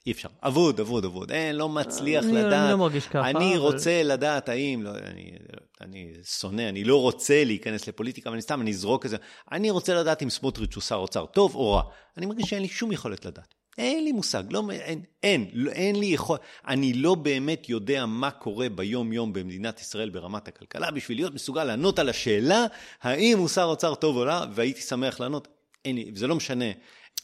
אי 0.06 0.12
אפשר, 0.12 0.28
אבוד, 0.42 0.80
אבוד, 0.80 1.04
אבוד, 1.04 1.32
אין, 1.32 1.56
לא 1.56 1.68
מצליח 1.68 2.24
אני- 2.24 2.32
אני 2.32 2.46
לדעת. 2.46 2.70
לא 2.70 2.76
מרגיש 2.76 3.06
ככה, 3.06 3.30
אני 3.30 3.48
אבל- 3.52 3.56
רוצה 3.62 4.02
לדעת 4.02 4.48
האם, 4.48 4.82
לא, 4.82 4.90
אני, 4.90 5.32
אני 5.80 6.12
שונא, 6.38 6.62
אני 6.68 6.84
לא 6.84 7.00
רוצה 7.02 7.44
להיכנס 7.44 7.88
לפוליטיקה, 7.88 8.28
אבל 8.28 8.34
אני 8.34 8.42
סתם, 8.42 8.60
אני 8.60 8.70
אזרוק 8.70 9.04
את 9.06 9.10
זה. 9.10 9.16
אני 9.52 9.70
רוצה 9.70 9.94
לדעת 9.94 10.22
אם 10.22 10.30
סמוטריץ' 10.30 10.74
הוא 10.74 10.82
שר 10.82 10.94
אוצר 10.94 11.26
טוב 11.26 11.54
או 11.54 11.70
רע. 11.72 11.82
אני 12.16 12.26
מרגיש 12.26 12.50
שאין 12.50 12.62
לי 12.62 12.68
שום 12.68 12.92
יכולת 12.92 13.24
לדעת. 13.24 13.54
אין 13.78 14.04
לי 14.04 14.12
מושג, 14.12 14.42
לא, 14.50 14.62
אין, 14.70 15.00
אין, 15.22 15.46
לא, 15.52 15.70
אין 15.70 15.96
לי 15.96 16.06
יכול, 16.06 16.38
אני 16.66 16.92
לא 16.92 17.14
באמת 17.14 17.68
יודע 17.68 18.06
מה 18.06 18.30
קורה 18.30 18.68
ביום-יום 18.68 19.32
במדינת 19.32 19.80
ישראל 19.80 20.10
ברמת 20.10 20.48
הכלכלה, 20.48 20.90
בשביל 20.90 21.18
להיות 21.18 21.34
מסוגל 21.34 21.64
לענות 21.64 21.98
על 21.98 22.08
השאלה 22.08 22.66
האם 23.02 23.38
הוא 23.38 23.48
שר 23.48 23.64
אוצר 23.64 23.94
טוב 23.94 24.16
או 24.16 24.24
לא, 24.24 24.34
והייתי 24.54 24.80
שמח 24.80 25.20
לענות, 25.20 25.48
אין 25.84 25.96
לי, 25.96 26.10
זה 26.14 26.26
לא 26.26 26.34
משנה. 26.36 26.64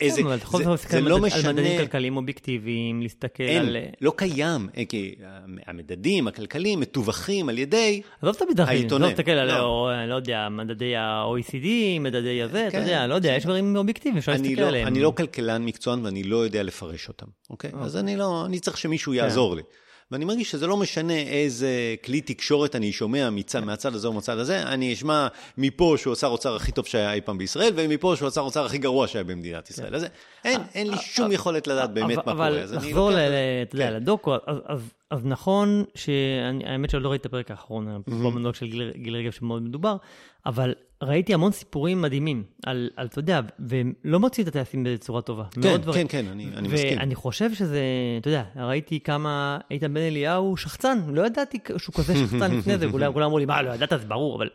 איזה, 0.00 0.22
כן, 0.22 0.34
אתה 0.34 0.46
זה, 0.88 1.00
לא 1.00 1.18
מדד- 1.18 1.32
על 1.32 1.38
משנה, 1.38 1.52
מדדים 1.52 1.78
כלכליים 1.78 2.16
אובייקטיביים, 2.16 3.02
להסתכל 3.02 3.42
אין, 3.42 3.62
על... 3.66 3.76
לא 4.00 4.12
קיים, 4.16 4.68
אה, 4.76 4.84
כי 4.84 5.14
המדדים 5.66 6.28
הכלכליים 6.28 6.80
מתווכים 6.80 7.48
על 7.48 7.58
ידי, 7.58 8.02
עזוב 8.22 8.36
את 8.50 8.58
העיתונאים, 8.60 9.10
לא 9.10 9.14
תסתכל 9.16 9.30
על, 9.30 9.48
לא. 9.48 9.90
לא 10.08 10.14
יודע, 10.14 10.48
מדדי 10.50 10.96
ה-OECD, 10.96 11.66
מדדי 12.00 12.42
הזה, 12.42 12.62
אתה 12.68 12.76
כן, 12.76 12.82
יודע, 12.82 13.06
לא 13.06 13.14
יודע, 13.14 13.32
יש 13.32 13.44
דברים 13.44 13.76
אובייקטיביים, 13.76 14.18
אפשר 14.18 14.32
להסתכל 14.32 14.60
לא, 14.60 14.66
עליהם. 14.66 14.86
אני 14.86 15.00
לא 15.00 15.12
כלכלן 15.16 15.64
מקצוען 15.64 16.04
ואני 16.04 16.22
לא 16.22 16.36
יודע 16.36 16.62
לפרש 16.62 17.08
אותם, 17.08 17.26
אוקיי? 17.50 17.70
אז 17.80 17.96
אני 17.96 18.16
לא, 18.16 18.46
אני 18.46 18.60
צריך 18.60 18.78
שמישהו 18.78 19.14
יעזור 19.14 19.56
לי. 19.56 19.62
ואני 20.12 20.24
מרגיש 20.24 20.50
שזה 20.50 20.66
לא 20.66 20.76
משנה 20.76 21.18
איזה 21.18 21.68
כלי 22.04 22.20
תקשורת 22.20 22.76
אני 22.76 22.92
שומע 22.92 23.30
מצד, 23.30 23.64
מהצד 23.64 23.94
הזה 23.94 24.08
או 24.08 24.12
מהצד 24.12 24.38
הזה, 24.38 24.62
אני 24.62 24.92
אשמע 24.92 25.28
מפה 25.58 25.94
שהוא 25.98 26.12
השר 26.12 26.26
אוצר 26.26 26.56
הכי 26.56 26.72
טוב 26.72 26.86
שהיה 26.86 27.12
אי 27.12 27.20
פעם 27.20 27.38
בישראל, 27.38 27.72
ומפה 27.76 28.14
שהוא 28.16 28.28
השר 28.28 28.40
אוצר 28.40 28.64
הכי 28.64 28.78
גרוע 28.78 29.06
שהיה 29.08 29.24
במדינת 29.24 29.70
ישראל. 29.70 29.94
אז 29.94 30.06
אין, 30.44 30.60
אין 30.74 30.90
לי 30.90 30.96
שום 30.96 31.32
יכולת 31.32 31.66
לדעת 31.66 31.94
באמת 31.94 32.16
מה 32.16 32.22
אבל 32.32 32.32
קורה. 32.32 32.48
אז 32.62 32.74
אני 32.74 32.86
לחזור, 32.88 33.10
ל- 33.10 33.12
לוקח- 33.14 33.28
ל- 33.30 33.62
אתה 33.62 33.76
יודע, 33.76 33.88
כן. 33.88 33.94
לדוקו, 33.96 34.34
אז- 34.66 34.90
נכון 35.24 35.84
שהאמת 35.94 36.90
שלא 36.90 37.08
ראיתי 37.08 37.20
את 37.20 37.26
הפרק 37.26 37.50
האחרון, 37.50 38.02
במונולוג 38.06 38.54
של 38.54 38.66
גיל 38.96 39.16
רגב 39.16 39.30
שמאוד 39.32 39.62
מדובר, 39.62 39.96
אבל 40.46 40.74
ראיתי 41.02 41.34
המון 41.34 41.52
סיפורים 41.52 42.02
מדהימים 42.02 42.42
על, 42.66 42.90
על, 42.96 43.06
אתה 43.06 43.18
יודע, 43.18 43.40
והם 43.58 43.92
לא 44.04 44.20
מוצאים 44.20 44.42
את 44.42 44.48
הטייסים 44.48 44.84
בצורה 44.84 45.22
טובה. 45.22 45.44
כן, 45.62 45.76
דברים. 45.76 46.08
כן, 46.08 46.22
כן, 46.24 46.30
אני 46.30 46.48
אני 46.56 46.68
מסכים. 46.68 46.98
ואני 46.98 47.14
חושב 47.14 47.54
שזה, 47.54 47.80
אתה 48.20 48.28
יודע, 48.28 48.44
ראיתי 48.56 49.00
כמה 49.00 49.58
איתן 49.70 49.94
בן 49.94 50.00
אליהו 50.00 50.56
שחצן, 50.56 50.98
לא 51.08 51.26
ידעתי 51.26 51.58
שהוא 51.76 51.94
כזה 51.94 52.14
שחצן 52.16 52.54
לפני 52.58 52.78
זה, 52.78 52.90
כולם 52.90 53.12
כולם 53.12 53.24
אמרו 53.24 53.38
לי, 53.38 53.44
מה, 53.46 53.62
לא 53.62 53.70
ידעת, 53.70 53.90
זה 53.90 54.06
ברור, 54.06 54.36
אבל... 54.36 54.48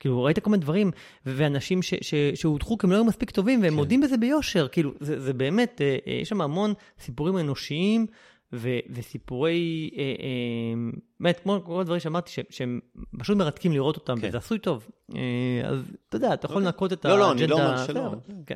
כאילו, 0.00 0.24
ראית 0.24 0.38
כל 0.38 0.50
מיני 0.50 0.60
דברים, 0.62 0.90
ואנשים 1.26 1.82
ש- 1.82 1.94
ש- 2.00 2.14
שהודחו 2.34 2.78
כי 2.78 2.86
הם 2.86 2.90
לא 2.90 2.96
היו 2.96 3.04
מספיק 3.04 3.30
טובים, 3.30 3.62
והם 3.62 3.74
מודים 3.74 4.00
בזה 4.00 4.16
ביושר, 4.16 4.68
כאילו, 4.68 4.92
זה, 5.00 5.20
זה 5.20 5.32
באמת, 5.32 5.80
אה, 5.80 5.96
אה, 6.06 6.12
יש 6.12 6.28
שם 6.28 6.40
המון 6.40 6.74
סיפורים 7.00 7.38
אנושיים, 7.38 8.06
ו- 8.52 8.78
וסיפורי, 8.90 9.90
אה, 9.96 10.02
אה, 10.02 10.90
באמת, 11.20 11.40
כמו 11.42 11.60
כל 11.64 11.80
הדברים 11.80 12.00
שאמרתי, 12.00 12.30
ש- 12.32 12.56
שהם 12.56 12.80
פשוט 13.18 13.36
מרתקים 13.36 13.72
לראות 13.72 13.96
אותם, 13.96 14.20
כן. 14.20 14.28
וזה 14.28 14.38
עשוי 14.38 14.58
טוב. 14.58 14.88
אה, 15.14 15.20
אז 15.64 15.78
אתה 16.08 16.16
יודע, 16.16 16.34
אתה 16.34 16.46
יכול 16.46 16.56
אוקיי. 16.56 16.66
לנקות 16.66 16.92
את 16.92 17.04
לא, 17.04 17.18
לא, 17.18 17.28
האג'נדה. 17.28 17.44
אני 17.44 17.50
לא 17.50 17.66
אומר 17.66 17.86
שלא. 17.86 18.12
כן. 18.46 18.54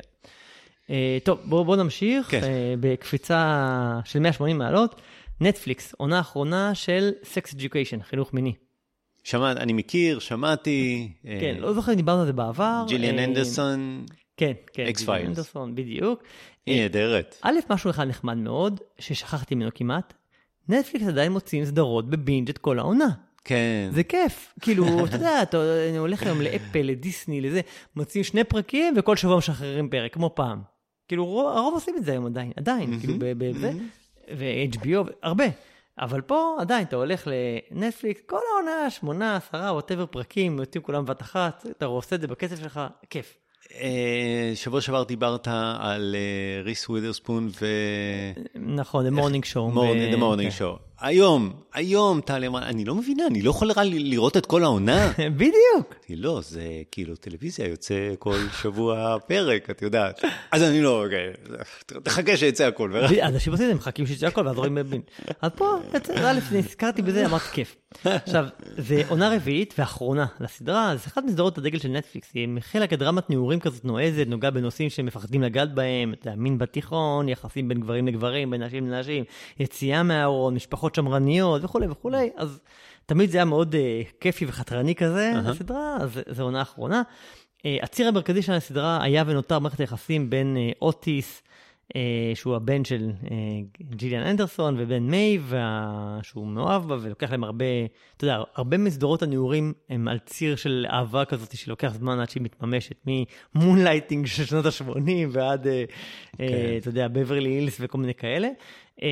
אה, 0.89 1.17
טוב, 1.23 1.39
בואו 1.45 1.65
בוא 1.65 1.75
נמשיך 1.75 2.31
כן. 2.31 2.43
אה, 2.43 2.73
בקפיצה 2.79 3.99
של 4.05 4.19
180 4.19 4.57
מעלות. 4.57 5.01
נטפליקס, 5.41 5.93
עונה 5.97 6.19
אחרונה 6.19 6.75
של 6.75 7.11
Sex 7.23 7.53
Education, 7.53 8.01
חינוך 8.03 8.33
מיני. 8.33 8.53
שמעת, 9.23 9.57
אני 9.57 9.73
מכיר, 9.73 10.19
שמעתי. 10.19 11.11
כן, 11.23 11.53
אה, 11.55 11.59
לא 11.59 11.73
זוכר 11.73 11.91
אם 11.91 11.97
דיברנו 11.97 12.19
על 12.19 12.25
זה 12.25 12.33
בעבר. 12.33 12.83
ג'יליאן 12.87 13.19
אה, 13.19 13.23
אנדרסון, 13.23 14.05
כן, 14.37 14.51
כן. 14.73 14.85
ג'יליאן 14.97 15.25
אנדרסון, 15.25 15.75
בדיוק. 15.75 16.23
היא 16.65 16.81
נהדרת. 16.81 17.37
א', 17.41 17.53
משהו 17.69 17.89
אחד 17.89 18.07
נחמד 18.07 18.37
מאוד, 18.37 18.79
ששכחתי 18.99 19.55
ממנו 19.55 19.69
כמעט, 19.75 20.13
נטפליקס 20.69 21.07
עדיין 21.07 21.31
מוציאים 21.31 21.65
סדרות 21.65 22.09
בבינג' 22.09 22.49
את 22.49 22.57
כל 22.57 22.79
העונה. 22.79 23.07
כן. 23.43 23.89
זה 23.93 24.03
כיף. 24.03 24.53
כאילו, 24.61 24.85
אתה 25.05 25.15
יודע, 25.15 25.41
אתה 25.43 25.57
אני 25.89 25.97
הולך 25.97 26.23
היום 26.23 26.41
לאפל, 26.41 26.81
לדיסני, 26.81 27.41
לזה, 27.41 27.61
מוציאים 27.95 28.23
שני 28.23 28.43
פרקים 28.43 28.93
וכל 28.97 29.15
שבוע 29.15 29.37
משחררים 29.37 29.89
פרק, 29.89 30.13
כמו 30.13 30.31
פעם. 30.35 30.61
כאילו, 31.07 31.25
רוב- 31.25 31.57
הרוב 31.57 31.73
עושים 31.73 31.95
את 31.97 32.05
זה 32.05 32.11
היום 32.11 32.25
עדיין, 32.25 32.51
עדיין, 32.57 32.99
כאילו, 32.99 33.13
ב- 33.19 33.25
ב- 33.45 33.57
זה, 33.57 33.71
ו-HBO, 34.37 35.11
הרבה. 35.23 35.45
אבל 35.99 36.21
פה 36.21 36.55
עדיין, 36.59 36.83
אתה 36.83 36.95
הולך 36.95 37.27
לנטפליקס, 37.71 38.21
כל 38.25 38.39
העונה, 38.53 38.89
שמונה, 38.89 39.35
עשרה, 39.35 39.73
ווטאבר 39.73 40.05
פרקים, 40.05 40.59
יוצאים 40.59 40.83
כולם 40.83 41.05
בבת 41.05 41.21
אחת, 41.21 41.65
אתה 41.71 41.85
עושה 41.85 42.15
את 42.15 42.21
זה 42.21 42.27
בכסף 42.27 42.59
שלך, 42.59 42.79
כיף. 43.09 43.37
אה, 43.79 44.51
שבוע 44.55 44.81
שעבר 44.81 45.03
דיברת 45.03 45.47
על 45.79 46.15
אה, 46.15 46.63
ריס 46.63 46.89
ווידרספון 46.89 47.49
ו... 47.61 47.65
נכון, 48.55 49.07
The 49.07 49.19
Morning 49.19 49.45
Show. 49.53 49.75
The 50.13 50.17
Morning 50.17 50.57
כן. 50.57 50.65
Show. 50.65 50.77
היום, 50.99 51.53
היום 51.73 52.21
אמרה, 52.47 52.69
אני 52.69 52.85
לא 52.85 52.95
מבינה, 52.95 53.27
אני 53.27 53.41
לא 53.41 53.49
יכול 53.49 53.71
רק 53.71 53.77
לראות 53.77 54.37
את 54.37 54.45
כל 54.45 54.63
העונה. 54.63 55.11
בדיוק. 55.37 55.95
לא, 56.09 56.39
זה 56.43 56.63
כאילו 56.91 57.15
טלוויזיה, 57.15 57.67
יוצא 57.67 58.13
כל 58.19 58.37
שבוע 58.61 59.17
פרק, 59.27 59.69
את 59.69 59.81
יודעת. 59.81 60.21
אז 60.51 60.63
אני 60.63 60.81
לא, 60.81 61.03
אוקיי, 61.03 61.27
תחכה 62.03 62.37
שיצא 62.37 62.67
הכל. 62.67 62.95
אנשים 63.21 63.53
עושים 63.53 63.65
את 63.65 63.71
זה, 63.71 63.73
מחכים 63.73 64.05
שיצא 64.07 64.27
הכל 64.27 64.47
ואז 64.47 64.57
רואים 64.57 64.75
בבין. 64.75 65.01
אז 65.41 65.51
פה, 65.55 65.77
א', 66.15 66.39
נזכרתי 66.51 67.01
בזה, 67.01 67.25
אמרתי 67.25 67.45
כיף. 67.51 67.75
עכשיו, 68.03 68.45
זה 68.77 69.01
עונה 69.07 69.35
רביעית 69.35 69.73
ואחרונה 69.77 70.25
לסדרה, 70.39 70.93
זה 70.95 71.07
אחת 71.07 71.23
מסדרות 71.23 71.57
הדגל 71.57 71.79
של 71.79 71.89
נטפליקס, 71.89 72.29
היא 72.33 72.47
מכילה 72.47 72.87
כדרמת 72.87 73.29
נעורים 73.29 73.59
כזאת 73.59 73.85
נועזת, 73.85 74.25
נוגעה 74.27 74.51
בנושאים 74.51 74.89
שמפחדים 74.89 75.41
לגעת 75.41 75.73
בהם, 75.73 76.13
אתה 76.13 76.31
מין 76.35 76.57
בתיכון, 76.57 77.29
יחסים 77.29 77.67
בין 77.67 77.79
גברים 77.79 78.07
לגברים, 78.07 78.51
בין 78.51 78.63
נשים 78.63 78.89
לנשים, 78.89 79.23
יציאה 79.59 80.03
מהארון, 80.03 80.55
משפחות 80.55 80.95
שמרניות 80.95 81.60
וכולי 81.61 81.87
וכולי, 81.87 82.29
אז 82.35 82.59
תמיד 83.05 83.29
זה 83.29 83.37
היה 83.37 83.45
מאוד 83.45 83.75
אה, 83.75 84.01
כיפי 84.19 84.45
וחתרני 84.45 84.95
כזה, 84.95 85.31
אהה. 85.35 85.51
הסדרה, 85.51 85.97
אז 86.01 86.19
זו 86.29 86.43
עונה 86.43 86.61
אחרונה. 86.61 87.01
אה, 87.65 87.77
הציר 87.81 88.07
המרכזי 88.07 88.41
של 88.41 88.53
הסדרה 88.53 89.03
היה 89.03 89.23
ונותר 89.27 89.59
מערכת 89.59 89.79
היחסים 89.79 90.29
בין 90.29 90.57
אה, 90.57 90.71
אוטיס, 90.81 91.43
שהוא 92.35 92.55
הבן 92.55 92.85
של 92.85 93.11
אה, 93.31 93.35
ג'יליאן 93.95 94.23
אנדרסון, 94.23 94.75
ובין 94.79 95.07
מייב, 95.07 95.45
וה- 95.49 96.19
שהוא 96.23 96.47
מאוהב 96.47 96.87
בה, 96.87 96.97
ולוקח 97.01 97.31
להם 97.31 97.43
הרבה, 97.43 97.65
אתה 98.17 98.25
יודע, 98.25 98.43
הרבה 98.55 98.77
מסדרות 98.77 99.21
הנעורים 99.21 99.73
הם 99.89 100.07
על 100.07 100.19
ציר 100.25 100.55
של 100.55 100.85
אהבה 100.89 101.25
כזאת 101.25 101.57
שלוקח 101.57 101.93
זמן 101.93 102.19
עד 102.19 102.29
שהיא 102.29 102.43
מתממשת, 102.43 103.05
מ 103.55 103.60
Moonlighting 103.60 104.25
של 104.25 104.45
שנות 104.45 104.65
ה-80 104.65 105.09
ועד, 105.31 105.67
אה, 105.67 105.83
כן. 106.37 106.43
אה, 106.43 106.77
אתה 106.77 106.89
יודע, 106.89 107.07
בברלי 107.07 107.49
הילס 107.49 107.77
וכל 107.79 107.97
מיני 107.97 108.13
כאלה, 108.13 108.47
אה, 109.03 109.07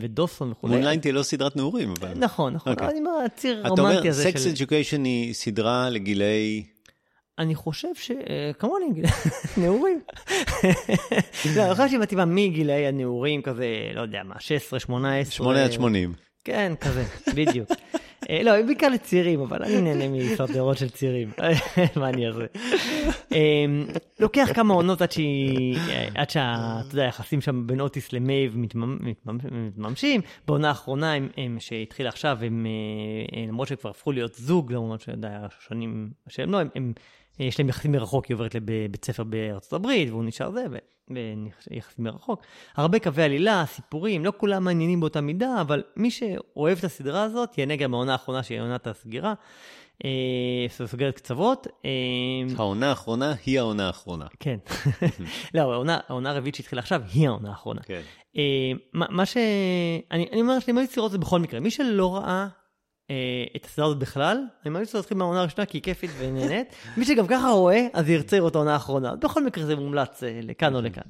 ודוסון 0.00 0.50
וכולי. 0.50 0.74
מונליין 0.74 1.00
היא 1.04 1.12
לא 1.12 1.22
סדרת 1.22 1.56
נעורים, 1.56 1.94
אבל... 2.00 2.12
נכון, 2.16 2.54
נכון, 2.54 2.72
אוקיי. 2.72 2.88
אני 2.88 2.98
אומר, 2.98 3.10
הציר 3.26 3.60
אתה 3.60 3.68
הרומנטי 3.68 3.98
אומר, 3.98 4.08
הזה 4.08 4.22
סקס 4.22 4.44
של... 4.44 4.50
אדיוקיישן 4.50 5.04
היא 5.04 5.34
סדרה 5.34 5.90
לגילאי... 5.90 6.64
אני 7.38 7.54
חושב 7.54 7.88
ש... 7.94 8.10
אה, 8.10 8.50
כמוני, 8.58 8.86
נעורים. 9.62 10.00
לא, 11.56 11.62
אני 11.66 11.74
חושב 11.74 11.98
מתאימה 11.98 12.24
מגילאי 12.24 12.86
הנעורים 12.86 13.42
כזה, 13.42 13.66
לא 13.94 14.00
יודע 14.00 14.22
מה, 14.24 14.34
16, 14.38 14.80
18. 14.80 15.32
8 15.32 15.64
עד 15.64 15.72
80. 15.72 16.12
כן, 16.44 16.72
כזה, 16.80 17.04
בדיוק. 17.34 17.68
אה, 18.30 18.42
לא, 18.42 18.62
בעיקר 18.66 18.88
לצעירים, 18.88 19.40
אבל 19.40 19.62
אני 19.62 19.80
נהנה 19.80 20.08
מסרטרות 20.08 20.78
של 20.78 20.88
צעירים. 20.90 21.30
מה 21.96 22.08
אני 22.08 22.26
אעשה? 22.26 22.44
אה, 23.32 23.64
לוקח 24.20 24.48
כמה 24.54 24.74
עונות 24.74 25.02
עד 25.02 25.12
שהיא, 25.12 25.78
אה, 25.88 26.08
עד 26.14 26.30
שה... 26.30 26.54
אתה 26.86 26.94
יודע, 26.94 27.04
היחסים 27.04 27.40
שם 27.40 27.66
בין 27.66 27.80
אוטיס 27.80 28.12
למייב 28.12 28.56
מתממ- 28.56 29.02
מתממ- 29.02 29.50
מתממשים. 29.52 30.20
בעונה 30.46 30.68
האחרונה, 30.68 31.14
שהתחילה 31.58 32.08
עכשיו, 32.08 32.38
הם, 32.42 32.66
למרות 33.48 33.68
שהם 33.68 33.76
כבר 33.76 33.90
הפכו 33.90 34.12
להיות 34.12 34.34
זוג, 34.34 34.72
למרות 34.72 35.06
שנים 35.68 36.10
שהם 36.28 36.52
לא, 36.52 36.58
הם... 36.74 36.92
הם 37.38 37.46
יש 37.46 37.60
להם 37.60 37.68
יחסים 37.68 37.92
מרחוק, 37.92 38.26
היא 38.26 38.34
עוברת 38.34 38.54
לבית 38.54 39.04
ספר 39.04 39.24
בארצות 39.24 39.72
הברית, 39.72 40.10
והוא 40.10 40.24
נשאר 40.24 40.50
זה, 40.50 40.64
ויחסים 41.10 42.04
מרחוק. 42.04 42.42
הרבה 42.76 42.98
קווי 42.98 43.22
עלילה, 43.22 43.64
סיפורים, 43.66 44.24
לא 44.24 44.32
כולם 44.36 44.64
מעניינים 44.64 45.00
באותה 45.00 45.20
מידה, 45.20 45.60
אבל 45.60 45.82
מי 45.96 46.10
שאוהב 46.10 46.78
את 46.78 46.84
הסדרה 46.84 47.22
הזאת, 47.22 47.58
ייהנה 47.58 47.76
גם 47.76 47.90
מהעונה 47.90 48.12
האחרונה 48.12 48.42
שהיא 48.42 48.60
עונת 48.60 48.86
הסגירה. 48.86 49.34
אה, 50.04 50.86
סוגרת 50.86 51.16
קצוות. 51.16 51.66
אה, 51.84 51.90
העונה 52.56 52.88
האחרונה 52.88 53.34
היא 53.46 53.58
העונה 53.58 53.86
האחרונה. 53.86 54.26
כן. 54.40 54.58
לא, 55.54 55.84
העונה, 56.08 56.30
הרביעית 56.30 56.54
שהתחילה 56.54 56.82
עכשיו 56.82 57.02
היא 57.12 57.28
העונה 57.28 57.48
האחרונה. 57.48 57.80
כן. 57.82 58.00
אה, 58.36 58.72
מה, 58.92 59.26
ש... 59.26 59.36
אני, 60.10 60.28
אני 60.32 60.40
אומר 60.40 60.60
שאני 60.60 60.72
ממליץ 60.72 60.96
לראות 60.96 61.08
את 61.08 61.12
זה 61.12 61.18
בכל 61.18 61.38
מקרה. 61.38 61.60
מי 61.60 61.70
שלא 61.70 62.16
ראה 62.16 62.24
אה, 62.28 62.46
את 63.56 63.64
הסדרה 63.64 63.86
הזאת 63.86 63.98
בכלל, 63.98 64.38
אני 64.64 64.70
ממליץ 64.70 64.94
לו 64.94 65.00
להתחיל 65.00 65.16
מהעונה 65.16 65.40
הראשונה 65.40 65.66
כי 65.66 65.76
היא 65.76 65.82
כיפית 65.82 66.10
ונהנית. 66.18 66.66
מי 66.96 67.04
שגם 67.04 67.26
ככה 67.26 67.48
רואה, 67.50 67.86
אז 67.92 68.08
ירצה 68.08 68.36
לראות 68.36 68.54
העונה 68.54 68.72
האחרונה. 68.72 69.14
בכל 69.16 69.44
מקרה 69.44 69.66
זה 69.66 69.76
מומלץ 69.76 70.22
אה, 70.22 70.40
לכאן 70.42 70.74
או 70.74 70.80
לכאן. 70.80 71.02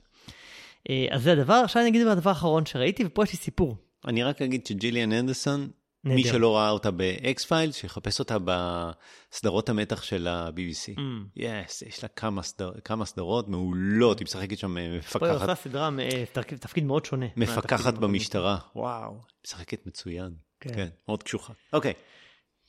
אה, 0.90 1.06
אז 1.10 1.22
זה 1.22 1.32
הדבר. 1.32 1.54
עכשיו 1.64 1.82
אני 1.82 1.90
אגיד 1.90 2.06
את 2.06 2.12
הדבר 2.12 2.30
האחרון 2.30 2.66
שראיתי, 2.66 3.04
ופה 3.06 3.22
יש 3.24 3.32
לי 3.32 3.38
סיפור. 3.38 3.76
אני 4.06 4.22
רק 4.22 4.42
אגיד 4.42 4.66
שג'יליאן 4.66 5.12
אנדרסון, 5.12 5.68
מי. 6.04 6.24
שלא 6.24 6.56
ראה 6.56 6.70
אותה 6.70 6.90
ב 6.90 7.44
X-File, 7.44 7.72
שיחפש 7.72 8.18
אותה 8.18 8.36
בסדרות 8.44 9.68
המתח 9.68 10.02
של 10.02 10.26
ה-BBC. 10.28 10.96
Mm. 10.98 11.00
יס, 11.36 11.82
יש 11.82 12.02
לה 12.02 12.08
כמה 12.08 12.42
סדר- 12.42 12.72
כמה 12.84 13.04
סדרות 13.04 13.48
מעולות, 13.48 14.18
היא 14.18 14.24
משחקת 14.24 14.58
שם 14.58 14.78
אה, 14.78 14.82
פה 14.82 14.90
היא 14.90 14.98
מפקחת 14.98 15.48
עושה 15.48 15.54
סדרה, 15.54 15.90
אה, 15.98 16.24
תפקיד- 16.60 16.84
מאוד 16.84 17.04
שונה. 17.04 17.26
מפקחת 17.36 17.94
במשטרה. 17.94 18.58
וואו, 18.76 19.14
משחקת 19.46 19.86
מצוין. 19.86 20.32
כן. 20.62 20.74
כן, 20.74 20.88
מאוד 21.08 21.22
קשוחה. 21.22 21.52
אוקיי. 21.72 21.92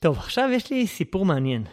טוב, 0.02 0.18
עכשיו 0.18 0.50
יש 0.54 0.72
לי 0.72 0.88
סיפור 0.88 1.26
מעניין. 1.26 1.64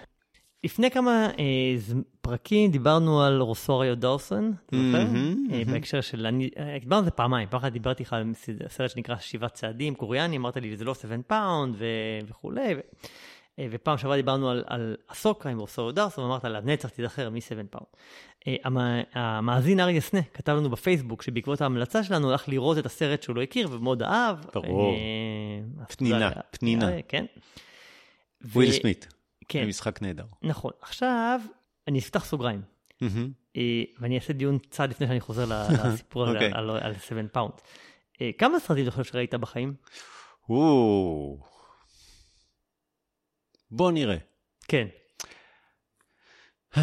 לפני 0.65 0.91
כמה 0.91 1.31
אה, 1.39 1.97
פרקים 2.21 2.71
דיברנו 2.71 3.23
על 3.23 3.41
רוסוריו 3.41 3.97
דאוסון, 3.97 4.53
אתה 4.67 4.77
זוכר? 4.77 5.05
מהמם, 5.05 5.47
אה, 5.53 5.59
מהמם. 5.59 5.73
בהקשר 5.73 6.01
של, 6.01 6.27
אני, 6.27 6.51
אה, 6.59 6.77
דיברנו 6.81 6.99
על 6.99 7.05
זה 7.05 7.11
פעמיים, 7.11 7.49
פעם 7.49 7.61
אחת 7.61 7.73
דיברתי 7.73 8.03
איתך 8.03 8.13
על 8.13 8.33
סרט 8.69 8.91
שנקרא 8.91 9.17
שבעת 9.17 9.55
צעדים, 9.55 9.95
קוריאני, 9.95 10.37
אמרת 10.37 10.57
לי 10.57 10.77
זה 10.77 10.85
לא 10.85 10.95
7 10.95 11.17
Pound 11.27 11.75
ו- 11.79 11.85
וכולי, 12.29 12.75
ו- 12.75 13.07
ופעם 13.71 13.99
שעברה 13.99 14.17
דיברנו 14.17 14.51
על, 14.51 14.65
על 14.67 14.97
אהסוקה 15.11 15.49
עם 15.51 15.59
רוסוריו 15.59 15.93
דאוסון, 15.95 16.25
ואמרת 16.25 16.45
לנצח 16.45 16.89
תיזכר 16.89 17.31
מ-7 17.31 17.39
Pound. 17.71 17.87
אה, 18.49 18.57
המ- 18.65 18.79
המאזין 19.15 19.81
אריה 19.81 20.01
סנה 20.01 20.21
כתב 20.35 20.53
לנו 20.53 20.71
בפייסבוק 20.71 21.23
שבעקבות 21.23 21.61
ההמלצה 21.61 22.05
שלנו 22.05 22.31
הלך 22.31 22.49
לראות 22.49 22.79
את 22.79 22.87
הסרט 22.87 23.23
שהוא 23.23 23.37
לא 23.37 23.43
הכיר 23.43 23.69
ומאוד 23.73 24.03
אהב. 24.03 24.37
ברור. 24.55 24.95
אה, 24.95 25.85
פנינה. 25.97 26.19
פנינה. 26.51 26.93
אה, 26.93 27.01
כן. 27.09 27.25
וויל 28.45 28.73
סמית. 28.73 29.09
כן. 29.49 29.63
זה 29.63 29.69
משחק 29.69 30.03
נהדר. 30.03 30.25
נכון. 30.43 30.71
עכשיו, 30.83 31.41
אני 31.89 31.99
אפתח 31.99 32.25
סוגריים. 32.25 32.63
אה, 33.57 33.63
ואני 34.01 34.15
אעשה 34.17 34.33
דיון 34.33 34.59
צעד 34.71 34.91
לפני 34.91 35.07
שאני 35.07 35.21
חוזר 35.21 35.45
לסיפור 35.85 36.29
אוקיי. 36.29 36.47
על- 36.53 36.71
על 36.71 36.77
על 36.81 36.95
7 36.95 37.21
Pound. 37.33 37.53
אה, 38.21 38.31
כמה 38.39 38.61
סרטים 38.61 38.83
אתה 38.83 38.91
חושב 38.91 39.05
שראית 39.13 39.35
בחיים? 39.35 39.75
בוא 43.71 43.93
נראה. 43.93 44.17
כן. 44.69 44.87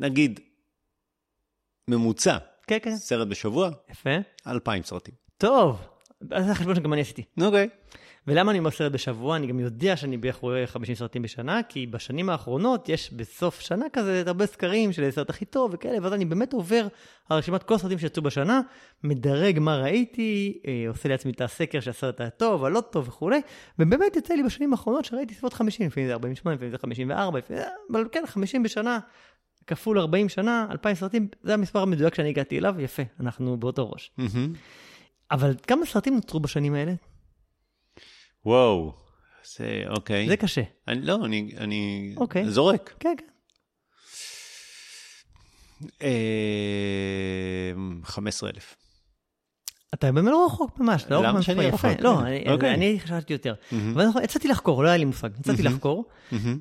נגיד, 0.00 0.40
ממוצע, 1.88 2.38
כן, 2.66 2.78
כן. 2.82 2.96
סרט 2.96 3.28
בשבוע, 3.28 3.70
יפה. 3.90 4.10
אלפיים 4.46 4.82
סרטים. 4.82 5.14
טוב, 5.38 5.80
אז 6.30 6.44
זה 6.44 6.52
החשבון 6.52 6.74
שגם 6.74 6.92
אני 6.92 7.00
עשיתי. 7.00 7.24
אוקיי. 7.42 7.68
ולמה 8.30 8.50
אני 8.50 8.58
אומר 8.58 8.70
סרט 8.70 8.92
בשבוע? 8.92 9.36
אני 9.36 9.46
גם 9.46 9.60
יודע 9.60 9.96
שאני 9.96 10.16
בערך 10.16 10.36
רואה 10.36 10.66
50 10.66 10.94
סרטים 10.94 11.22
בשנה, 11.22 11.60
כי 11.62 11.86
בשנים 11.86 12.30
האחרונות 12.30 12.88
יש 12.88 13.12
בסוף 13.12 13.60
שנה 13.60 13.86
כזה 13.92 14.22
הרבה 14.26 14.46
סקרים 14.46 14.92
של 14.92 15.04
הסרט 15.04 15.30
הכי 15.30 15.44
טוב 15.44 15.70
וכאלה, 15.74 15.98
ואז 16.02 16.12
אני 16.12 16.24
באמת 16.24 16.52
עובר 16.52 16.86
על 17.28 17.38
רשימת 17.38 17.62
כל 17.62 17.74
הסרטים 17.74 17.98
שיצאו 17.98 18.22
בשנה, 18.22 18.60
מדרג 19.04 19.58
מה 19.58 19.76
ראיתי, 19.76 20.58
אה, 20.66 20.84
עושה 20.88 21.08
לעצמי 21.08 21.32
את 21.32 21.40
הסקר 21.40 21.80
שהסרט 21.80 22.20
היה 22.20 22.30
טוב, 22.30 22.64
הלא 22.64 22.80
טוב 22.80 23.08
וכולי, 23.08 23.40
ובאמת 23.78 24.16
יצא 24.16 24.34
לי 24.34 24.42
בשנים 24.42 24.72
האחרונות 24.72 25.04
שראיתי 25.04 25.34
סביבות 25.34 25.52
50, 25.52 25.86
לפעמים 25.86 26.08
זה 26.08 26.12
48, 26.12 26.54
לפעמים 26.54 26.72
זה 26.72 26.78
54, 26.78 27.38
לפעמים... 27.38 27.62
אבל 27.92 28.08
כן, 28.12 28.22
50 28.26 28.62
בשנה, 28.62 28.98
כפול 29.66 29.98
40 29.98 30.28
שנה, 30.28 30.66
2,000 30.70 30.96
סרטים, 30.96 31.28
זה 31.42 31.54
המספר 31.54 31.82
המדויק 31.82 32.14
שאני 32.14 32.28
הגעתי 32.28 32.58
אליו, 32.58 32.74
יפה, 32.78 33.02
אנחנו 33.20 33.56
באותו 33.56 33.90
ראש. 33.90 34.10
מהמם. 34.18 34.52
אבל 35.30 35.54
כמה 35.66 35.86
סרטים 35.86 36.14
נוצרו 36.14 36.40
בשנים 36.40 36.74
האלה? 36.74 36.92
וואו. 38.46 38.94
זה, 39.56 39.82
אוקיי. 39.88 40.28
זה 40.28 40.36
קשה. 40.36 40.62
אני, 40.88 41.00
לא, 41.02 41.24
אני, 41.24 41.52
אני 41.56 42.14
אוקיי. 42.16 42.50
זורק. 42.50 42.94
כן, 43.00 43.14
כן. 43.18 43.26
אה, 46.02 47.72
15,000. 48.04 48.76
אתה 49.94 50.12
באמת 50.12 50.30
לא 50.30 50.46
רחוק 50.46 50.78
ממש, 50.80 51.04
לא? 51.10 51.18
למה 51.22 51.32
ממש 51.32 51.46
שאני 51.46 51.64
יפה. 51.64 51.88
רחוק? 51.88 52.00
לא. 52.00 52.20
אני- 52.20 52.44
אוקיי. 52.52 52.74
אני 52.74 53.00
חשבתי 53.00 53.32
יותר. 53.32 53.54
אבל 53.94 54.06
נכון, 54.08 54.22
יצאתי 54.24 54.48
לחקור, 54.48 54.82
לא 54.84 54.88
היה 54.88 54.96
לי 54.96 55.04
מושג. 55.04 55.28
יצאתי. 55.40 55.62
לחקור. 55.62 56.04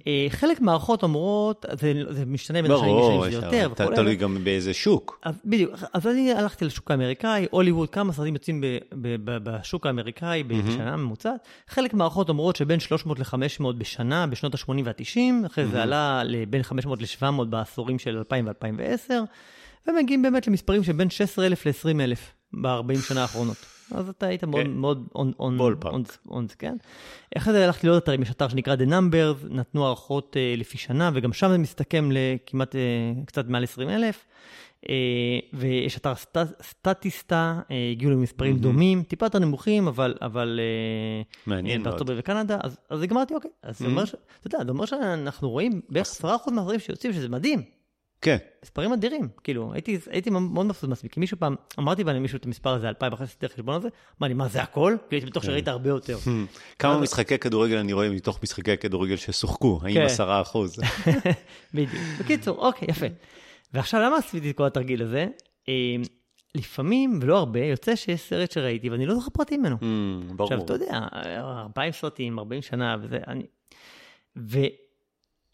אה, 0.08 0.28
חלק 0.30 0.62
מהערכות 0.62 1.04
אומרות, 1.04 1.66
זה 2.10 2.24
משתנה 2.28 2.62
בין 2.62 2.72
השנים, 2.72 2.96
לה- 3.22 3.30
יותר. 3.32 3.68
תלוי 3.96 4.16
גם 4.16 4.38
באיזה 4.44 4.74
שוק. 4.74 5.22
בדיוק, 5.46 5.72
אז 5.94 6.08
אני 6.08 6.34
הלכתי 6.34 6.66
לשוק 6.66 6.92
האמריקאי, 6.92 7.46
הוליווד, 7.52 7.90
כמה 7.90 8.14
סרטים 8.14 8.34
יוצאים 8.34 8.64
בשוק 9.24 9.86
האמריקאי 9.86 10.44
בשנה 10.44 10.98
ממוצעת. 10.98 11.40
חלק 11.68 11.94
מהערכות 11.94 12.30
אומרות 12.30 12.56
שבין 12.56 12.80
300 12.80 13.20
ל-500 13.20 13.34
בשנה, 13.78 14.28
בשנות 14.28 14.56
ה-80 14.56 14.72
וה-90, 14.86 15.46
אחרי 15.46 15.66
זה 15.68 15.84
עלה 15.84 16.22
לבין 16.26 16.64
500 16.64 17.00
ל-700 17.02 17.26
בעשורים 17.50 18.00
של 18.00 18.18
2000 18.18 18.48
ו-2010, 18.48 19.12
ומגיעים 19.88 20.22
באמת 20.22 20.48
למספרים 20.48 20.84
של 20.84 20.92
בין 20.92 21.10
16,000 21.10 21.66
ל-20,000 21.66 22.18
ב-40 22.54 23.02
שנה 23.08 23.22
האחרונות. 23.22 23.58
אז 23.92 24.10
אתה 24.10 24.26
היית 24.26 24.44
מאוד 24.44 24.62
כן. 24.66 24.72
מאוד 24.72 25.08
on, 26.30 26.34
כן. 26.60 26.78
אחרי 27.38 27.54
זה 27.54 27.66
הלכתי 27.66 27.88
לעוד 27.88 28.02
אתרים, 28.02 28.22
יש 28.22 28.32
אתר 28.32 28.48
שנקרא 28.48 28.76
The 28.76 28.90
Numbers, 28.90 29.48
נתנו 29.50 29.86
הערכות 29.86 30.38
אה, 30.38 30.54
לפי 30.58 30.78
שנה, 30.78 31.12
וגם 31.14 31.34
שם 31.34 31.50
זה 31.50 31.58
מסתכם 31.58 32.10
לכמעט 32.12 32.76
אה, 32.76 32.82
קצת 33.26 33.48
מעל 33.48 33.64
20,000. 33.64 34.26
אה, 34.90 34.96
ויש 35.54 35.98
אתר 35.98 36.16
סט, 36.16 36.38
סטטיסטה, 36.62 37.60
הגיעו 37.92 38.12
למספרים. 38.12 38.58
דומים, 38.58 39.04
טיפה 39.04 39.26
יותר 39.26 39.40
נמוכים, 39.40 39.88
אבל, 39.88 40.16
אבל 40.22 40.60
מעניין 41.48 41.82
מאוד. 41.82 41.90
בארצות 41.90 42.08
וקנדה, 42.18 42.58
אז, 42.64 42.78
אז 42.90 43.02
גמרתי, 43.02 43.34
אוקיי. 43.34 43.52
אז 43.64 43.80
זה 43.80 43.86
אומר, 43.86 44.06
ש- 44.06 44.16
אתה 44.40 44.48
יודע, 44.48 44.66
זה 44.66 44.72
אומר 44.72 44.86
שאנחנו 44.86 45.50
רואים 45.50 45.82
בערך 45.90 46.08
10% 46.08 46.52
מהסרטים 46.52 46.80
שיוצאים, 46.80 47.14
שזה 47.14 47.30
מדהים. 47.30 47.79
כן. 48.22 48.38
מספרים 48.64 48.94
אדירים, 48.94 49.28
כאילו, 49.44 49.74
הייתי, 49.74 49.98
הייתי 50.10 50.30
מאוד 50.30 50.66
מבסוט 50.66 50.90
מעצמי, 50.90 51.10
כי 51.10 51.20
מישהו 51.20 51.40
פעם, 51.40 51.56
אמרתי 51.80 52.04
למישהו 52.04 52.38
את 52.38 52.46
המספר 52.46 52.70
הזה, 52.70 52.90
2,000, 52.90 53.14
אחרי 53.14 53.28
שעשיתי 53.28 53.46
את 53.46 53.52
החשבון 53.52 53.76
הזה, 53.76 53.88
אמר 54.20 54.28
לי, 54.28 54.34
מה 54.34 54.48
זה 54.48 54.62
הכל? 54.62 54.96
כאילו, 54.98 55.00
הייתי 55.12 55.26
בטוח 55.26 55.44
שראית 55.44 55.68
הרבה 55.68 55.90
יותר. 55.90 56.18
כמה 56.80 57.00
משחקי 57.00 57.38
כדורגל 57.38 57.78
אני 57.78 57.94
רואה 57.94 58.10
מתוך 58.10 58.40
משחקי 58.44 58.78
כדורגל 58.78 59.16
ששוחקו? 59.16 59.80
האם 59.84 59.94
כן. 59.94 60.02
עשרה 60.02 60.42
אחוז? 60.42 60.80
בדיוק. 61.74 62.04
בקיצור, 62.20 62.58
אוקיי, 62.58 62.88
יפה. 62.92 63.06
ועכשיו, 63.74 64.02
למה 64.02 64.18
עשיתי 64.18 64.52
את 64.52 64.58
כל 64.58 64.66
התרגיל 64.66 65.04
הזה? 65.04 65.28
אה, 65.70 65.96
לפעמים, 66.56 67.20
ולא 67.22 67.38
הרבה, 67.38 67.60
יוצא 67.60 67.96
שיש 67.96 68.22
סרט 68.22 68.52
שראיתי 68.52 68.90
ואני 68.90 69.06
לא 69.06 69.16
זוכר 69.16 69.30
פרטים 69.30 69.60
ממנו. 69.60 69.76
Mm, 69.76 70.34
ברור. 70.36 70.54
עכשיו, 70.54 70.66
אתה 70.66 70.74
יודע, 70.74 71.00
40 71.14 71.92
סרטים, 71.92 72.40
40 72.40 72.62
שנה, 72.62 72.96
וזה, 73.02 73.18
אני... 73.28 73.44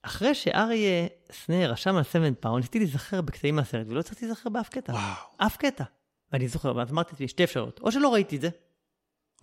ואחרי 0.06 0.36
שאריה 0.36 1.08
סנה 1.32 1.68
רשם 1.68 1.96
על 1.96 2.04
7 2.04 2.28
Pound, 2.40 2.58
ניסיתי 2.58 2.80
להיזכר 2.80 3.22
בקטעים 3.22 3.56
מהסרט, 3.56 3.88
ולא 3.90 4.00
הצלחתי 4.00 4.26
להיזכר 4.26 4.50
באף 4.50 4.70
קטע. 4.70 4.92
וואו. 4.94 5.04
אף 5.38 5.58
קטע. 5.58 5.84
ואני 6.34 6.48
זוכר, 6.48 6.76
ואז 6.76 6.92
אמרתי 6.92 7.10
לעצמי, 7.12 7.28
שתי 7.28 7.44
אפשרויות. 7.44 7.80
או 7.84 7.92
שלא 7.92 8.14
ראיתי 8.14 8.36
את 8.36 8.42
זה, 8.42 8.50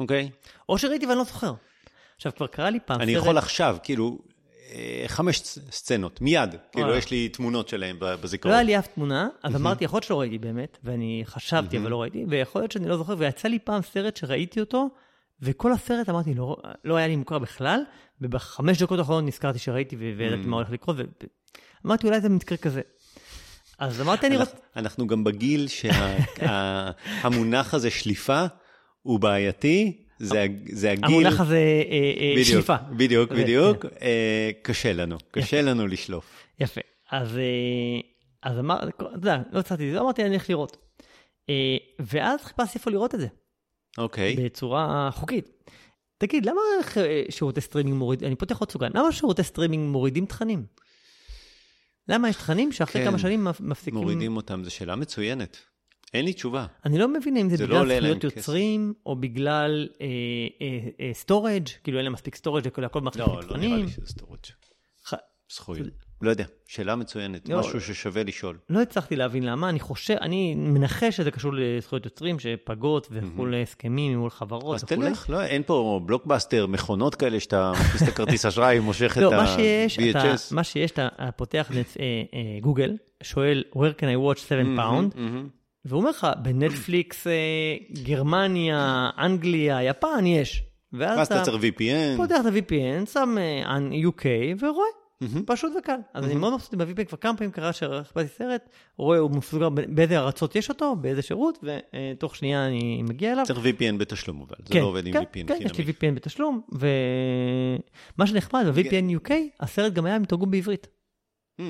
אוקיי. 0.00 0.30
או 0.68 0.78
שראיתי 0.78 1.06
ואני 1.06 1.18
לא 1.18 1.24
זוכר. 1.24 1.52
עכשיו, 2.16 2.32
כבר 2.36 2.46
קרה 2.46 2.70
לי 2.70 2.78
פעם 2.80 3.00
אני 3.00 3.14
סרט... 3.14 3.22
יכול 3.22 3.38
עכשיו, 3.38 3.76
כאילו, 3.82 4.18
אה, 4.72 5.04
חמש 5.06 5.40
סצ- 5.40 5.70
סצנות, 5.72 6.20
מיד. 6.20 6.54
כאילו. 6.72 6.94
יש 6.94 7.10
לי 7.10 7.28
תמונות 7.28 7.68
שלהם 7.68 7.98
ב- 7.98 8.04
לא 8.04 8.16
בזיכרון. 8.16 8.54
היה 8.54 8.62
לי 8.62 8.78
אף 8.78 8.86
תמונה, 8.86 9.28
אז 9.42 9.56
אמרתי, 9.56 9.84
יכול 9.84 9.96
להיות 9.96 10.04
שלא 10.04 10.20
ראיתי 10.20 10.38
באמת, 10.38 10.78
ואני 10.84 11.22
חשבתי, 11.24 11.78
אבל 11.78 11.90
לא 11.90 12.02
ראיתי, 12.02 12.24
ויכול 12.28 12.62
להיות 12.62 12.72
שאני 12.72 12.88
לא 12.88 12.96
זוכר, 12.96 13.14
ויצא 13.18 13.48
לי 13.48 13.58
פעם 13.58 13.82
סרט 13.82 14.16
שראיתי 14.16 14.60
אותו, 14.60 14.88
וכל 15.42 15.72
הסרט 15.72 16.08
אמרתי, 16.08 16.34
לא, 16.34 16.56
לא 16.84 16.96
היה 16.96 17.06
לי 17.06 17.16
מוכר 17.16 17.38
בכלל, 17.38 17.80
ובחמש 18.20 18.82
דקות 18.82 18.98
האחרונות 18.98 19.24
נזכרתי 19.24 19.58
שראיתי 19.58 19.96
וידעתי 19.96 20.42
מה 20.46 20.56
הולך 20.56 20.70
לקרות, 20.70 20.96
ואמרתי, 21.84 22.06
אולי 22.06 22.20
זה 22.20 22.28
מקרה 22.28 22.58
כזה. 22.58 22.80
אז 23.78 24.00
אמרתי, 24.00 24.26
אני 24.26 24.36
רוצה... 24.36 24.56
אנחנו- 24.76 25.06
גם 25.06 25.24
בגיל 25.24 25.68
שהמונח 26.38 27.74
הזה, 27.74 27.90
שליפה, 27.90 28.44
הוא 29.02 29.20
בעייתי. 29.20 30.04
זה 30.18 30.46
זה 30.72 30.90
הגיל... 30.90 31.04
המונח 31.04 31.40
הזה 31.40 31.56
אה, 31.56 32.12
אה, 32.20 32.30
בדיוק, 32.32 32.46
שליפה. 32.48 32.76
בדיוק, 32.76 33.32
בדיוק. 33.32 33.84
אה, 34.02 34.50
קשה 34.62 34.92
לנו, 34.92 35.16
קשה 35.30 35.62
לנו 35.62 35.86
לשלוף. 35.86 36.46
יפה. 36.60 36.80
אז, 37.10 37.38
אז 38.42 38.58
אמר, 38.58 38.88
אתה 38.88 39.04
יודע, 39.12 39.38
לא 39.52 39.60
זה, 39.92 40.00
אמרתי, 40.00 40.24
אני 40.24 40.34
אלך 40.34 40.50
לראות. 40.50 40.76
ואז 42.00 42.40
חיפשתי 42.42 42.78
איפה 42.78 42.90
לראות 42.90 43.14
את 43.14 43.20
זה. 43.20 43.26
אוקיי. 43.98 44.36
בצורה 44.36 45.10
חוקית. 45.14 45.48
תגיד, 46.18 46.46
למה 46.46 46.60
אה, 46.96 47.22
שירותי 47.30 47.60
סטרימינג 47.60 47.96
מורידים, 47.96 48.28
אני 48.28 48.36
פותח 48.36 48.58
עוד 48.60 48.70
סוגריים, 48.70 48.92
למה 48.96 49.12
שירותי 49.12 49.42
סטרימינג 49.42 49.90
מורידים 49.92 50.26
תכנים? 50.26 50.66
למה 52.08 52.28
יש 52.28 52.36
תכנים 52.36 52.72
שאחרי 52.72 53.02
כן, 53.04 53.08
כמה 53.10 53.18
שנים 53.18 53.44
מפ- 53.44 53.60
מפסיקים... 53.60 53.94
מורידים 54.00 54.36
אותם, 54.36 54.64
זו 54.64 54.70
שאלה 54.70 54.96
מצוינת. 54.96 55.56
אין 56.14 56.24
לי 56.24 56.32
תשובה. 56.32 56.66
אני 56.84 56.98
לא 56.98 57.08
מבין 57.08 57.36
אם 57.36 57.50
זה, 57.50 57.56
זה 57.56 57.66
לא 57.66 57.74
בגלל 57.82 57.88
להם 57.88 58.00
זכויות 58.02 58.24
כסף. 58.24 58.36
יוצרים, 58.36 58.94
או 59.06 59.16
בגלל 59.16 59.88
storage, 61.12 61.68
כאילו 61.84 61.98
אין 61.98 62.04
להם 62.04 62.12
מספיק 62.12 62.34
storage, 62.34 62.66
הכל 62.84 63.00
מצריך 63.00 63.28
לא, 63.28 63.40
לא 63.48 63.56
נראה. 63.56 63.76
לי 63.76 63.88
שזה 63.88 64.06
storage. 64.06 64.38
ח- 65.08 65.14
זכויות. 65.52 65.88
לא 66.22 66.30
יודע, 66.30 66.44
שאלה 66.66 66.96
מצוינת, 66.96 67.48
לא. 67.48 67.58
משהו 67.60 67.80
ששווה 67.80 68.22
לשאול. 68.22 68.56
לא 68.70 68.82
הצלחתי 68.82 69.16
להבין 69.16 69.42
למה, 69.42 69.68
אני 69.68 69.80
חושב, 69.80 70.14
אני 70.20 70.54
מנחש 70.54 71.16
שזה 71.16 71.30
קשור 71.30 71.52
לזכויות 71.54 72.04
יוצרים, 72.04 72.38
שפגות 72.38 73.08
וכולי 73.10 73.62
הסכמים 73.62 74.18
מול 74.18 74.30
חברות 74.30 74.74
אז 74.74 74.84
וכולי. 74.84 75.08
תלך, 75.08 75.30
לא, 75.30 75.42
אין 75.44 75.62
פה 75.66 76.00
בלוקבאסטר, 76.06 76.66
מכונות 76.66 77.14
כאלה 77.14 77.40
שאתה 77.40 77.72
מכניס 77.80 78.02
את 78.02 78.08
הכרטיס 78.08 78.46
אשראי, 78.46 78.78
מושך 78.88 79.12
את 79.12 79.22
לא, 79.22 79.28
אתה, 79.28 79.42
ה-VHS. 79.42 80.54
מה 80.54 80.64
שיש, 80.64 80.90
אתה 80.90 81.08
פותח 81.36 81.70
נט- 81.74 81.96
אה, 82.00 82.04
אה, 82.34 82.60
גוגל, 82.60 82.96
שואל, 83.22 83.64
where 83.74 83.98
can 84.00 84.04
I 84.04 84.36
watch 84.36 84.40
7 84.48 84.62
pound, 84.76 85.16
והוא 85.84 86.00
אומר 86.00 86.10
לך, 86.10 86.26
בנטפליקס, 86.42 87.26
אה, 87.26 87.32
גרמניה, 88.02 89.10
אנגליה, 89.18 89.82
יפן, 89.82 90.26
יש. 90.26 90.62
ואז 90.92 91.26
אתה 91.26 91.42
צריך 91.42 91.62
VPN. 91.62 92.16
פותח 92.16 92.36
את 92.40 92.46
ה-VPN, 92.46 93.06
שם 93.12 93.36
UK 94.12 94.24
ורואה. 94.60 94.86
פשוט 95.46 95.72
וקל. 95.78 95.96
אז 96.14 96.24
אני 96.24 96.34
מאוד 96.34 96.54
מבסוט 96.54 96.74
עם 96.74 96.80
ה-VPN, 96.80 97.04
כבר 97.04 97.18
כמה 97.18 97.36
פעמים 97.36 97.50
קרה 97.50 97.72
שחיפשתי 97.72 98.28
סרט, 98.28 98.68
רואה, 98.96 99.18
הוא 99.18 99.30
מסוגר 99.30 99.68
באיזה 99.68 100.18
ארצות 100.18 100.56
יש 100.56 100.68
אותו, 100.68 100.96
באיזה 100.96 101.22
שירות, 101.22 101.64
ותוך 101.64 102.36
שנייה 102.36 102.66
אני 102.66 103.02
מגיע 103.02 103.32
אליו. 103.32 103.46
צריך 103.46 103.58
VPN 103.58 103.96
בתשלום, 103.98 104.40
אבל 104.40 104.56
זה 104.64 104.80
לא 104.80 104.84
עובד 104.84 105.06
עם 105.06 105.12
כן, 105.12 105.20
VPN 105.22 105.48
כן, 105.48 105.56
יש 105.60 105.78
לי 105.78 105.84
חינמי. 105.84 105.92
VPN 105.92 106.16
בתשלום, 106.16 106.60
ומה 106.72 108.26
שנחמד, 108.26 108.64
ב-VPN 108.74 109.26
UK, 109.26 109.32
הסרט 109.60 109.92
גם 109.92 110.06
היה 110.06 110.16
עם 110.16 110.24
תרגום 110.24 110.50
בעברית. 110.50 110.88
Mm, 111.60 111.64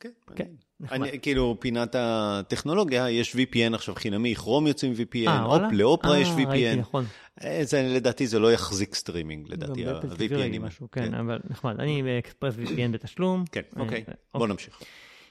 כן, 0.00 0.10
כן. 0.36 0.48
אני, 0.92 1.20
כאילו, 1.20 1.56
פינת 1.60 1.94
הטכנולוגיה, 1.98 3.10
יש 3.10 3.36
VPN 3.36 3.74
עכשיו 3.74 3.94
חינמי, 3.94 4.34
כרום 4.34 4.66
יוצאים 4.66 4.92
VPN, 4.92 5.28
אה? 5.28 5.44
אופ, 5.44 5.62
לאופרה 5.72 6.14
אה, 6.14 6.18
יש 6.18 6.28
ראיתי, 6.28 6.72
VPN. 6.72 6.76
נכון. 6.76 7.04
אה, 7.44 7.60
זה, 7.62 7.82
לדעתי 7.96 8.26
זה 8.26 8.38
לא 8.38 8.52
יחזיק 8.52 8.94
סטרימינג, 8.94 9.46
לדעתי, 9.48 9.84
ראיתי 9.84 10.34
ה-VPNים. 10.34 10.60
משהו, 10.60 10.88
כן, 10.92 11.14
אבל 11.14 11.38
נחמד. 11.50 11.80
אני 11.80 12.02
ב 12.02 12.09
Express 12.09 12.54
VPN 12.54 12.90
בתשלום. 12.92 13.44
כן, 13.52 13.60
אה, 13.76 13.82
אוקיי, 13.82 14.04
אה, 14.08 14.14
בוא 14.38 14.46
נמשיך. 14.46 14.80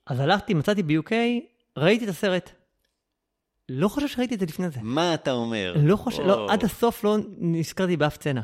אז 0.07 0.19
הלכתי, 0.19 0.53
מצאתי 0.53 0.83
ב-UK, 0.83 1.11
ראיתי 1.77 2.03
את 2.05 2.09
הסרט. 2.09 2.51
לא 3.69 3.87
חושב 3.87 4.07
שראיתי 4.07 4.35
את 4.35 4.39
זה 4.39 4.45
לפני 4.45 4.69
זה. 4.69 4.79
מה 4.81 5.13
אתה 5.13 5.31
אומר? 5.31 5.75
לא 5.83 5.95
חושב, 5.95 6.19
או, 6.21 6.27
לא, 6.27 6.51
עד 6.51 6.63
הסוף 6.63 7.03
לא 7.03 7.17
נזכרתי 7.37 7.97
באף 7.97 8.15
סצנה. 8.15 8.41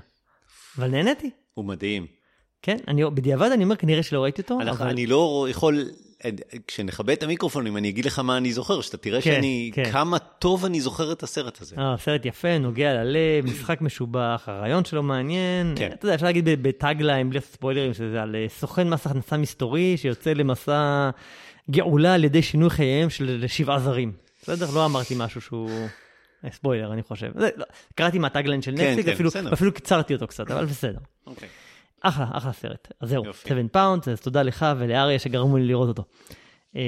אבל 0.77 0.87
נהניתי. 0.87 1.29
הוא 1.53 1.65
מדהים. 1.65 2.07
כן, 2.61 2.77
אני, 2.87 3.05
בדיעבד 3.05 3.51
אני 3.51 3.63
אומר, 3.63 3.75
כנראה 3.75 4.03
שלא 4.03 4.23
ראיתי 4.23 4.41
אותו, 4.41 4.61
אנחנו- 4.61 4.83
אבל... 4.83 4.89
אני 4.89 5.07
לא 5.07 5.47
יכול, 5.49 5.83
כשנכבה 6.67 7.13
את 7.13 7.23
המיקרופונים, 7.23 7.77
אני 7.77 7.89
אגיד 7.89 8.05
לך 8.05 8.19
מה 8.19 8.37
אני 8.37 8.53
זוכר, 8.53 8.81
שאתה 8.81 8.97
תראה 8.97 9.21
כן, 9.21 9.31
שאני, 9.35 9.71
כן. 9.73 9.91
כמה 9.91 10.19
טוב 10.19 10.65
אני 10.65 10.81
זוכר 10.81 11.11
את 11.11 11.23
הסרט 11.23 11.61
הזה. 11.61 11.75
אה, 11.77 11.95
סרט 11.97 12.25
יפה, 12.25 12.57
נוגע 12.57 12.93
ללב, 12.93 13.45
משחק 13.51 13.81
משובח, 13.81 14.43
הרעיון 14.47 14.85
שלו 14.85 15.03
מעניין. 15.03 15.73
כן. 15.77 15.91
אתה 15.93 16.05
יודע, 16.05 16.15
אפשר 16.15 16.25
להגיד 16.25 16.45
ב- 16.45 16.67
ב 16.67 16.74
tagline, 16.74 17.29
בלי 17.29 17.41
ספוילרים, 17.41 17.93
שזה 17.93 18.21
על 18.21 18.35
אה, 18.35 18.45
סוכן 18.49 18.89
מס 18.89 19.05
הכנסה 19.07 19.37
מסתורי 19.37 19.97
שיוצא 19.97 20.33
למסע 20.33 21.09
גאולה 21.71 22.13
על 22.13 22.23
ידי 22.23 22.41
שינוי 22.41 22.69
חייהם 22.69 23.09
של 23.09 23.45
שבעה 23.47 23.79
זרים. 23.79 24.11
בסדר? 24.43 24.67
לא 24.73 24.85
אמרתי 24.85 25.13
משהו 25.17 25.41
שהוא 25.41 25.69
אה, 26.45 26.51
ספוילר, 26.51 26.93
אני 26.93 27.03
חושב. 27.03 27.31
זה, 27.39 27.49
לא, 27.55 27.65
קראתי 27.95 28.19
מה 28.19 28.29
tagline 28.29 28.61
של 28.61 28.77
כן, 28.77 28.87
נטפליק, 28.89 29.05
כן, 29.05 29.11
אפילו, 29.11 29.29
בסדר. 29.29 29.49
ואפילו 29.49 29.73
קיצרתי 29.73 30.13
אותו 30.13 30.27
קצת, 30.27 30.51
אבל 30.51 30.65
בסדר. 30.65 30.99
אוקיי. 31.27 31.49
אחלה, 32.01 32.25
אחלה 32.31 32.53
סרט. 32.53 32.87
אז 33.01 33.09
זהו, 33.09 33.25
יופי. 33.25 33.49
7 33.49 33.61
Pounds, 33.71 34.09
אז 34.09 34.21
תודה 34.21 34.43
לך 34.43 34.65
ולאריה 34.79 35.19
שגרמו 35.19 35.57
לי 35.57 35.65
לראות 35.67 35.87
אותו. 35.87 36.03
אה, 36.75 36.81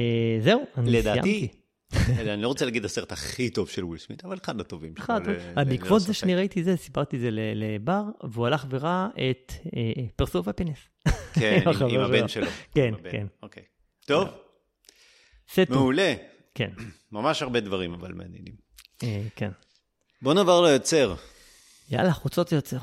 זהו, 0.44 0.62
אני 0.78 0.92
לדעתי, 0.92 1.22
סיימתי. 1.22 1.62
אני 2.32 2.42
לא 2.42 2.48
רוצה 2.48 2.66
להגיד 2.66 2.86
הסרט 2.86 3.12
הכי 3.12 3.50
טוב 3.50 3.70
של 3.70 3.86
וויל 3.86 4.00
סמית, 4.00 4.26
אבל 4.26 4.38
אחד 4.44 4.60
הטובים. 4.60 4.94
שלו, 4.96 5.06
אחד, 5.06 5.22
ל- 5.28 5.64
בעקבות 5.64 6.02
זה. 6.02 6.14
שאני 6.14 6.36
ראיתי 6.36 6.64
זה, 6.64 6.78
סיפרתי 6.78 7.20
זה 7.20 7.30
לבר, 7.32 8.02
והוא 8.32 8.48
הלך 8.48 8.66
וראה 8.70 9.08
את 9.32 9.54
פרסוף 10.16 10.48
הפינס. 10.52 10.78
כן, 11.34 11.60
עם- 11.62 11.68
החבר 11.70 11.88
עם 11.90 12.00
הבן 12.00 12.28
שלו. 12.28 12.48
כן. 12.76 12.94
כן. 13.12 13.28
אוקיי. 13.44 13.64
טוב. 14.06 14.28
מעולה. 15.70 16.14
כן, 16.56 16.70
ממש 17.12 17.42
הרבה 17.42 17.60
דברים 17.60 17.94
אבל 17.94 18.14
מעניינים. 18.14 18.54
אה, 19.04 19.22
כן. 19.36 19.52
בוא 20.22 20.34
נעבור 20.34 20.64
ליוצר. 20.64 21.16
יאללה, 21.90 22.12
חוצות 22.14 22.52
יוצר. 22.52 22.78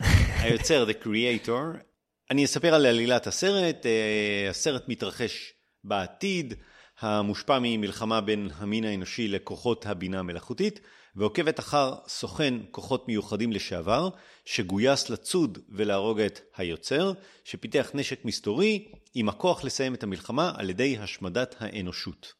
היוצר, 0.00 0.86
The 0.90 1.04
Creator. 1.04 1.82
אני 2.30 2.44
אספר 2.44 2.74
על 2.74 2.86
עלילת 2.86 3.26
הסרט. 3.26 3.86
אה, 3.86 4.50
הסרט 4.50 4.88
מתרחש 4.88 5.52
בעתיד, 5.84 6.54
המושפע 7.00 7.58
ממלחמה 7.62 8.20
בין 8.20 8.48
המין 8.54 8.84
האנושי 8.84 9.28
לכוחות 9.28 9.86
הבינה 9.86 10.18
המלאכותית, 10.18 10.80
ועוקבת 11.16 11.60
אחר 11.60 11.94
סוכן 12.08 12.54
כוחות 12.70 13.08
מיוחדים 13.08 13.52
לשעבר, 13.52 14.08
שגויס 14.44 15.10
לצוד 15.10 15.58
ולהרוג 15.68 16.20
את 16.20 16.40
היוצר, 16.56 17.12
שפיתח 17.44 17.90
נשק 17.94 18.24
מסתורי 18.24 18.92
עם 19.14 19.28
הכוח 19.28 19.64
לסיים 19.64 19.94
את 19.94 20.02
המלחמה 20.02 20.52
על 20.56 20.70
ידי 20.70 20.98
השמדת 20.98 21.54
האנושות. 21.58 22.32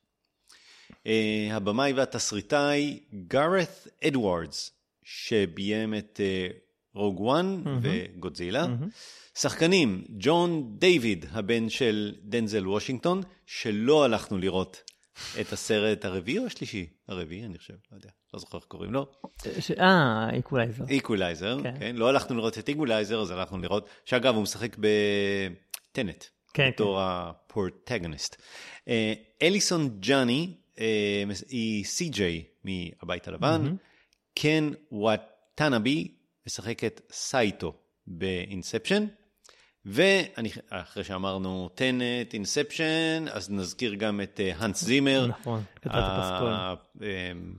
אה, 1.06 1.48
הבמאי 1.50 1.92
והתסריטאי 1.92 3.00
גארת 3.28 3.88
אדוארדס, 4.06 4.70
שביים 5.04 5.94
את 5.94 6.20
Rogue 6.94 7.20
One 7.20 7.62
וגודזילה. 7.82 8.66
שחקנים, 9.38 10.04
ג'ון 10.18 10.76
דיוויד, 10.78 11.26
הבן 11.32 11.68
של 11.68 12.14
דנזל 12.22 12.68
וושינגטון, 12.68 13.22
שלא 13.46 14.04
הלכנו 14.04 14.38
לראות 14.38 14.82
את 15.40 15.52
הסרט 15.52 16.04
הרביעי 16.04 16.38
או 16.38 16.46
השלישי? 16.46 16.86
הרביעי, 17.08 17.44
אני 17.44 17.58
חושב, 17.58 17.74
לא 17.92 17.96
יודע, 17.96 18.08
לא 18.34 18.40
זוכר 18.40 18.58
איך 18.58 18.66
קוראים 18.66 18.92
לו. 18.92 19.06
אה, 19.80 20.30
Equalizer. 20.32 20.84
Equalizer, 20.88 21.58
כן. 21.62 21.74
כן. 21.78 21.96
לא 21.96 22.08
הלכנו 22.08 22.36
לראות 22.36 22.58
את 22.58 22.68
איקולייזר, 22.68 23.20
אז 23.20 23.30
הלכנו 23.30 23.58
לראות, 23.58 23.88
שאגב, 24.04 24.34
הוא 24.34 24.42
משחק 24.42 24.76
ב 24.76 24.97
Tenet, 24.97 26.24
כן, 26.54 26.70
בתור 26.74 27.00
ה 27.00 27.11
protagonist. 27.11 28.42
אה, 28.88 29.12
אליסון 29.42 30.00
ג'אני 30.00 30.54
אה, 30.78 31.24
היא 31.48 31.84
סי.ג'יי 31.84 32.44
מהבית 32.64 33.28
הלבן, 33.28 33.74
קן 34.34 34.70
וואטנאבי 34.92 36.19
משחק 36.46 36.84
את 36.84 37.00
סייטו 37.12 37.74
ב 38.06 38.15
Inception, 38.15 39.06
ואחרי 39.84 41.04
שאמרנו 41.04 41.68
Tenet, 41.74 42.34
Inception, 42.34 43.24
אז 43.30 43.50
נזכיר 43.50 43.94
גם 43.94 44.20
את 44.20 44.40
אה, 44.40 44.52
האנס 44.56 44.84
זימר. 44.84 45.26
נכון, 45.26 45.62
כתב 45.76 45.90
את 45.90 46.02
הפסקול. 46.06 46.52
אמ, 47.02 47.54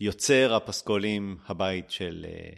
יוצר 0.00 0.54
הפסקולים, 0.54 1.36
הבית 1.46 1.90
של 1.90 2.26
אה, 2.28 2.50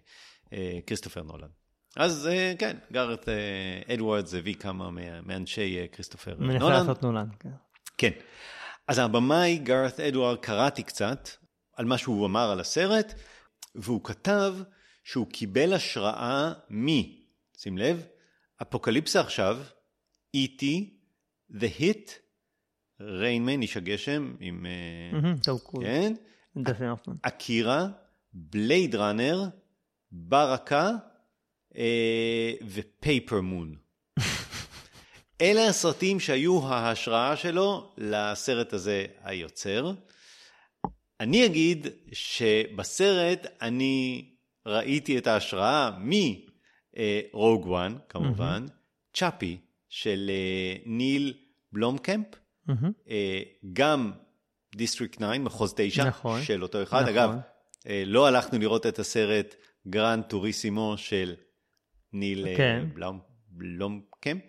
אה, 0.53 0.79
כריסטופר 0.87 1.23
נולן. 1.23 1.49
אז 1.97 2.27
אה, 2.33 2.53
כן, 2.59 2.77
גארת 2.93 3.29
אה, 3.29 3.95
אדוארדס 3.95 4.35
הביא 4.35 4.55
כמה 4.55 4.91
מה- 4.91 5.21
מאנשי 5.23 5.79
אה, 5.81 5.87
כריסטופר 5.89 6.31
אה, 6.33 6.37
מנסה. 6.47 6.69
לעשות 6.69 7.03
נולן. 7.03 7.27
כן. 7.41 7.49
כן. 7.99 8.11
אז 8.89 8.99
הבמאי 8.99 9.59
גארת 9.59 10.01
אדוארד, 10.01 10.39
קראתי 10.39 10.83
קצת, 10.83 11.29
על 11.77 11.85
מה 11.85 11.99
שהוא 11.99 12.27
אמר 12.27 12.51
על 12.51 12.61
הסרט, 12.61 13.15
והוא 13.75 14.01
כתב 14.05 14.55
שהוא 15.07 15.27
קיבל 15.27 15.73
השראה 15.73 16.53
מ... 16.71 16.87
שים 17.57 17.79
לב, 17.79 18.07
אפוקליפסה 18.63 19.21
עכשיו, 19.21 19.59
E.T., 20.37 20.65
The 21.53 21.81
Hit, 21.81 22.11
Rain 23.01 23.32
Man, 23.32 23.63
איש 23.63 23.77
הגשם, 23.77 24.35
עם... 24.41 24.67
אה, 24.67 25.33
טוב, 25.43 25.61
קול. 25.61 25.85
כן? 25.85 26.13
אקירה, 27.23 27.87
Blade 28.33 28.95
Runner, 28.95 29.43
Baraka 30.13 30.91
אה, 31.77 32.53
ו 32.69 32.81
Paper 32.81 33.41
Moon. 33.41 33.77
אלה 35.41 35.69
הסרטים 35.69 36.21
שהיו 36.21 36.67
ההשראה 36.67 37.37
שלו 37.37 37.95
לסרט 37.99 38.73
הזה 38.73 39.07
היוצר. 39.23 39.93
אני 41.21 41.47
אגיד 41.47 41.87
שבסרט 42.13 43.47
אני 43.63 44.25
ראיתי 44.67 45.19
את 45.19 45.27
ההשראה 45.27 45.91
מ 46.01 46.29
Rogue 46.29 47.67
One, 47.67 47.97
כמובן, 48.09 48.67
Chappie 49.15 49.59
של 49.89 50.31
אה, 50.31 50.77
ניל 50.87 51.35
בלומקמפ. 51.73 52.27
אה, 53.09 53.43
גם 53.73 54.13
District 54.77 55.17
9, 55.17 55.39
מחוז 55.39 55.75
9, 55.77 56.05
נכון. 56.05 56.43
של 56.43 56.63
אותו 56.63 56.83
אחד. 56.83 57.03
נכון. 57.03 57.15
אגב, 57.15 57.31
אה, 57.89 58.03
לא 58.07 58.27
הלכנו 58.27 58.59
לראות 58.59 58.87
את 58.87 58.99
הסרט 58.99 59.55
Gran 59.89 60.25
Turismo 60.25 60.95
של 60.97 61.35
ניל 62.13 62.47
כן. 62.57 62.87
בלום, 62.95 63.21
בלומקמפ. 63.49 64.43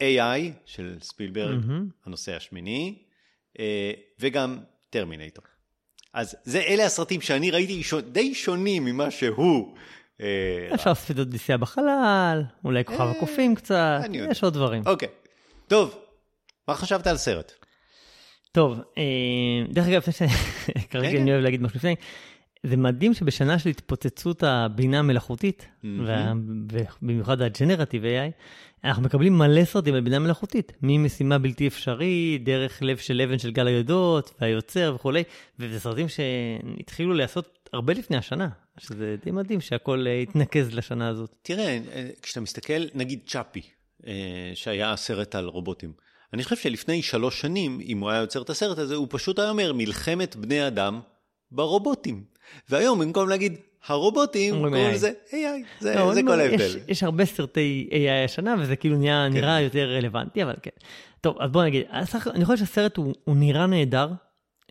AI 0.00 0.52
של 0.64 0.96
ספילברג, 1.00 1.66
מהמם. 1.66 1.88
הנושא 2.04 2.36
השמיני, 2.36 3.02
וגם 4.20 4.58
טרמינטור. 4.90 5.44
אז 6.16 6.36
זה, 6.44 6.60
אלה 6.60 6.84
הסרטים 6.84 7.20
שאני 7.20 7.50
ראיתי 7.50 7.82
שו- 7.82 8.00
די 8.00 8.34
שונים 8.34 8.84
ממה 8.84 9.10
שהוא. 9.10 9.74
אה, 10.20 10.26
אפשר 10.74 10.90
לעשות 10.90 11.18
אודיסיאה 11.18 11.58
בחלל, 11.58 12.42
אולי 12.64 12.84
כוכב 12.84 13.00
אה, 13.00 13.10
הקופים 13.10 13.54
קצת. 13.54 14.00
יש 14.30 14.42
עוד 14.42 14.54
דברים. 14.54 14.82
אוקיי, 14.86 15.08
טוב, 15.68 15.94
מה 16.68 16.74
חשבת 16.74 17.06
על 17.06 17.16
סרט? 17.16 17.52
טוב, 18.52 18.80
אה, 18.98 19.02
דרך 19.68 19.86
אגב. 19.86 20.02
כרגע 20.90 21.10
כן, 21.10 21.20
אני 21.20 21.32
אוהב 21.32 21.42
להגיד 21.42 21.62
משהו 21.62 21.76
לפני, 21.76 21.94
זה 22.68 22.76
מדהים 22.76 23.14
שבשנה 23.14 23.58
של 23.58 23.70
התפוצצות 23.70 24.42
הבינה 24.42 24.98
המלאכותית, 24.98 25.68
וה- 26.06 26.32
ובמיוחד 26.72 27.42
הג'נרטיב 27.42 28.02
AI, 28.02 28.32
אנחנו 28.84 29.02
מקבלים 29.02 29.38
מלא 29.38 29.64
סרטים 29.64 29.94
על 29.94 30.00
בינה 30.00 30.18
מלאכותית, 30.18 30.72
ממשימה 30.82 31.38
בלתי 31.38 31.66
אפשרית, 31.66 32.44
דרך 32.44 32.82
לב 32.82 32.96
של 32.96 33.20
אבן 33.20 33.38
של 33.38 33.50
גל 33.50 33.66
היודות, 33.66 34.34
והיוצר 34.40 34.92
וכולי, 34.96 35.22
וזה 35.58 35.80
סרטים 35.80 36.06
שהתחילו 36.08 37.14
להיעשות 37.14 37.68
הרבה 37.72 37.92
לפני 37.92 38.16
השנה, 38.16 38.48
שזה 38.78 39.16
די 39.24 39.30
מדהים 39.30 39.60
שהכל 39.60 40.06
אה, 40.06 40.20
התנקז 40.20 40.74
לשנה 40.74 41.08
הזאת. 41.08 41.34
תראה, 41.42 41.78
אה, 41.92 42.08
כשאתה 42.22 42.40
מסתכל, 42.40 42.82
נגיד 42.94 43.20
צ'אפי, 43.26 43.62
אה, 44.06 44.12
שהיה 44.54 44.96
סרט 44.96 45.34
על 45.34 45.46
רובוטים, 45.46 45.92
אני 46.32 46.44
חושב 46.44 46.56
שלפני 46.56 47.02
שלוש 47.02 47.40
שנים, 47.40 47.80
אם 47.84 47.98
הוא 47.98 48.10
היה 48.10 48.20
יוצר 48.20 48.42
את 48.42 48.50
הסרט 48.50 48.78
הזה, 48.78 48.94
הוא 48.94 49.06
פשוט 49.10 49.38
היה 49.38 49.50
אומר, 49.50 49.72
מלחמת 49.72 50.36
בני 50.36 50.66
אדם 50.66 51.00
ברובוטים. 51.56 52.24
והיום, 52.68 52.98
במקום 52.98 53.28
להגיד 53.28 53.56
הרובוטים, 53.86 54.54
קוראים. 54.54 54.74
לזה 54.74 55.12
AI, 55.30 55.34
זה, 55.80 55.94
לא, 55.94 56.14
זה 56.14 56.22
כל 56.22 56.40
ההבדל. 56.40 56.64
יש, 56.64 56.76
יש 56.88 57.02
הרבה 57.02 57.24
סרטי 57.24 57.88
AI 57.92 58.24
השנה, 58.24 58.54
וזה 58.58 58.76
כאילו 58.76 58.96
נהיה, 58.96 59.26
כן. 59.28 59.34
נראה 59.34 59.60
יותר 59.60 59.90
רלוונטי, 59.90 60.42
אבל 60.42 60.54
כן. 60.62 60.70
טוב, 61.20 61.36
אז 61.40 61.50
בוא 61.50 61.64
נגיד, 61.64 61.82
אני 62.34 62.44
חושב 62.44 62.64
שהסרט 62.64 62.96
הוא, 62.96 63.14
הוא 63.24 63.36
נראה 63.36 63.66
נהדר. 63.66 64.08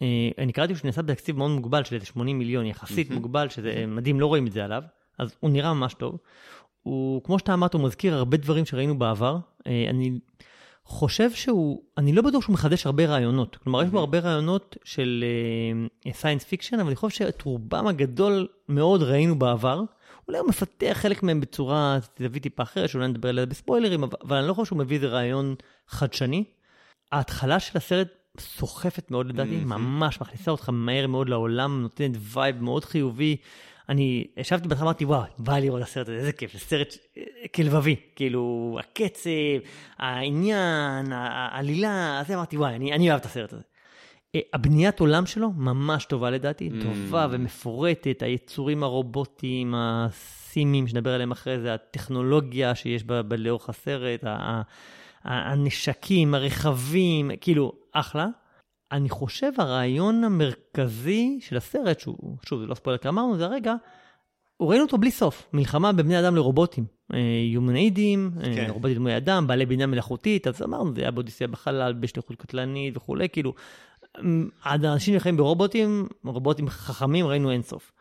אה, 0.01 0.07
אני 0.37 0.53
קראתי 0.53 0.75
שהוא 0.75 0.85
נעשה 0.85 1.01
בתקציב 1.01 1.37
מאוד 1.37 1.51
מוגבל 1.51 1.83
של 1.83 1.95
איזה 1.95 2.05
80 2.05 2.39
מיליון, 2.39 2.65
יחסית 2.65 3.11
מוגבל, 3.11 3.49
שזה 3.49 3.85
מדהים, 3.87 4.19
לא 4.19 4.25
רואים 4.25 4.47
את 4.47 4.51
זה 4.51 4.65
עליו. 4.65 4.83
אז 5.19 5.35
הוא 5.39 5.49
נראה 5.49 5.73
ממש 5.73 5.93
טוב. 5.93 6.17
הוא, 6.81 7.23
כמו 7.23 7.39
שאתה 7.39 7.53
אמרת, 7.53 7.73
הוא 7.73 7.81
מזכיר 7.81 8.15
הרבה 8.15 8.37
דברים 8.37 8.65
שראינו 8.65 8.99
בעבר. 8.99 9.37
אה, 9.67 9.85
אני 9.89 10.11
חושב 10.85 11.31
שהוא, 11.31 11.81
אני 11.97 12.13
לא 12.13 12.21
בטוח 12.21 12.43
שהוא 12.43 12.53
מחדש 12.53 12.85
הרבה 12.85 13.05
רעיונות. 13.05 13.55
כלומר, 13.55 13.83
יש 13.83 13.89
בו 13.89 13.99
הרבה 13.99 14.19
רעיונות 14.19 14.77
של 14.83 15.23
science 16.11 16.43
fiction, 16.43 16.79
אבל 16.79 16.87
אני 16.87 16.95
חושב 16.95 17.17
שאת 17.17 17.41
רובם 17.41 17.87
הגדול 17.87 18.47
מאוד 18.69 19.03
ראינו 19.03 19.39
בעבר. 19.39 19.81
אולי 20.27 20.39
הוא 20.39 20.49
מפתח 20.49 20.97
חלק 21.01 21.23
מהם 21.23 21.41
בצורה 21.41 21.97
זווית 22.19 22.43
טיפה 22.43 22.63
אחרת, 22.63 22.89
שאולי 22.89 23.07
נדבר 23.07 23.29
עליה 23.29 23.45
בספוילרים, 23.45 24.03
אבל, 24.03 24.17
אבל 24.23 24.37
אני 24.37 24.47
לא 24.47 24.53
חושב 24.53 24.67
שהוא 24.67 24.79
מביא 24.79 24.95
איזה 24.95 25.07
רעיון 25.07 25.55
חדשני. 25.87 26.43
ההתחלה 27.11 27.59
של 27.59 27.77
הסרט 27.77 28.07
סוחפת 28.39 29.11
מאוד 29.11 29.27
לדעתי. 29.27 29.49
ממש 29.65 30.21
מכניסה 30.21 30.51
אותך 30.51 30.69
מהר 30.73 31.07
מאוד 31.07 31.29
לעולם, 31.29 31.81
נותנת 31.81 32.11
vibe 32.19 32.61
מאוד 32.61 32.85
חיובי. 32.85 33.37
אני 33.89 34.27
ישבתי 34.37 34.67
בהתחלה, 34.67 34.85
אמרתי, 34.85 35.05
וואו, 35.05 35.23
בא 35.37 35.53
לי 35.53 35.65
לראות 35.65 35.81
את 35.81 35.87
הסרט 35.87 36.07
הזה, 36.09 36.17
איזה 36.17 36.31
כיף, 36.31 36.53
זה 36.53 36.59
סרט 36.59 36.95
כלבבי, 37.55 37.95
כאילו, 38.15 38.77
הקצב, 38.79 39.29
העניין, 39.97 41.11
העלילה, 41.11 42.19
אז 42.19 42.31
אמרתי, 42.31 42.57
וואי, 42.57 42.75
אני, 42.75 42.93
אני 42.93 43.09
אוהב 43.09 43.19
את 43.19 43.25
הסרט 43.25 43.53
הזה. 43.53 43.61
אה, 44.35 44.39
הבניית 44.53 44.99
עולם 44.99 45.25
שלו 45.25 45.51
ממש 45.51 46.05
טובה 46.05 46.29
לדעתי, 46.29 46.69
Mm. 46.69 46.83
טובה 46.83 47.27
ומפורטת, 47.31 48.21
היצורים 48.21 48.83
הרובוטיים, 48.83 49.73
הסימים, 49.77 50.87
שנדבר 50.87 51.13
עליהם 51.13 51.31
אחרי 51.31 51.59
זה, 51.59 51.73
הטכנולוגיה 51.73 52.75
שיש 52.75 53.03
בה 53.03 53.21
לאורך 53.37 53.69
הסרט, 53.69 54.23
הנשקים, 55.23 56.33
הרכבים, 56.33 57.31
כאילו, 57.41 57.71
אחלה. 57.91 58.27
אני 58.91 59.09
חושב 59.09 59.51
הרעיון 59.57 60.23
המרכזי 60.23 61.37
של 61.41 61.57
הסרט, 61.57 61.99
שהוא, 61.99 62.37
שוב, 62.45 62.61
זה 62.61 62.67
לא 62.67 62.75
ספוילר 62.75 62.97
כי 62.97 63.07
אמרנו, 63.07 63.37
זה 63.37 63.45
הרגע, 63.45 63.75
ראינו 64.61 64.83
אותו 64.83 64.97
בלי 64.97 65.11
סוף, 65.11 65.49
מלחמה 65.53 65.93
בין 65.93 66.05
בני 66.05 66.19
אדם 66.19 66.35
לרובוטים. 66.35 66.85
אה, 67.13 67.19
הומנואידים, 67.53 68.31
אה, 68.37 68.55
כן. 68.55 68.69
רובוטים 68.69 68.97
דמוי 68.97 69.17
אדם, 69.17 69.47
בעלי 69.47 69.65
בינה 69.65 69.85
מלאכותית, 69.85 70.47
אז 70.47 70.61
אמרנו, 70.61 70.95
זה 70.95 71.01
היה 71.01 71.11
באודיסיאה 71.11 71.47
בחלל, 71.47 71.93
בשליחות 71.93 72.35
קטלנית 72.35 72.97
וכולי, 72.97 73.29
כאילו, 73.29 73.53
עד 74.61 74.85
האנשים 74.85 75.19
שחיים 75.19 75.37
ברובוטים, 75.37 76.07
רובוטים 76.25 76.69
חכמים, 76.69 77.27
ראינו 77.27 77.51
אינסוף. 77.51 77.91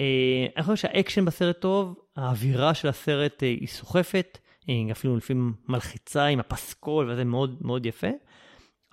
אה, 0.00 0.46
אני 0.56 0.64
חושב 0.64 0.76
שהאקשן 0.76 1.24
בסרט 1.24 1.60
טוב, 1.60 1.94
האווירה 2.16 2.74
של 2.74 2.88
הסרט 2.88 3.42
היא 3.42 3.68
סוחפת, 3.68 4.38
אפילו 4.92 5.16
לפעמים 5.16 5.52
מלחיצה 5.68 6.24
עם 6.24 6.40
הפסקול 6.40 7.10
וזה 7.10 7.24
מאוד 7.24 7.58
מאוד 7.60 7.86
יפה. 7.86 8.10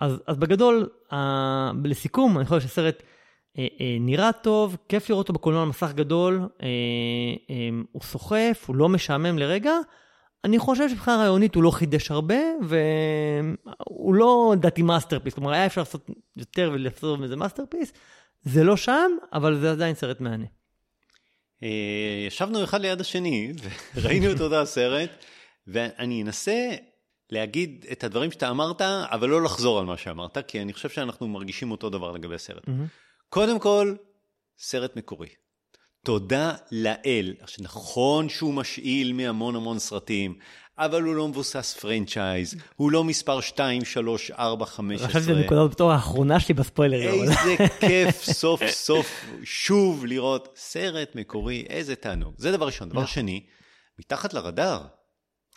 אז, 0.00 0.22
אז 0.26 0.36
בגדול, 0.36 0.88
אה, 1.12 1.70
לסיכום, 1.84 2.38
אני 2.38 2.46
חושב 2.46 2.60
שהסרט 2.60 3.02
אה, 3.58 3.66
אה, 3.80 3.96
נראה 4.00 4.32
טוב, 4.32 4.76
כיף 4.88 5.10
לראות 5.10 5.28
אותו 5.28 5.32
בקולנוע 5.32 5.62
על 5.62 5.68
מסך 5.68 5.92
גדול, 5.94 6.48
אה, 6.62 6.68
אה, 7.50 7.68
הוא 7.92 8.02
סוחף, 8.02 8.64
הוא 8.66 8.76
לא 8.76 8.88
משעמם 8.88 9.38
לרגע. 9.38 9.72
אני 10.44 10.58
חושב 10.58 10.88
שמבחינה 10.88 11.16
רעיונית 11.16 11.54
הוא 11.54 11.62
לא 11.62 11.70
חידש 11.70 12.10
הרבה, 12.10 12.38
והוא 12.62 14.14
לא 14.14 14.52
לדעתי 14.56 14.82
masterpiece, 14.82 15.34
כלומר 15.34 15.52
היה 15.52 15.66
אפשר 15.66 15.80
לעשות 15.80 16.06
יותר 16.36 16.70
ולעשות 16.74 17.20
מזה 17.20 17.36
masterpiece, 17.36 17.92
זה 18.42 18.64
לא 18.64 18.76
שם, 18.76 19.10
אבל 19.32 19.60
זה 19.60 19.70
עדיין 19.70 19.94
סרט 19.94 20.20
מהנה. 20.20 20.44
אה, 21.62 22.24
ישבנו 22.26 22.64
אחד 22.64 22.80
ליד 22.80 23.00
השני 23.00 23.52
וראינו 23.94 24.32
את 24.32 24.40
אותו 24.40 24.56
הסרט, 24.60 25.10
ואני 25.66 26.22
אנסה 26.22 26.70
להגיד 27.30 27.86
את 27.92 28.04
הדברים 28.04 28.30
שאתה 28.30 28.50
אמרת, 28.50 28.82
אבל 28.82 29.28
לא 29.28 29.42
לחזור 29.42 29.78
על 29.78 29.84
מה 29.86 29.96
שאמרת, 29.96 30.38
כי 30.48 30.62
אני 30.62 30.72
חושב 30.72 30.88
שאנחנו 30.88 31.28
מרגישים 31.28 31.70
אותו 31.70 31.90
דבר 31.90 32.12
לגבי 32.12 32.34
הסרט. 32.34 32.62
קודם 33.28 33.58
כל, 33.58 33.94
סרט 34.58 34.96
מקורי. 34.96 35.28
תודה 36.04 36.52
לאל. 36.72 37.34
עכשיו, 37.40 37.64
נכון 37.64 38.28
שהוא 38.28 38.54
משאיל 38.54 39.12
מהמון 39.12 39.56
המון 39.56 39.78
סרטים, 39.78 40.34
אבל 40.78 41.02
הוא 41.02 41.14
לא 41.14 41.28
מבוסס 41.28 41.74
פרנצ'ייז, 41.80 42.54
הוא 42.76 42.90
לא 42.92 43.04
מספר 43.04 43.40
2, 43.40 43.84
3, 43.84 44.30
4, 44.30 44.66
15. 44.66 45.08
חשבתי 45.08 45.24
שזה 45.24 45.34
נקודה 45.34 45.66
בתור 45.66 45.92
האחרונה 45.92 46.40
שלי 46.40 46.54
בספוילרים. 46.54 47.08
אבל- 47.22 47.28
איזה 47.28 47.56
כיף 47.80 48.22
סוף 48.24 48.66
סוף 48.70 49.24
שוב 49.44 50.06
לראות 50.06 50.48
סרט 50.56 51.14
מקורי, 51.14 51.64
איזה 51.68 51.96
תענוג. 51.96 52.34
זה 52.38 52.52
דבר 52.52 52.66
ראשון. 52.66 52.88
דבר 52.88 53.00
נכון. 53.00 53.14
שני, 53.14 53.42
מתחת 53.98 54.34
לרדאר, 54.34 54.80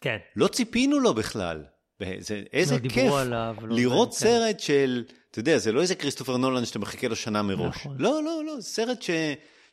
כן. 0.04 0.18
לא 0.36 0.48
ציפינו 0.48 1.00
לו 1.00 1.14
בכלל. 1.14 1.64
וזה, 2.02 2.44
איזה 2.54 2.76
לא 2.84 2.90
כיף 2.90 3.14
עליו, 3.14 3.56
לא 3.62 3.76
לראות 3.76 4.14
זה, 4.14 4.26
כן. 4.26 4.32
סרט 4.32 4.60
של, 4.60 5.04
אתה 5.32 5.40
יודע, 5.40 5.58
זה 5.58 5.72
לא 5.72 5.82
איזה 5.82 5.96
כריסטופר 5.96 6.38
נולן 6.38 6.66
שאתה 6.66 6.80
מחכה 6.80 7.08
לו 7.08 7.16
שנה 7.16 7.42
מראש. 7.42 7.76
נכון. 7.76 7.96
לא, 8.00 8.24
לא, 8.24 8.42
לא, 8.46 8.62
סרט 8.62 9.02
ש... 9.02 9.10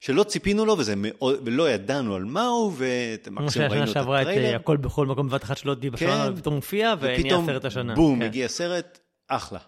שלא 0.01 0.23
ציפינו 0.23 0.67
לו 0.67 0.79
וזה 0.79 0.95
מאוד, 0.97 1.41
ולא 1.45 1.71
ידענו 1.71 2.15
על 2.15 2.25
מה 2.25 2.47
הוא, 2.47 2.73
כמו 2.73 3.31
ומקסימום 3.31 3.71
ראינו 3.71 3.87
שנה 3.87 3.91
את 3.91 3.95
שעברה 3.95 4.23
את 4.23 4.27
אה, 4.27 4.33
הטריילר. 4.33 4.57
הכל 4.57 4.77
בכל 4.77 5.07
מקום 5.07 5.29
בבת 5.29 5.45
אחת 5.45 5.59
שלא 5.59 5.75
דיברנו, 5.75 6.25
כן. 6.25 6.33
ופתאום 6.33 6.55
מופיע, 6.55 6.95
ונהיה 7.01 7.37
סרט 7.47 7.65
השנה. 7.65 7.95
בום, 7.95 8.19
כן. 8.19 8.27
מגיע 8.27 8.49
סרט, 8.49 8.99
אחלה. 9.29 9.59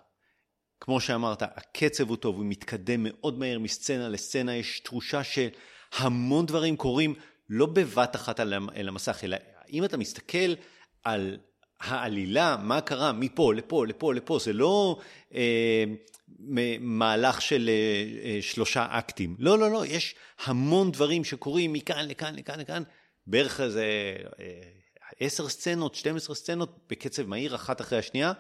כמו 0.81 1.01
שאמרת, 1.01 1.43
הקצב 1.43 2.09
הוא 2.09 2.17
טוב, 2.17 2.37
הוא 2.37 2.45
מתקדם 2.45 3.03
מאוד 3.03 3.39
מהר 3.39 3.59
מסצנה 3.59 4.09
לסצנה, 4.09 4.57
יש 4.57 4.81
תחושה 4.81 5.21
שהמון 5.25 6.47
דברים 6.47 6.77
קורים 6.77 7.15
לא 7.49 7.67
בבת 7.67 8.17
אחת 8.17 8.41
על 8.41 8.89
המסך, 8.89 9.25
אלא 9.25 9.37
אם 9.73 9.85
אתה 9.85 9.97
מסתכל 9.97 10.55
על 11.05 11.37
העלילה, 11.81 12.57
מה 12.63 12.81
קרה 12.81 13.13
מפה 13.13 13.55
לפה, 13.55 13.87
לפה, 13.87 14.15
לפה, 14.15 14.39
זה 14.45 14.53
לא 14.53 14.99
אה, 15.35 15.85
מהלך 16.81 17.43
של 17.43 17.69
אה, 17.69 18.05
אה, 18.25 18.43
שלושה 18.43 18.87
אקטים. 18.91 19.37
לא, 19.39 19.59
לא, 19.59 19.71
לא, 19.71 19.87
יש 19.87 20.15
המון 20.45 20.93
דברים 20.93 21.25
שקורים 21.25 21.73
מכאן 21.73 22.09
לכאן, 22.09 22.35
לכאן, 22.35 22.61
לכאן, 22.61 22.83
בערך 23.27 23.61
איזה 23.61 24.17
אה, 24.41 24.61
עשר 25.21 25.49
סצנות, 25.49 25.95
12 25.95 26.37
סצנות, 26.37 26.79
בקצב 26.91 27.27
מהיר, 27.27 27.55
אחת 27.55 27.81
אחרי 27.81 27.99
השנייה. 27.99 28.33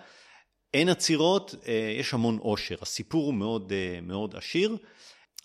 אין 0.74 0.88
עצירות, 0.88 1.54
אה, 1.66 1.96
יש 1.98 2.14
המון 2.14 2.38
עושר. 2.38 2.76
הסיפור 2.82 3.24
הוא 3.26 3.34
מאוד, 3.34 3.72
אה, 3.72 3.98
מאוד 4.02 4.36
עשיר. 4.36 4.76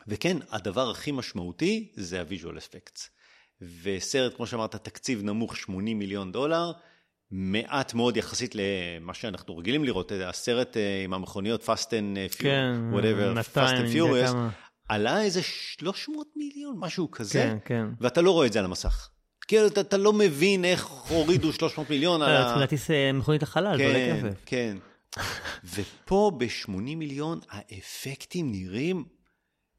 וכן, 0.07 0.37
הדבר 0.49 0.89
הכי 0.89 1.11
משמעותי 1.11 1.91
זה 1.95 2.21
ה-visual 2.21 2.57
effects. 2.57 3.16
וסרט, 3.83 4.35
כמו 4.35 4.47
שאמרת, 4.47 4.75
תקציב 4.75 5.23
נמוך 5.23 5.57
80 5.57 5.99
מיליון 5.99 6.31
דולר, 6.31 6.71
מעט 7.31 7.93
מאוד 7.93 8.17
יחסית 8.17 8.55
למה 8.55 9.13
שאנחנו 9.13 9.57
רגילים 9.57 9.83
לראות, 9.83 10.11
הסרט 10.25 10.77
אה, 10.77 11.01
עם 11.03 11.13
המכוניות 11.13 11.65
Fast 11.69 11.87
and 11.87 12.33
Furious, 12.33 12.37
כן, 12.37 12.75
whatever, 12.93 13.33
200, 13.35 13.37
Fast 13.55 13.71
and 13.71 13.95
Furious. 13.95 14.37
עלה 14.89 15.21
איזה 15.21 15.41
300 15.43 16.27
מיליון, 16.35 16.75
משהו 16.79 17.11
כזה, 17.11 17.39
כן, 17.39 17.57
כן. 17.65 17.85
ואתה 18.01 18.21
לא 18.21 18.31
רואה 18.31 18.47
את 18.47 18.53
זה 18.53 18.59
על 18.59 18.65
המסך. 18.65 19.09
כאילו, 19.47 19.67
אתה, 19.67 19.81
אתה 19.81 19.97
לא 19.97 20.13
מבין 20.13 20.65
איך 20.65 20.85
הורידו 20.85 21.53
300 21.53 21.89
מיליון 21.89 22.21
על 22.21 22.35
ה... 22.35 22.55
להטיס 22.57 22.91
אה, 22.91 23.11
מכונית 23.13 23.43
לחלל, 23.43 23.77
זה 23.77 23.85
עולה 23.85 23.99
כן, 23.99 24.17
כסף. 24.17 24.37
כן. 24.45 24.77
ופה 25.75 26.31
ב-80 26.37 26.71
מיליון 26.71 27.39
האפקטים 27.49 28.51
נראים 28.51 29.05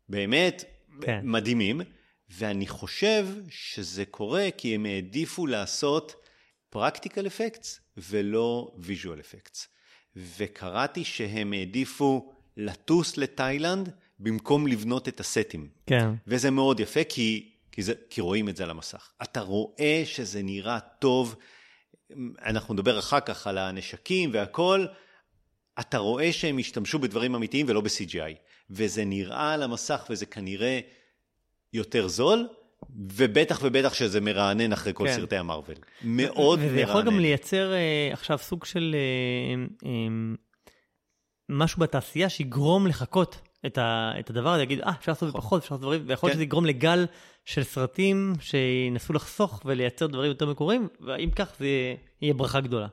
באמת 0.09 0.65
כן. 1.01 1.21
מדהימים, 1.23 1.81
ואני 2.31 2.67
חושב 2.67 3.27
שזה 3.51 4.05
קורה 4.05 4.49
כי 4.57 4.75
הם 4.75 4.87
העדיפו 4.87 5.47
לעשות 5.47 6.15
practical 6.71 7.27
effects 7.27 7.81
ולא 7.97 8.73
visual 8.79 9.21
effects. 9.21 9.69
וקראתי 10.17 11.05
שהם 11.05 11.53
העדיפו 11.53 12.33
לטוס 12.57 13.17
לתאילנד 13.17 13.91
במקום 14.19 14.67
לבנות 14.67 15.09
את 15.09 15.21
הסטים. 15.21 15.69
כן. 15.87 16.09
וזה 16.27 16.51
מאוד 16.51 16.81
יפה, 16.81 17.05
כי, 17.05 17.53
כי, 17.73 17.83
זה, 17.83 17.93
כי 18.11 18.21
רואים 18.21 18.49
את 18.49 18.57
זה 18.57 18.65
על 18.65 18.71
המסך. 18.71 19.13
אתה 19.23 19.41
רואה 19.41 20.03
שזה 20.05 20.43
נראה 20.43 20.81
טוב, 20.81 21.37
אנחנו 22.45 22.75
נדבר 22.75 22.99
אחר 22.99 23.21
כך 23.21 23.47
על 23.47 23.59
הנשקים 23.59 24.31
והכל, 24.33 24.87
אתה 25.81 25.99
רואה 25.99 26.33
שהם 26.33 26.59
השתמשו 26.59 26.99
בדברים 26.99 27.35
אמיתיים 27.35 27.67
ולא 27.69 27.81
ב-CGI. 27.81 28.35
וזה 28.71 29.05
נראה 29.05 29.53
על 29.53 29.63
המסך 29.63 30.07
וזה 30.11 30.27
כנראה 30.27 30.81
יותר 31.73 32.09
זול, 32.09 32.49
ובטח 32.97 33.61
ובטח 33.63 33.95
שזה 33.95 34.21
מרענן 34.21 34.73
אחרי 34.73 34.93
כל 34.95 35.05
כן. 35.07 35.17
סרטי 35.17 35.37
המרוויל. 35.37 35.79
מאוד 36.03 36.59
וזה 36.59 36.69
מרענן. 36.69 36.91
יכול 36.91 37.03
גם 37.03 37.21
לייצר 37.21 37.73
אה, 37.73 38.11
עכשיו 38.13 38.39
סוג 38.39 38.65
של 38.65 38.97
אה, 38.99 39.89
אה, 39.89 40.09
משהו 41.49 41.81
בתעשייה 41.81 42.29
שיגרום 42.29 42.87
לחכות 42.87 43.41
את, 43.67 43.79
ה, 43.79 44.13
את 44.21 44.31
הדבר 44.31 44.53
הזה, 44.53 44.63
יגיד, 44.63 44.81
אה, 44.81 44.91
אפשר 44.99 45.13
לעשות 45.13 45.35
בפחות, 45.35 45.63
אפשר 45.63 45.75
לעשות 45.75 45.81
דברים, 45.81 46.03
ויכול 46.07 46.27
להיות 46.27 46.33
כן. 46.33 46.37
שזה 46.37 46.43
יגרום 46.43 46.67
לגל 46.67 47.07
של 47.45 47.63
סרטים 47.63 48.33
שינסו 48.41 49.13
לחסוך 49.13 49.63
ולייצר 49.65 50.07
דברים 50.07 50.29
יותר 50.29 50.47
מקוריים, 50.47 50.89
ואם 51.01 51.31
כך 51.31 51.53
זה 51.59 51.67
יהיה 52.23 52.35
ברכה 52.35 52.61
גדולה. 52.61 52.87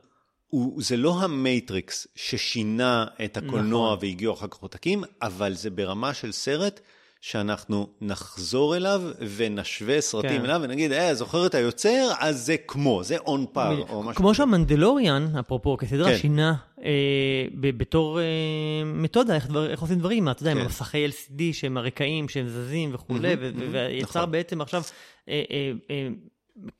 הוא, 0.46 0.82
זה 0.82 0.96
לא 0.96 1.22
ה 1.22 1.34
Matrix 1.34 2.06
ששינה 2.14 3.04
את 3.24 3.36
הקולנוע 3.36 3.94
נכון. 3.94 4.08
והגיעו 4.08 4.34
אחר 4.34 4.46
כך 4.46 4.58
עותקים, 4.58 5.04
אבל 5.22 5.54
זה 5.54 5.70
ברמה 5.70 6.14
של 6.14 6.32
סרט 6.32 6.80
שאנחנו 7.20 7.86
נחזור 8.00 8.76
אליו 8.76 9.02
ונשווה 9.36 10.00
סרטים 10.00 10.30
כן. 10.30 10.44
אליו 10.44 10.60
ונגיד, 10.62 10.92
אה, 10.92 11.14
זוכר 11.14 11.46
את 11.46 11.54
היוצר? 11.54 12.08
אז 12.18 12.46
זה 12.46 12.56
כמו, 12.56 13.04
זה 13.04 13.16
on 13.18 13.46
par 13.52 13.82
או 13.88 14.02
משהו 14.02 14.14
כמו. 14.14 14.34
שה 14.34 14.52
Mandalorian, 14.52 15.26
אפרופו, 15.40 15.76
כסדרה, 15.76 16.08
כן. 16.08 16.18
שינה 16.18 16.54
אה, 16.84 16.90
ב- 17.60 17.78
בתור 17.78 18.20
אה, 18.20 18.24
מתודה, 18.84 19.34
איך, 19.34 19.46
דבר, 19.46 19.70
איך 19.70 19.80
עושים 19.80 19.98
דברים, 19.98 20.28
אתה 20.28 20.42
יודע, 20.42 20.52
כן. 20.52 20.58
עם 20.58 20.64
המסכי 20.64 21.06
LCD 21.06 21.42
שהם 21.52 21.76
הרקעים, 21.76 22.28
שהם 22.28 22.48
זזים 22.48 22.94
וכולי, 22.94 23.34
מהמם, 23.36 23.56
ו- 23.56 23.60
מהמם, 23.60 23.72
ויצר 23.72 24.20
נכון. 24.20 24.30
בעצם 24.30 24.60
עכשיו 24.60 24.82
אה, 25.28 25.42
אה, 25.50 25.72
אה, 25.90 26.08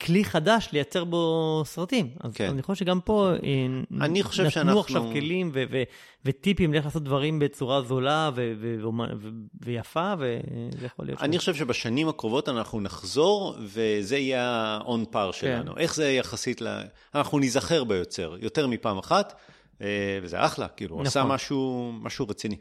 כלי 0.00 0.24
חדש 0.24 0.68
לייצר 0.72 1.04
בו 1.04 1.62
סרטים. 1.66 2.10
אז 2.20 2.34
כן. 2.34 2.48
אני 2.50 2.62
חושב 2.62 2.84
שגם 2.84 3.00
פה 3.00 3.30
אה, 3.42 3.66
אני 4.04 4.22
חושב 4.22 4.42
נתנו 4.42 4.50
שאנחנו- 4.50 4.80
עכשיו 4.80 5.02
כלים 5.12 5.50
ו- 5.54 5.64
ו- 5.70 5.82
וטיפים 6.24 6.72
לאיך 6.72 6.84
לעשות 6.84 7.02
דברים 7.02 7.38
בצורה 7.38 7.82
זולה 7.82 8.30
ו- 8.34 8.52
ו- 8.60 8.88
ו- 9.20 9.28
ויפה, 9.60 10.14
וזה 10.18 10.86
יכול 10.86 11.06
להיות... 11.06 11.22
אני 11.22 11.38
חושב 11.38 11.54
שבשנים 11.54 12.08
הקרובות 12.08 12.48
אנחנו 12.48 12.80
נחזור, 12.80 13.56
וזה 13.60 14.16
יהיה 14.16 14.50
ה-on 14.50 15.06
כן. 15.12 15.18
par 15.18 15.32
שלנו. 15.32 15.76
איך 15.78 15.94
זה 15.94 16.10
יחסית 16.10 16.60
ל... 16.60 16.68
אנחנו 17.14 17.38
ניזכר 17.38 17.84
ביוצר 17.84 18.36
יותר 18.40 18.66
מפעם 18.66 18.98
אחת, 18.98 19.40
אה, 19.82 20.18
וזה 20.22 20.44
אחלה, 20.44 20.68
כאילו, 20.68 20.96
הוא 20.96 21.02
עשה 21.02 21.20
נכון. 21.20 21.32
משהו, 21.34 21.92
משהו 22.02 22.26
רציני. 22.28 22.56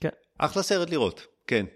כן. 0.00 0.08
אחלה 0.38 0.62
סרט 0.62 0.90
לראות, 0.90 1.26
כן. 1.46 1.66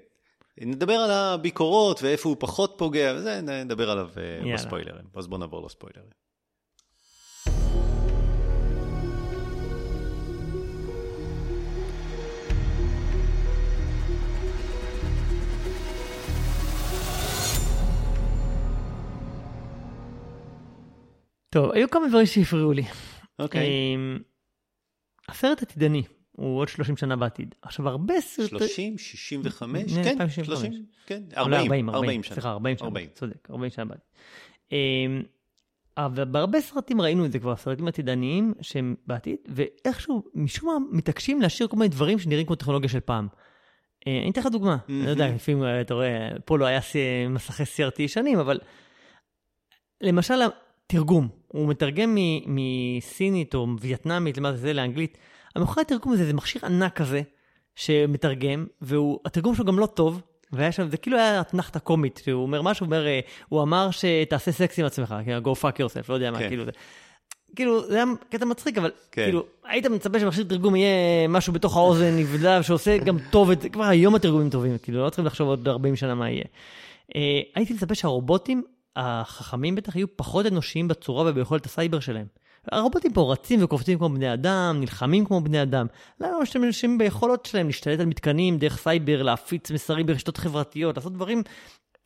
נדבר 0.61 0.95
על 0.95 1.11
הביקורות 1.11 2.03
ואיפה 2.03 2.29
הוא 2.29 2.37
פחות 2.41 2.75
פוגע, 2.79 3.15
וזה 3.17 3.41
נדבר 3.41 3.91
עליו 3.91 4.09
אה, 4.17 4.23
יאללה. 4.23 4.55
בספוילרים. 4.55 5.05
אז 5.15 5.27
בואו 5.27 5.41
נעבור 5.41 5.67
לספוילרים. 5.67 6.11
טוב, 21.51 21.71
היו 21.73 21.91
כמה 21.91 22.09
דברים 22.09 22.27
שהפריעו 22.27 22.73
לי. 22.73 22.83
אוקיי. 23.39 23.67
אמ, 23.95 24.19
הסרט 25.29 25.63
עתידני, 25.63 26.03
הוא 26.41 26.59
עוד 26.59 26.69
30 26.69 26.97
שנה 26.97 27.17
בעתיד. 27.17 27.55
עכשיו, 27.63 27.89
הרבה 27.89 28.21
סרטי... 28.21 28.49
30, 28.49 28.99
65, 28.99 29.95
כן, 29.95 30.05
כן, 30.05 30.11
2065. 30.11 30.59
30, 30.59 30.85
כן, 31.07 31.23
אולי 31.39 31.57
40, 31.57 31.89
40, 31.89 31.91
40 31.91 32.23
שנה. 32.23 32.35
סליחה, 32.35 32.51
40 32.51 32.77
שנה. 32.77 32.87
40. 32.89 33.09
צודק, 33.15 33.51
40 33.51 33.71
שנה 33.71 33.85
בעתיד. 33.85 34.05
אמ, 34.73 35.23
אבל 35.97 36.25
בהרבה 36.25 36.61
סרטים 36.61 37.01
ראינו 37.01 37.25
את 37.25 37.33
זה 37.33 37.39
כבר, 37.39 37.57
סרטים 37.57 37.89
עתידניים 37.89 38.55
שהם 38.61 38.95
בעתיד, 39.07 39.37
ואיכשהו, 39.49 40.23
משום 40.35 40.69
מה, 40.69 40.97
מתעקשים 40.99 41.41
להשאיר 41.41 41.69
כל 41.69 41.77
מיני 41.77 41.89
דברים 41.89 42.19
שנראים 42.19 42.47
כמו 42.47 42.57
טכנולוגיה 42.57 42.89
של 42.89 43.01
פעם. 43.01 43.29
אה, 44.07 44.21
אני 44.23 44.31
אתן 44.31 44.41
לך 44.41 44.47
דוגמה, 44.47 44.77
אני 44.89 45.05
לא 45.05 45.11
יודע, 45.11 45.29
לפעמים 45.29 45.65
אה, 45.65 45.81
אתה 45.81 45.95
רואה, 45.95 46.29
פה 46.45 46.59
לא 46.59 46.65
היה 46.65 46.81
מסכי 47.31 47.63
CRT 47.63 48.03
ישנים, 48.03 48.39
אבל 48.39 48.61
למשל 50.01 50.35
התרגום, 50.43 51.29
הוא 51.49 51.69
מתרגם 51.69 52.17
מסינית 52.47 53.55
או 53.55 53.67
וייטנאמית, 53.81 54.39
למה 54.39 54.53
זה 54.53 54.73
לאנגלית, 54.73 55.19
המאחורי 55.57 55.83
התרגום 55.83 56.13
הזה 56.13 56.27
זה 56.27 56.33
מכשיר 56.33 56.67
ענק 56.67 56.97
כזה, 56.97 57.23
שמתרגם, 57.75 58.67
והתרגום 58.81 59.55
שלו 59.55 59.65
גם 59.65 59.79
לא 59.79 59.87
טוב, 59.87 60.23
והיה 60.53 60.73
שם, 60.73 60.89
זה 60.89 60.97
כאילו 60.97 61.17
היה 61.17 61.41
אתנחתא 61.41 61.79
קומית, 61.79 62.21
שהוא 62.25 62.43
אומר 62.43 62.63
משהו, 62.63 62.87
אומר, 62.87 63.07
אה, 63.07 63.21
הוא 63.49 63.63
אמר 63.63 63.89
שתעשה 63.91 64.53
סקס 64.53 64.79
עם 64.79 64.87
עצמך, 64.87 65.15
כאילו, 65.25 65.55
go 65.55 65.57
fuck 65.57 65.75
yourself, 65.75 66.07
לא 66.09 66.15
יודע 66.15 66.31
מה, 66.31 66.39
כן. 66.39 66.49
כאילו 66.49 66.65
זה. 66.65 66.71
כאילו, 67.57 67.87
זה 67.87 67.95
היה 67.95 68.05
קטע 68.31 68.45
מצחיק, 68.45 68.79
אבל 68.79 68.91
כן. 69.13 69.25
כאילו, 69.25 69.45
היית 69.65 69.87
מצפה 69.87 70.21
שמכשיר 70.21 70.45
תרגום 70.45 70.77
יהיה 70.77 71.29
משהו 71.29 71.53
בתוך 71.53 71.77
האוזן 71.77 72.17
נבדל, 72.17 72.63
שעושה 72.63 72.99
גם 72.99 73.17
טוב 73.31 73.51
את 73.51 73.61
זה, 73.61 73.69
כבר 73.69 73.85
היום 73.85 74.15
התרגומים 74.15 74.51
טובים, 74.51 74.79
כאילו, 74.79 75.05
לא 75.05 75.11
צריכים 75.11 75.27
לחשוב 75.27 75.49
עוד 75.49 75.69
40 75.69 75.97
שנה 75.97 76.15
מה 76.15 76.31
יהיה. 76.31 76.45
אה, 77.17 77.41
הייתי 77.55 77.75
מצפה 77.75 77.95
שהרובוטים, 77.95 78.63
החכמים 78.97 79.75
בטח, 79.75 79.97
יהיו 79.97 80.17
פחות 80.17 80.47
אנושיים 80.47 80.89
בצורה 80.89 81.31
וביכולת 81.31 81.67
הסייבר 81.67 82.01
שלהם. 82.01 82.27
הרובוטים 82.73 83.13
פה 83.13 83.33
רצים 83.33 83.65
וקופצים 83.65 83.99
כמו 83.99 84.09
בני 84.09 84.33
אדם, 84.33 84.77
נלחמים 84.81 85.25
כמו 85.25 85.41
בני 85.41 85.63
אדם. 85.63 85.87
למה 86.21 86.31
לא 86.33 86.43
משתמשים 86.43 86.99
ביכולות 86.99 87.47
שלהם 87.47 87.67
להשתלט 87.67 88.01
על 88.01 88.07
מתקנים 88.07 88.59
דרך 88.59 88.79
סייבר, 88.79 89.23
להפיץ 89.23 89.71
מסרים 89.71 90.07
ברשתות 90.07 90.37
חברתיות, 90.37 90.97
לעשות 90.97 91.13
דברים 91.13 91.43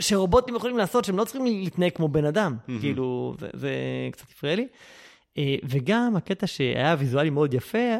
שרובוטים 0.02 0.54
יכולים 0.56 0.78
לעשות, 0.78 1.04
שהם 1.04 1.16
לא 1.16 1.24
צריכים 1.24 1.44
להתנהג 1.44 1.92
כמו 1.92 2.08
בן 2.08 2.24
אדם. 2.24 2.56
כאילו, 2.80 3.34
זה, 3.40 3.48
זה 3.52 3.70
קצת 4.12 4.26
הפריע 4.30 4.56
לי. 4.56 4.66
אה, 5.38 5.56
וגם 5.64 6.16
הקטע 6.16 6.46
שהיה 6.46 6.96
ויזואלי 6.98 7.30
מאוד 7.30 7.54
יפה, 7.54 7.96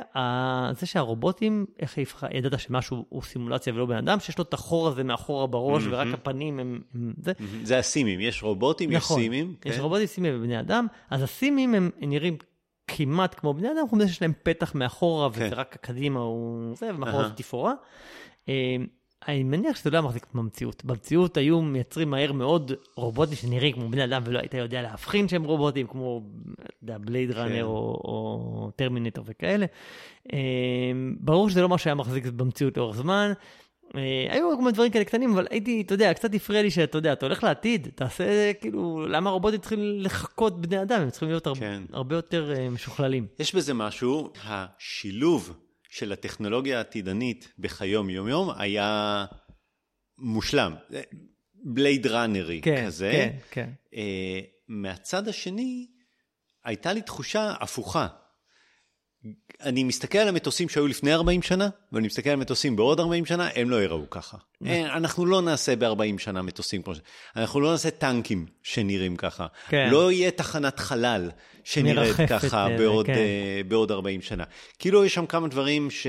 זה 0.73 0.87
שהרובוטים, 0.87 1.67
איך 1.81 1.99
ידעת 2.35 2.61
שמשהו 2.61 3.05
הוא 3.09 3.23
סימולציה 3.23 3.73
ולא 3.73 3.87
בן 3.87 3.97
אדם, 3.97 4.21
שיש 4.21 4.39
לו 4.39 4.45
את 4.45 4.55
החור 4.55 4.89
הזה 4.89 5.05
מאחורה 5.05 5.47
בראש, 5.47 5.83
ורק 5.91 6.15
הפנים 6.15 6.59
הם... 6.59 6.81
הם 6.95 7.15
זה. 7.19 7.33
זה 7.63 7.79
הסימים, 7.79 8.21
יש 8.21 8.43
רובוטים, 8.43 8.93
יש 8.93 8.97
נכון, 8.97 9.21
סימים. 9.21 9.55
יש 9.65 9.77
כן. 9.77 9.83
רובוטים 9.83 10.07
סימים 10.07 10.35
ובני 10.37 10.61
אדם, 10.61 10.87
אז 11.11 11.23
הסימים 11.23 11.75
הם 11.75 11.91
נראים 12.01 12.37
כמעט 12.87 13.35
כמו 13.39 13.55
בני 13.55 13.69
אדם, 13.69 13.89
חוץ 13.91 13.99
מזה 13.99 14.09
שיש 14.09 14.23
להם 14.23 14.33
פתח 14.43 14.75
מאחורה, 14.75 15.31
כן. 15.33 15.47
וזה 15.47 15.55
רק 15.55 15.77
קדימה 15.81 16.21
הוא 16.21 16.75
זה, 16.75 16.91
ומאחורה. 16.95 17.29
זה 17.29 17.35
תפאורה. 17.35 17.75
אני 19.29 19.43
מניח 19.43 19.77
שזה 19.77 19.91
לא 19.91 19.97
היה 19.97 20.03
מחזיק 20.03 20.27
במציאות. 20.35 20.85
במציאות 20.85 21.37
היו 21.37 21.63
מייצרים 21.63 22.11
מהר 22.11 22.33
מאוד 22.33 22.73
רובוטים 22.95 23.37
שנראים 23.37 23.73
כמו 23.73 23.89
בני 23.89 24.05
אדם, 24.05 24.23
ולא 24.25 24.39
היית 24.39 24.55
יודע 24.55 24.83
להבחין 24.83 25.29
שהם 25.29 25.45
רובוטים, 25.45 25.87
כמו, 25.87 26.23
בלייד 26.83 27.33
כן. 27.33 27.39
ראנר 27.39 27.65
או, 27.65 28.01
או 28.05 28.71
טרמינטור 28.77 29.25
וכאלה. 29.29 29.67
אה, 30.33 30.39
ברור 31.21 31.51
שזה 31.51 31.63
לא 31.63 31.69
מה 31.69 31.79
שהיה 31.79 31.95
מחזיק 31.95 32.27
במציאות 32.27 32.77
לאורך 32.77 32.97
זמן. 32.97 33.33
אה, 33.97 34.27
היו 34.31 34.51
כל 34.51 34.59
מיני 34.59 34.73
דברים 34.73 34.91
כאלה 34.91 35.05
קטנים, 35.05 35.33
אבל 35.33 35.47
הייתי, 35.51 35.81
אתה 35.81 35.95
יודע, 35.95 36.15
קצת 36.15 36.35
הפריע 36.35 36.63
לי 36.63 36.71
שאתה 36.71 36.99
יודע, 36.99 37.13
אתה 37.13 37.27
הולך 37.27 37.45
לעתיד, 37.45 37.89
תעשה, 37.95 38.53
כאילו, 38.53 39.07
למה 39.09 39.31
הרובוטים 39.31 39.61
צריכים 39.61 39.79
לחכות 39.83 40.61
בני 40.61 40.83
אדם? 40.83 41.01
הם 41.01 41.11
צריכים 41.11 41.29
להיות 41.29 41.47
הר... 41.47 41.55
כן. 41.55 41.83
הרבה 41.93 42.17
יותר 42.17 42.53
אה, 42.57 42.71
משוכללים. 42.71 43.27
יש 43.39 43.55
בזה 43.55 43.75
משהו, 43.75 44.31
השילוב 44.45 45.57
של 45.95 46.13
הטכנולוגיה 46.13 46.79
העתידנית 46.79 47.53
ביום 47.59 48.11
יום-יום 48.11 48.51
היה 48.59 49.25
מושלם. 50.19 50.75
בלייד 51.55 52.07
ראנרי 52.07 52.61
כן, 52.61 52.87
כזה. 52.87 53.11
כן, 53.13 53.37
כן. 53.51 53.71
אה, 53.95 54.41
מהצד 54.69 55.29
השני, 55.29 55.87
הייתה 56.65 56.93
לי 56.93 57.03
תחושה 57.03 57.55
הפוכה. 57.61 58.07
אני 59.65 59.85
מסתכל 59.85 60.19
על 60.19 60.29
המטוסים 60.29 60.69
שהיו 60.69 60.87
לפני 60.87 61.15
40 61.15 61.43
שנה, 61.43 61.69
ואני 61.93 62.07
מסתכל 62.07 62.31
על 62.31 62.37
מטוסים 62.37 62.77
בעוד 62.77 63.01
40 63.01 63.27
שנה, 63.27 63.49
הם 63.55 63.71
לא 63.71 63.77
ייראו 63.77 64.11
ככה. 64.11 64.37
אין, 64.67 64.87
אנחנו 64.87 65.27
לא 65.27 65.43
נעשה 65.43 65.77
ב-40 65.77 66.19
שנה 66.19 66.43
מטוסים 66.43 66.83
כמו 66.83 66.95
ש... 66.95 66.99
אנחנו 67.37 67.61
לא 67.61 67.71
נעשה 67.71 67.91
טנקים 67.91 68.47
שנראים 68.63 69.17
ככה. 69.17 69.47
כן. 69.69 69.89
לא 69.91 70.13
יהיה 70.13 70.31
תחנת 70.31 70.79
חלל 70.79 71.31
שנראית 71.65 72.17
ככה 72.29 72.67
אה, 72.71 72.79
בעוד, 72.79 73.07
כן. 73.07 73.13
אה, 73.13 73.61
בעוד 73.69 73.93
40 73.93 74.23
שנה. 74.23 74.45
כאילו 74.79 75.05
יש 75.05 75.15
שם 75.15 75.27
כמה 75.27 75.49
דברים 75.49 75.91
ש... 75.91 76.07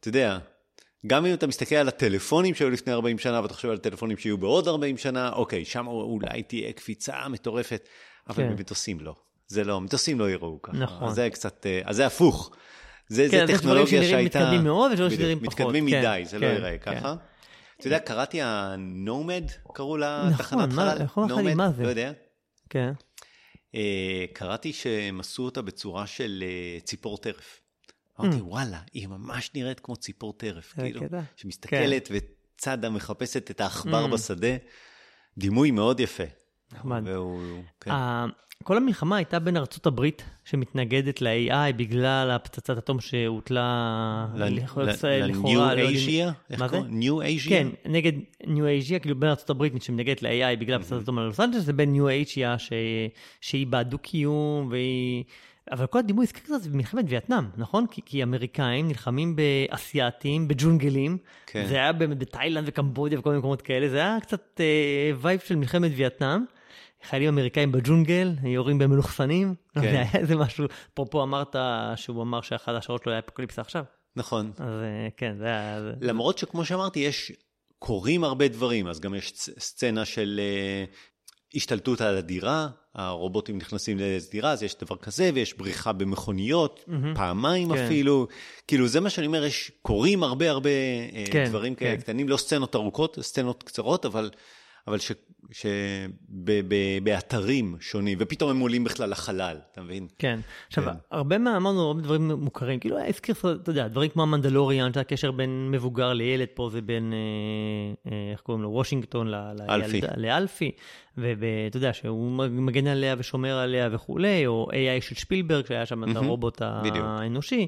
אתה 0.00 0.08
יודע, 0.08 0.38
גם 1.06 1.26
אם 1.26 1.34
אתה 1.34 1.46
מסתכל 1.46 1.74
על 1.74 1.88
הטלפונים 1.88 2.54
שהיו 2.54 2.70
לפני 2.70 2.92
40 2.92 3.18
שנה, 3.18 3.40
ואתה 3.42 3.54
חושב 3.54 3.68
על 3.68 3.74
הטלפונים 3.74 4.16
שיהיו 4.16 4.38
בעוד 4.38 4.68
40 4.68 4.98
שנה, 4.98 5.32
אוקיי, 5.32 5.64
שם 5.64 5.86
אולי 5.86 6.42
תהיה 6.42 6.72
קפיצה 6.72 7.28
מטורפת, 7.28 7.88
אבל 8.28 8.44
כן. 8.44 8.56
במטוסים 8.56 9.00
לא. 9.00 9.14
זה 9.48 9.64
לא, 9.64 9.80
מטוסים 9.80 10.18
לא 10.18 10.30
יראו 10.30 10.62
ככה. 10.62 10.76
נכון. 10.76 11.14
זה 11.14 11.28
קצת, 11.30 11.66
אה, 11.66 11.80
אז 11.84 11.96
זה 11.96 12.06
הפוך. 12.06 12.50
זה, 13.08 13.26
כן, 13.30 13.30
זה 13.30 13.36
יש 13.36 13.42
דברים 13.42 13.56
טכנולוגיה 13.58 13.86
שנראים 13.86 14.10
שהייתה... 14.10 14.38
מתקדמים 14.38 14.64
מאוד, 14.64 14.90
ויש 14.90 15.00
דברים 15.00 15.18
שנראים 15.18 15.38
פחות. 15.38 15.60
מתקדמים 15.60 15.90
כן, 15.90 15.98
מדי, 15.98 16.22
זה 16.26 16.38
לא 16.38 16.46
כן, 16.46 16.52
ייראה 16.52 16.78
כן. 16.78 16.98
ככה. 17.00 17.14
אתה 17.78 17.86
יודע, 17.86 17.98
קראתי 17.98 18.38
הנומד, 18.42 19.44
קראו 19.74 19.96
לה 19.96 20.22
נכון, 20.30 20.38
תחנת 20.38 20.72
חלל? 20.72 20.98
לי, 21.42 21.52
Nomad? 21.52 21.54
מה 21.54 21.70
זה? 21.72 21.82
לא 21.82 21.88
יודע. 21.88 22.12
כן. 22.70 22.92
אה, 23.74 24.24
קראתי 24.32 24.72
שהם 24.72 25.20
עשו 25.20 25.42
אותה 25.44 25.62
בצורה 25.62 26.06
של 26.06 26.44
אה, 26.46 26.80
ציפור 26.80 27.18
טרף. 27.18 27.60
אמרתי, 28.20 28.36
וואלה, 28.40 28.80
היא 28.92 29.06
ממש 29.08 29.50
נראית 29.54 29.80
כמו 29.80 29.96
ציפור 29.96 30.32
טרף, 30.32 30.72
כאילו, 30.72 31.00
קטע. 31.00 31.20
שמסתכלת 31.36 32.08
וצדה 32.10 32.90
מחפשת 32.90 33.50
את 33.50 33.60
העכבר 33.60 34.04
Mm. 34.04 34.08
בשדה. 34.08 34.56
דימוי 35.38 35.70
מאוד 35.70 36.00
יפה. 36.00 36.24
נחמד. 36.74 37.02
והוא, 37.04 37.40
כן. 37.80 37.90
כל 38.64 38.76
המלחמה 38.76 39.16
הייתה 39.16 39.38
בין 39.38 39.56
ארצות 39.56 39.86
הברית, 39.86 40.22
שמתנגדת 40.44 41.22
ל-AI 41.22 41.72
בגלל 41.76 42.30
הפצצת 42.30 42.78
אטום 42.78 43.00
שהוטלה 43.00 44.26
להיות, 44.34 44.62
לכאורה, 45.30 45.74
לא 45.74 45.82
ל-New 45.82 45.90
יודעים- 45.90 46.28
Asia? 46.52 46.56
מה 46.58 46.68
זה? 46.68 46.78
New 46.78 47.22
Asia? 47.44 47.48
כן, 47.48 47.68
נגד 47.84 48.12
ניו 48.46 48.66
אייג'יה, 48.66 48.98
כאילו 48.98 49.16
בין 49.20 49.28
ארצות 49.30 49.50
הברית 49.50 49.82
שמתנגדת 49.82 50.22
ל-AI 50.22 50.56
בגלל 50.60 50.76
הפצצת 50.80 51.02
אטום 51.02 51.18
על 51.18 51.24
לוס 51.26 51.40
אנג'לס, 51.40 51.62
זה 51.62 51.72
בין 51.72 51.92
ניו 51.92 52.08
אייג'יה 52.08 52.56
שהיא 53.40 53.66
בעד 53.66 53.90
דו-קיום, 53.90 54.68
והיא... 54.70 55.24
אבל 55.72 55.86
כל 55.86 55.98
הדימוי 55.98 56.24
הזכיר 56.24 56.42
קצת 56.44 56.66
במלחמת 56.70 57.04
וייטנאם, 57.08 57.44
נכון? 57.56 57.86
כי, 57.90 58.00
כי 58.04 58.22
אמריקאים 58.22 58.88
נלחמים 58.88 59.36
באסייתים, 59.36 60.48
בג'ונגלים. 60.48 61.18
כן. 61.46 61.66
זה 61.68 61.74
היה 61.74 61.92
באמת 61.92 62.18
בתאילנד 62.18 62.64
וקמבודיה 62.68 63.18
וכל 63.18 63.30
מיני 63.30 63.38
מקומות 63.38 63.62
כאלה, 63.62 63.88
זה 63.88 63.96
היה 63.98 64.18
קצת 64.20 64.60
אה, 64.60 65.10
וייב 65.20 65.40
של 65.40 65.56
מלחמת 65.56 65.90
וייטנאם. 65.96 66.40
חיילים 67.04 67.28
אמריקאים 67.28 67.72
בג'ונגל, 67.72 68.34
יורים 68.44 68.78
במלוכסנים. 68.78 69.54
לא 69.76 69.80
כן. 69.80 69.86
יודע, 69.86 69.98
היה 70.00 70.10
איזה 70.14 70.36
משהו, 70.36 70.64
אפרופו 70.94 71.22
אמרת 71.22 71.56
שהוא 71.96 72.22
אמר 72.22 72.40
שאחת 72.40 72.74
השעות 72.74 73.02
שלו 73.02 73.12
היה 73.12 73.18
אפוקליפסה 73.18 73.60
עכשיו. 73.60 73.84
נכון. 74.16 74.52
אז 74.58 74.68
אה, 74.82 75.08
כן, 75.16 75.34
זה 75.38 75.44
היה... 75.44 75.80
זה- 75.82 75.92
למרות 76.00 76.38
שכמו 76.38 76.64
שאמרתי, 76.64 77.00
יש, 77.00 77.32
קורים 77.78 78.24
הרבה 78.24 78.48
דברים, 78.48 78.86
אז 78.86 79.00
גם 79.00 79.14
יש 79.14 79.32
סצנה 79.58 80.04
של 80.04 80.40
אה, 80.42 80.84
השתלטות 81.54 82.00
על 82.00 82.16
הדירה, 82.16 82.68
הרובוטים 82.94 83.56
נכנסים 83.58 83.98
לאיזו 83.98 84.30
דירה, 84.30 84.50
אז 84.52 84.62
יש 84.62 84.76
דבר 84.84 84.96
כזה, 84.96 85.30
ויש 85.34 85.54
בריחה 85.54 85.92
במכוניות, 85.92 86.84
פעמיים 87.14 87.74
כן. 87.74 87.84
אפילו. 87.84 88.26
כאילו, 88.68 88.88
זה 88.88 89.00
מה 89.00 89.10
שאני 89.10 89.26
אומר, 89.26 89.44
יש, 89.44 89.72
קורים 89.82 90.22
הרבה 90.22 90.50
הרבה 90.50 90.70
אה, 90.70 91.24
כן, 91.30 91.44
דברים 91.48 91.74
כאלה 91.74 91.96
כן. 91.96 92.00
קטנים, 92.02 92.28
לא 92.28 92.36
סצנות 92.36 92.76
ארוכות, 92.76 93.18
סצנות 93.20 93.62
קצרות, 93.62 94.06
אבל, 94.06 94.30
אבל 94.86 94.98
ש, 94.98 95.12
שבאתרים 95.52 97.36
שונים, 97.80 98.18
ופתאום 98.20 98.50
הם 98.50 98.58
עולים 98.58 98.84
בכלל 98.84 99.10
לחלל, 99.10 99.56
אתה 99.72 99.82
מבין? 99.82 100.06
כן. 100.18 100.40
עכשיו, 100.66 100.84
כן. 100.84 100.90
הרבה 101.10 101.38
מה, 101.38 101.56
אמרנו, 101.56 101.80
הרבה 101.80 102.00
דברים 102.02 102.30
מוכרים, 102.32 102.80
כאילו, 102.80 102.96
הזכיר, 103.08 103.34
אתה 103.62 103.70
יודע, 103.70 103.88
דברים 103.88 104.10
כמו 104.10 104.22
המנדלוריאן, 104.22 104.92
שהקשר 104.92 105.30
בין 105.30 105.70
מבוגר 105.70 106.12
לילד 106.12 106.48
פה 106.54 106.68
זה 106.72 106.80
בין, 106.80 107.12
אה, 107.12 107.18
אה, 108.12 108.32
איך 108.32 108.40
קוראים 108.40 108.62
לו, 108.62 108.70
וושינגטון 108.70 109.28
ל- 109.28 109.34
אלפי. 109.70 109.92
לילדה- 109.92 110.12
לאלפי, 110.16 110.70
ואתה 111.16 111.36
יודע, 111.76 111.92
שהוא 111.92 112.30
מגן 112.48 112.86
עליה 112.86 113.14
ושומר 113.18 113.58
עליה 113.58 113.88
וכולי, 113.92 114.46
או 114.46 114.68
AI 114.72 115.02
של 115.02 115.14
שפילברג, 115.14 115.66
שהיה 115.66 115.86
שם 115.86 116.10
את 116.10 116.16
הרובוט 116.16 116.62
בדיוק. 116.62 116.96
האנושי. 117.04 117.66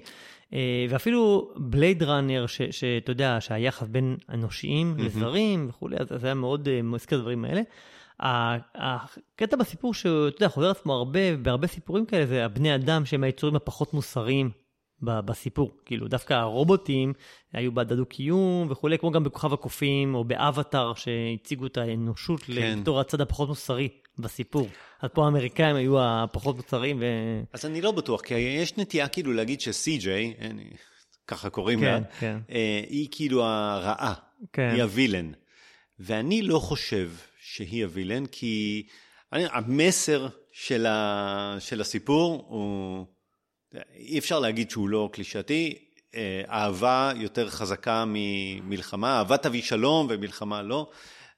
אה, 0.52 0.86
ואפילו 0.88 1.52
בלייד 1.56 2.02
ראנר, 2.02 2.46
שאתה 2.46 3.10
יודע, 3.10 3.36
שהיחס 3.40 3.86
בין 3.88 4.16
אנושיים 4.28 4.94
לזרים 4.98 5.66
וכולי, 5.68 5.96
אז 5.96 6.20
זה 6.20 6.26
היה 6.26 6.34
מאוד 6.34 6.68
אה, 6.68 6.82
מזכיר 6.82 7.18
את 7.18 7.22
הדברים 7.22 7.44
האלה. 7.44 7.62
הקטע 8.20 9.56
בסיפור 9.56 9.94
שהוא, 9.94 10.28
אתה 10.28 10.36
יודע, 10.36 10.48
חוזר 10.48 10.70
עצמו 10.70 10.92
הרבה, 10.92 11.36
בהרבה 11.36 11.66
סיפורים 11.66 12.06
כאלה, 12.06 12.26
זה 12.26 12.44
הבני 12.44 12.74
אדם 12.74 13.04
שהם 13.04 13.24
היצורים 13.24 13.56
הפחות 13.56 13.94
מוסריים 13.94 14.50
בסיפור. 15.02 15.70
כאילו, 15.86 16.08
דווקא 16.08 16.34
הרובוטים 16.34 17.12
היו 17.52 17.72
בעד 17.72 17.92
הדו-קיום 17.92 18.66
וכולי, 18.70 18.98
כמו 18.98 19.10
גם 19.10 19.24
בכוכב 19.24 19.52
הקופים, 19.52 20.14
או 20.14 20.24
באבטאר, 20.24 20.92
שהציגו 20.94 21.66
את 21.66 21.76
האנושות 21.76 22.42
כן. 22.42 22.78
בתור 22.80 23.00
הצד 23.00 23.20
הפחות 23.20 23.48
מוסרי 23.48 23.88
בסיפור. 24.18 24.68
אז 25.00 25.10
פה 25.14 25.24
האמריקאים 25.24 25.76
היו 25.76 26.00
הפחות 26.00 26.56
מוסריים, 26.56 26.96
ו... 27.00 27.04
אז 27.52 27.66
אני 27.66 27.80
לא 27.80 27.90
בטוח, 27.92 28.20
כי 28.20 28.34
יש 28.34 28.76
נטייה 28.76 29.08
כאילו 29.08 29.32
להגיד 29.32 29.60
אני- 30.40 30.70
ככה 31.26 31.50
קוראים 31.50 31.82
לה, 31.82 31.98
כן, 32.00 32.04
כן. 32.20 32.38
אה, 32.50 32.80
היא 32.88 33.08
כאילו 33.10 33.44
הרעה, 33.44 34.14
כן. 34.52 34.70
היא 34.74 34.82
הווילן. 34.82 35.32
ואני 36.00 36.42
לא 36.42 36.58
חושב 36.58 37.10
שהיא 37.40 37.84
הווילן, 37.84 38.26
כי 38.26 38.86
אני, 39.32 39.44
המסר 39.52 40.28
של, 40.52 40.86
ה, 40.86 41.56
של 41.58 41.80
הסיפור 41.80 42.44
הוא, 42.48 43.06
אי 43.94 44.18
אפשר 44.18 44.38
להגיד 44.40 44.70
שהוא 44.70 44.88
לא 44.88 45.10
קלישאתי, 45.12 45.78
אה, 46.14 46.42
אהבה 46.48 47.12
יותר 47.16 47.50
חזקה 47.50 48.04
ממלחמה, 48.06 49.18
אהבה 49.18 49.36
תביא 49.36 49.62
שלום 49.62 50.06
ומלחמה 50.10 50.62
לא, 50.62 50.90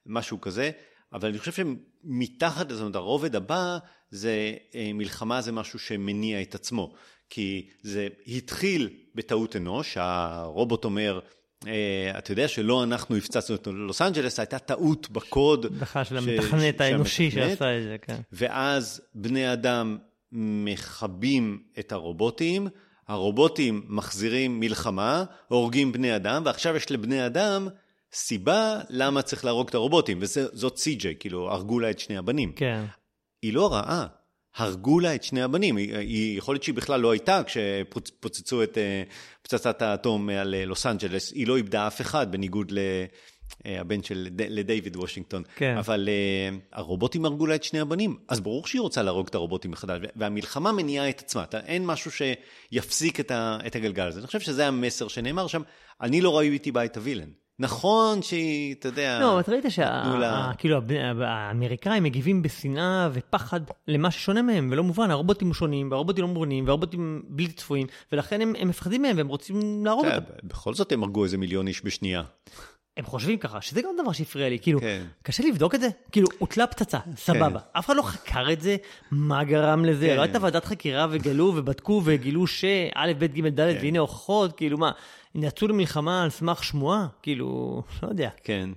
משהו 0.05 0.41
כזה. 0.41 0.71
אבל 1.13 1.29
אני 1.29 1.39
חושב 1.39 1.51
שמתחת 1.51 2.71
לזה, 2.71 2.83
הרובד 2.93 3.35
הבא 3.35 3.77
זה 4.11 4.53
אה, 4.75 4.91
מלחמה 4.93 5.41
זה 5.41 5.51
משהו 5.51 5.79
שמניע 5.79 6.41
את 6.41 6.55
עצמו. 6.55 6.93
כי 7.29 7.69
זה 7.81 8.07
התחיל 8.27 8.89
בטעות 9.15 9.55
אנוש, 9.55 9.97
הרובוט 9.99 10.85
אומר, 10.85 11.19
אה, 11.67 12.11
אתה 12.17 12.31
יודע 12.31 12.47
שלא 12.47 12.83
אנחנו 12.83 13.15
הפצצנו 13.15 13.55
את 13.55 13.67
לוס 13.67 14.01
אנג'לס, 14.01 14.39
הייתה 14.39 14.59
טעות 14.59 15.09
בקוד. 15.09 15.79
בכלל 15.79 16.03
של 16.03 16.17
המתכנת 16.17 16.81
האנושי 16.81 17.31
שעשה 17.31 17.77
את 17.77 17.83
זה, 17.83 17.95
כן. 18.01 18.17
ואז 18.31 19.01
בני 19.15 19.53
אדם 19.53 19.97
מכבים 20.31 21.63
את 21.79 21.91
הרובוטים, 21.91 22.67
הרובוטים 23.07 23.85
מחזירים 23.87 24.59
מלחמה, 24.59 25.23
הורגים 25.47 25.91
בני 25.91 26.15
אדם, 26.15 26.41
ועכשיו 26.45 26.75
יש 26.75 26.91
לבני 26.91 27.25
אדם 27.25 27.67
סיבה 28.13 28.79
למה 28.89 29.21
צריך 29.21 29.45
להרוג 29.45 29.67
את 29.67 29.75
הרובוטים, 29.75 30.17
וזאת 30.21 30.77
סי.ג'יי, 30.77 31.15
כאילו, 31.19 31.51
הרגו 31.51 31.79
לה 31.79 31.89
את 31.89 31.99
שני 31.99 32.17
הבנים. 32.17 32.51
כן. 32.55 32.83
היא 33.41 33.53
לא 33.53 33.73
רעה, 33.73 34.07
הרגו 34.55 34.99
לה 34.99 35.15
את 35.15 35.23
שני 35.23 35.41
הבנים. 35.41 35.77
היא, 35.77 35.95
היא 35.95 36.37
יכול 36.37 36.55
להיות 36.55 36.63
שהיא 36.63 36.75
בכלל 36.75 36.99
לא 36.99 37.11
הייתה 37.11 37.41
כשפוצצו 37.43 38.63
את 38.63 38.77
אה, 38.77 39.03
פצצת 39.41 39.81
האטום 39.81 40.29
על 40.29 40.55
אה, 40.55 40.65
לוס 40.65 40.85
אנג'לס, 40.85 41.31
היא 41.31 41.47
לא 41.47 41.57
איבדה 41.57 41.87
אף 41.87 42.01
אחד, 42.01 42.31
בניגוד 42.31 42.71
ל... 42.71 42.79
הבן 43.65 44.03
של 44.03 44.27
לדיוויד 44.31 44.97
וושינגטון. 44.97 45.43
כן. 45.55 45.77
אבל 45.77 46.09
uh, 46.09 46.77
הרובוטים 46.77 47.25
הרגו 47.25 47.45
לה 47.45 47.55
את 47.55 47.63
שני 47.63 47.79
הבנים, 47.79 48.17
אז 48.27 48.39
ברור 48.39 48.67
שהיא 48.67 48.81
רוצה 48.81 49.01
להרוג 49.01 49.27
את 49.27 49.35
הרובוטים 49.35 49.71
מחדש, 49.71 49.99
והמלחמה 50.15 50.71
מניעה 50.71 51.09
את 51.09 51.19
עצמה, 51.19 51.43
אתה, 51.43 51.59
אין 51.59 51.85
משהו 51.85 52.11
שיפסיק 52.11 53.19
את, 53.19 53.31
ה, 53.31 53.57
את 53.67 53.75
הגלגל 53.75 54.07
הזה. 54.07 54.19
אני 54.19 54.27
חושב 54.27 54.39
שזה 54.39 54.67
המסר 54.67 55.07
שנאמר 55.07 55.47
שם, 55.47 55.61
אני 56.01 56.21
לא 56.21 56.37
ראיתי 56.37 56.71
בה 56.71 56.85
את 56.85 56.97
הווילן. 56.97 57.29
נכון 57.61 58.21
שהיא, 58.21 58.75
אתה 58.75 58.87
יודע... 58.87 59.19
לא, 59.19 59.39
אתה 59.39 59.51
ראית 59.51 59.65
שכאילו 59.69 60.79
האמריקאים 61.21 62.03
מגיבים 62.03 62.41
בשנאה 62.41 63.09
ופחד 63.13 63.61
למה 63.87 64.11
ששונה 64.11 64.41
מהם, 64.41 64.69
ולא 64.71 64.83
מובן, 64.83 65.11
הרובוטים 65.11 65.53
שונים, 65.53 65.91
והרובוטים 65.91 66.21
לא 66.21 66.27
מובנים, 66.27 66.65
והרובוטים 66.67 67.21
בלתי 67.27 67.53
צפויים, 67.53 67.87
ולכן 68.11 68.41
הם 68.41 68.53
הם 68.59 68.67
מפחדים 68.67 69.01
מהם 69.01 69.17
והם 69.17 69.27
רוצים 69.27 69.85
להרוג 69.85 70.05
אתה 70.05 70.15
אותם. 70.15 70.25
בכל 70.43 70.73
זאת 70.73 70.91
הם 70.91 71.03
הרגו 71.03 71.23
איזה 71.23 71.37
מיליון 71.37 71.67
איש 71.67 71.85
בשנייה. 71.85 72.23
הם 72.97 73.05
חושבים 73.05 73.37
ככה, 73.37 73.61
שזה 73.61 73.81
גם 73.81 73.89
דבר 74.01 74.11
שהפריע 74.11 74.49
לי, 74.49 74.59
כאילו, 74.59 74.79
כן. 74.79 75.03
קשה 75.23 75.43
לבדוק 75.43 75.75
את 75.75 75.81
זה, 75.81 75.87
כאילו, 76.11 76.27
הוטלה 76.39 76.67
פצצה, 76.67 76.99
סבבה. 77.15 77.59
אף 77.71 77.85
אחד 77.85 77.95
לא 77.95 78.01
חקר 78.01 78.51
את 78.53 78.61
זה, 78.61 78.75
מה 79.11 79.43
גרם 79.43 79.85
לזה, 79.85 80.07
כן. 80.07 80.15
לא 80.15 80.21
הייתה 80.21 80.37
ועדת 80.41 80.65
חקירה 80.65 81.07
וגלו 81.11 81.53
ובדקו 81.55 82.01
וגילו 82.05 82.47
שא', 82.47 83.13
ב', 83.19 83.25
ג', 83.25 83.47
ד', 83.47 83.57
כן. 83.57 83.77
והנה 83.81 83.99
הוכחות, 83.99 84.57
כאילו 84.57 84.77
מה, 84.77 84.91
יצאו 85.35 85.67
למלחמה 85.67 86.23
על 86.23 86.29
סמך 86.29 86.63
שמועה, 86.63 87.07
כאילו, 87.21 87.81
לא 88.03 88.07
יודע. 88.07 88.29
כן. 88.43 88.69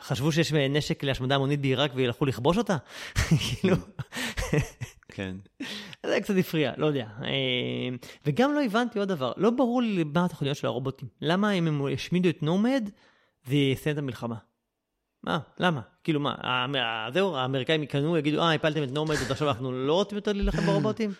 חשבו 0.00 0.32
שיש 0.32 0.52
נשק 0.52 1.04
להשמדה 1.04 1.34
המונית 1.34 1.60
בעיראק 1.60 1.90
והלכו 1.94 2.26
לכבוש 2.26 2.58
אותה? 2.58 2.76
כאילו, 3.48 3.76
כן. 5.08 5.36
זה 6.06 6.20
קצת 6.20 6.34
הפריע, 6.38 6.72
לא 6.76 6.86
יודע. 6.86 7.06
אה, 7.22 7.28
וגם 8.26 8.54
לא 8.54 8.64
הבנתי 8.64 8.98
עוד 8.98 9.08
דבר, 9.08 9.32
לא 9.36 9.50
ברור 9.50 9.82
לי 9.82 10.04
מה 10.14 10.24
התוכניות 10.24 10.56
של 10.56 10.66
הרובוטים. 10.66 11.08
למה 11.20 11.52
אם 11.52 11.66
הם 11.66 11.88
ישמידו 11.88 12.28
את 12.28 12.42
נומד, 12.42 12.90
זה 13.46 13.54
יסיים 13.56 13.92
את 13.94 13.98
המלחמה? 13.98 14.34
מה? 15.22 15.38
למה? 15.58 15.80
כאילו 16.04 16.20
מה, 16.20 16.34
האמ- 16.38 17.12
זהו, 17.14 17.36
האמריקאים 17.36 17.82
יקנו, 17.82 18.16
יגידו, 18.18 18.42
אה, 18.42 18.54
הפלתם 18.54 18.82
את 18.82 18.92
נומד, 18.92 19.16
אז 19.16 19.30
עכשיו 19.30 19.48
אנחנו 19.48 19.72
לא 19.72 19.92
רוצים 19.94 20.16
יותר 20.16 20.32
להילחם 20.32 20.62
ברובוטים? 20.66 21.12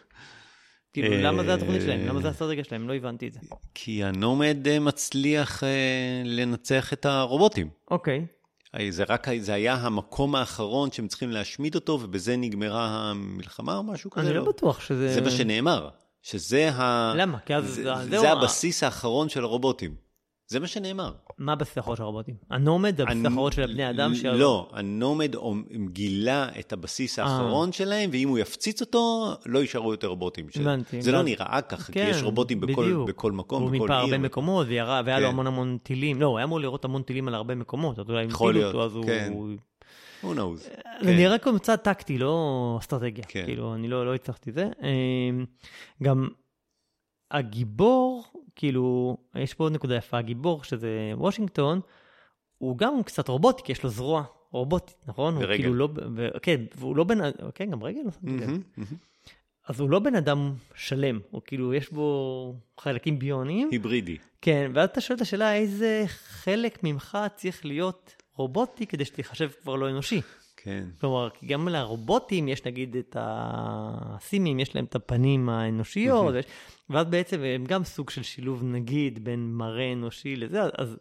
כאילו, 0.92 1.12
אה, 1.12 1.22
למה 1.22 1.44
זה 1.44 1.54
התוכנית 1.54 1.82
שלהם? 1.82 2.06
למה 2.06 2.20
זה 2.22 2.28
האסטרטגיה 2.28 2.64
שלהם? 2.64 2.88
לא 2.88 2.94
הבנתי 2.94 3.28
את 3.28 3.32
זה. 3.32 3.40
כי 3.74 4.04
הנומד 4.04 4.56
אה, 4.68 4.78
מצליח 4.80 5.64
אה, 5.64 5.68
לנצח 6.24 6.92
את 6.92 7.06
הרובוטים. 7.06 7.68
אוקיי, 7.90 8.26
אה, 8.78 8.86
זה 8.90 9.04
רק, 9.08 9.26
זה 9.38 9.54
היה 9.54 9.74
המקום 9.74 10.34
האחרון 10.34 10.92
שהם 10.92 11.08
צריכים 11.08 11.30
להשמיד 11.30 11.74
אותו, 11.74 11.92
ובזה 12.02 12.36
נגמרה 12.36 12.86
המלחמה 13.10 13.76
או 13.76 13.82
משהו 13.82 14.10
כזה? 14.10 14.26
אני 14.28 14.36
לא 14.36 14.44
בטוח 14.44 14.80
שזה... 14.80 15.14
זה 15.14 15.20
מה 15.20 15.30
שנאמר, 15.30 15.88
שזה 16.22 16.70
ה... 16.74 17.12
למה? 17.16 17.38
כי 17.38 17.54
אז 17.54 17.64
זה, 17.64 17.82
זה- 18.04 18.20
זה, 18.20 18.32
הבסיס 18.32 18.82
האחרון 18.82 19.28
של 19.28 19.44
הרובוטים. 19.44 20.05
זה 20.48 20.60
מה 20.60 20.66
שנאמר. 20.66 21.12
מה 21.38 21.52
הבסיס 21.52 21.76
האחרון 21.76 21.96
של 21.96 22.02
הרובוטים? 22.02 22.34
הנומד 22.50 22.96
זה 22.96 23.02
הבסיס 23.02 23.18
הנ- 23.20 23.26
האחרון 23.26 23.52
של 23.52 23.62
הבני 23.62 23.90
אדם? 23.90 24.14
ש- 24.14 24.24
לא, 24.24 24.68
הנומד 24.72 25.34
גילה 25.92 26.48
את 26.58 26.72
הבסיס 26.72 27.18
האחרון 27.18 27.72
שלהם, 27.72 28.10
ואם 28.12 28.28
הוא 28.28 28.38
יפציץ 28.38 28.80
אותו, 28.80 29.32
לא 29.46 29.58
יישארו 29.58 29.90
יותר 29.92 30.06
רובוטים. 30.06 30.46
הבנתי, 30.56 31.02
זה 31.02 31.12
לא 31.12 31.16
הבנתי. 31.16 31.30
נראה 31.32 31.60
ככה, 31.62 31.86
כי 31.86 31.92
כן, 31.92 32.06
יש 32.10 32.22
רובוטים 32.22 32.60
בכל, 32.60 32.84
בדיוק. 32.84 33.08
בכל 33.08 33.32
מקום, 33.32 33.62
הוא 33.62 33.70
מיפה 33.70 33.94
הרבה 33.96 34.12
עיר. 34.12 34.18
מקומות, 34.20 34.66
והיה 34.68 34.84
לו 35.18 35.26
כן. 35.26 35.32
המון 35.32 35.46
המון 35.46 35.78
טילים. 35.82 36.20
לא, 36.20 36.26
הוא 36.26 36.38
היה 36.38 36.44
אמור 36.44 36.60
לראות 36.60 36.84
המון 36.84 37.02
טילים 37.02 37.28
על 37.28 37.34
הרבה 37.34 37.54
מקומות, 37.54 37.98
אז 37.98 38.04
אולי 38.08 38.24
אם 38.24 38.30
להיות, 38.52 38.74
אותו, 38.74 38.84
אז 38.84 38.94
הוא... 38.94 39.04
כן. 39.04 39.30
הוא- 39.34 39.48
Who 40.22 40.36
knows. 40.36 40.56
זה 40.56 40.68
כן. 41.00 41.16
נראה 41.16 41.38
כמו 41.38 41.58
צעד 41.58 41.78
טקטי, 41.78 42.18
לא 42.18 42.76
אסטרטגיה. 42.80 43.24
כן. 43.28 43.42
כאילו, 43.46 43.74
אני 43.74 43.88
לא 43.88 44.06
לא 44.06 44.14
הצלחתי 44.14 44.52
זה. 44.52 44.68
אמ, 44.82 45.44
גם 46.02 46.28
הגיבור, 47.30 48.24
כאילו, 48.56 49.16
יש 49.34 49.54
פה 49.54 49.64
עוד 49.64 49.72
נקודה 49.72 49.96
יפה, 49.96 50.18
הגיבור, 50.18 50.64
שזה 50.64 51.12
וושינגטון, 51.14 51.80
הוא 52.58 52.78
גם 52.78 53.02
קצת 53.02 53.28
רובוטי, 53.28 53.62
כי 53.62 53.72
יש 53.72 53.82
לו 53.82 53.90
זרוע 53.90 54.24
רובוטית, 54.50 54.96
נכון? 55.06 55.34
הוא 55.34 55.42
ורגל. 55.44 55.56
כאילו 55.56 55.74
לא, 55.74 55.88
ו- 56.16 56.28
כן, 56.42 56.60
והוא 56.76 56.96
לא 56.96 57.04
בן, 57.04 57.18
כן, 57.54 57.70
גם 57.70 57.82
רגל, 57.82 58.00
לב. 58.06 58.18
מהמם, 58.22 58.40
מהמם. 58.76 58.86
אז 59.68 59.80
הוא 59.80 59.90
לא 59.90 59.98
בן 59.98 60.14
אדם 60.14 60.54
שלם, 60.74 61.20
הוא 61.30 61.42
כאילו, 61.44 61.74
יש 61.74 61.92
בו 61.92 62.54
חלקים 62.80 63.18
ביוניים. 63.18 63.68
היברידי. 63.72 64.16
כן, 64.42 64.70
ואז 64.74 64.88
אתה 64.88 65.00
שואל 65.00 65.16
את 65.16 65.22
השאלה, 65.22 65.54
איזה 65.54 66.04
חלק 66.06 66.84
ממך 66.84 67.18
צריך 67.36 67.64
להיות 67.64 68.22
רובוטי 68.34 68.86
כדי 68.86 69.04
שתיחשב 69.04 69.50
כבר 69.62 69.76
לא 69.76 69.90
אנושי? 69.90 70.20
כן. 70.66 70.84
כלומר, 71.00 71.28
גם 71.46 71.68
לרובוטים 71.68 72.48
יש 72.48 72.64
נגיד 72.64 72.96
את 72.96 73.16
הסימים, 73.20 74.60
יש 74.60 74.74
להם 74.74 74.84
את 74.84 74.94
הפנים 74.94 75.48
האנושיות, 75.48 76.34
ויש- 76.34 76.44
ואז 76.90 77.06
בעצם 77.06 77.40
הם 77.42 77.64
גם 77.64 77.84
סוג 77.84 78.10
של 78.10 78.22
שילוב 78.22 78.62
נגיד 78.64 79.24
בין 79.24 79.52
מראה 79.54 79.92
אנושי 79.92 80.36
לזה, 80.36 80.62
אז- 80.62 80.70
אז 80.78 80.96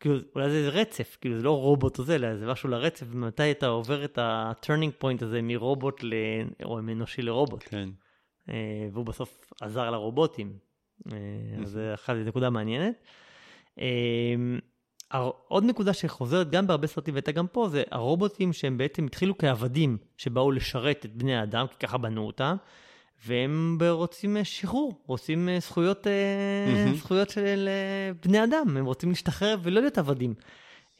כאילו 0.00 0.16
אולי 0.34 0.50
זה 0.50 0.68
רצף, 0.68 1.16
כאילו 1.20 1.36
זה 1.36 1.42
לא 1.42 1.60
רובוט 1.60 1.98
או 1.98 2.04
זה, 2.04 2.14
אלא 2.14 2.36
זה 2.36 2.46
משהו 2.46 2.68
לרצף, 2.68 3.06
ומתי 3.10 3.50
אתה 3.50 3.66
עובר 3.66 4.04
את 4.04 4.18
ה-turning 4.18 5.02
point 5.04 5.24
הזה 5.24 5.42
מרובוט 5.42 6.02
ל... 6.02 6.12
או 6.64 6.82
מאנושי 6.82 7.22
לרובוט, 7.22 7.64
כן. 7.68 7.88
אה, 8.50 8.54
והוא 8.92 9.06
בסוף 9.06 9.52
עזר 9.60 9.90
לרובוטים. 9.90 10.52
אה, 11.12 11.16
אז 11.62 11.70
זה 11.70 11.94
אחת 11.94 12.14
נקודה 12.26 12.50
מעניינת. 12.50 12.94
עוד 15.48 15.64
נקודה 15.64 15.92
שחוזרת 15.92 16.50
גם 16.50 16.66
בהרבה 16.66 16.86
סרטים 16.86 17.14
והייתה 17.14 17.32
גם 17.32 17.46
פה, 17.46 17.68
זה 17.68 17.82
הרובוטים 17.90 18.52
שהם 18.52 18.78
בעצם 18.78 19.06
התחילו 19.06 19.38
כעבדים 19.38 19.96
שבאו 20.16 20.50
לשרת 20.50 21.06
את 21.06 21.16
בני 21.16 21.36
האדם, 21.36 21.66
כי 21.66 21.86
ככה 21.86 21.98
בנו 21.98 22.26
אותם, 22.26 22.56
והם 23.26 23.78
רוצים 23.90 24.36
אה, 24.36 24.44
שחרור, 24.44 25.00
רוצים 25.06 25.48
אה, 25.48 25.60
זכויות, 25.60 26.06
מהמם. 26.66 26.94
זכויות 26.94 27.30
של 27.30 27.68
בני 28.22 28.44
אדם, 28.44 28.76
הם 28.76 28.84
רוצים 28.84 29.08
להשתחרר 29.08 29.56
ולא 29.62 29.80
להיות 29.80 29.98
עבדים. 29.98 30.34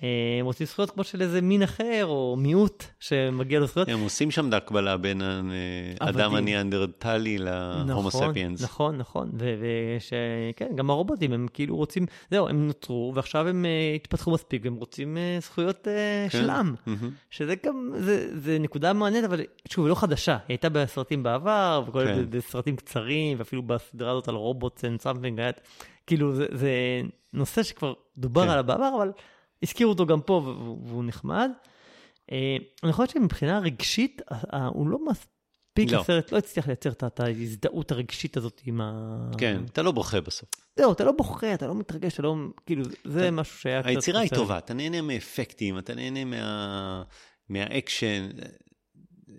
אה, 0.03 0.09
הם 0.41 0.47
רוצים 0.47 0.67
זכויות 0.67 0.91
כמו 0.91 1.05
של 1.05 1.23
איזה 1.23 1.41
מין 1.41 1.63
אחר 1.63 2.07
או 2.07 2.37
מיעוט 2.39 2.85
שמגיע 3.01 3.61
לו 3.61 3.67
זכויות. 3.67 3.89
הם 3.89 4.01
עושים 4.01 4.31
שם 4.31 4.49
את 4.49 4.53
ההקבלה 4.53 4.97
בין 4.97 5.23
האדם 5.23 6.21
עבדים. 6.21 6.35
הניאנדרטלי 6.35 7.39
להומו 7.39 8.09
נכון, 8.09 8.31
ספיאנס. 8.31 8.63
נכון, 8.63 8.97
נכון, 8.97 9.31
וכן, 9.35 10.69
גם 10.75 10.91
הרובוטים 10.91 11.33
הם 11.33 11.47
כאילו 11.53 11.77
רוצים, 11.77 12.07
זהו, 12.31 12.49
הם 12.49 12.67
נוצרו 12.67 13.13
ועכשיו 13.15 13.49
הם 13.49 13.65
אה, 13.65 13.93
התפתחו 13.95 14.31
מספיק 14.31 14.65
והם 14.65 14.75
רוצים 14.75 15.17
אה, 15.17 15.39
זכויות 15.41 15.89
אה, 15.89 16.27
כן. 16.31 16.39
של 16.39 16.51
עם, 16.51 16.75
מהמם. 16.87 17.11
שזה 17.31 17.55
גם, 17.67 17.93
זה, 17.97 18.41
זה 18.41 18.59
נקודה 18.59 18.93
מעניינת, 18.93 19.25
אבל 19.25 19.41
שוב, 19.69 19.85
היא 19.85 19.91
לא 19.91 19.95
חדשה, 19.95 20.33
היא 20.33 20.41
הייתה 20.49 20.69
בסרטים 20.69 21.23
בעבר, 21.23 21.85
וכל 21.87 22.05
כן. 22.05 22.15
כן. 22.15 22.31
בסרטים 22.31 22.77
קצרים, 22.77 23.39
ואפילו 23.39 23.63
בסדרה 23.63 24.11
הזאת 24.11 24.29
על 24.29 24.35
רובוטס 24.35 24.85
and 24.85 25.03
something, 25.03 25.41
היה, 25.41 25.51
כאילו 26.07 26.35
זה, 26.35 26.47
זה 26.53 26.71
נושא 27.33 27.63
שכבר 27.63 27.95
דובר 28.19 28.45
כן. 28.45 28.49
עליו 28.49 28.65
בעבר, 28.65 28.91
אבל 28.97 29.13
הזכירו 29.63 29.91
אותו 29.91 30.07
גם 30.07 30.21
פה 30.21 30.33
והוא, 30.35 31.05
נחמד. 31.05 31.51
אה, 32.33 32.57
אני 32.85 32.93
חושב 32.93 33.13
שמבחינה 33.13 33.59
רגשית, 33.59 34.23
הוא 34.69 34.89
לא 34.89 34.99
מספיק, 35.07 35.93
לא. 35.93 36.01
הסרט 36.01 36.33
לא 36.33 36.39
הצליח 36.39 36.67
לייצר 36.67 36.91
את 36.91 37.21
ההזדהות 37.21 37.93
הרגשית 37.93 38.37
הזאת 38.37 38.61
עם 38.65 38.81
ה... 38.81 39.31
כן, 39.39 39.61
אתה 39.73 39.83
לא 39.83 39.93
בוכה 39.93 40.21
בסוף. 40.21 40.49
זהו, 40.77 40.93
אתה 40.93 41.05
לא 41.05 41.13
בוכה, 41.13 41.55
אתה 41.55 41.67
לא 41.67 41.75
מתרגש, 41.75 42.15
אתה 42.15 42.23
לא... 42.23 42.37
כאילו, 42.67 42.85
זה 43.05 43.31
משהו 43.31 43.59
שהיה 43.59 43.81
קצת... 43.81 43.89
היצירה 43.89 44.21
היא. 44.21 44.31
טובה, 44.31 44.59
אתה 44.59 44.75
נהנה 44.75 45.03
מאפקטים, 45.03 45.79
אתה 45.79 45.95
נהנה 45.95 46.25
מה... 46.25 47.03
מהאקשן. 47.49 48.29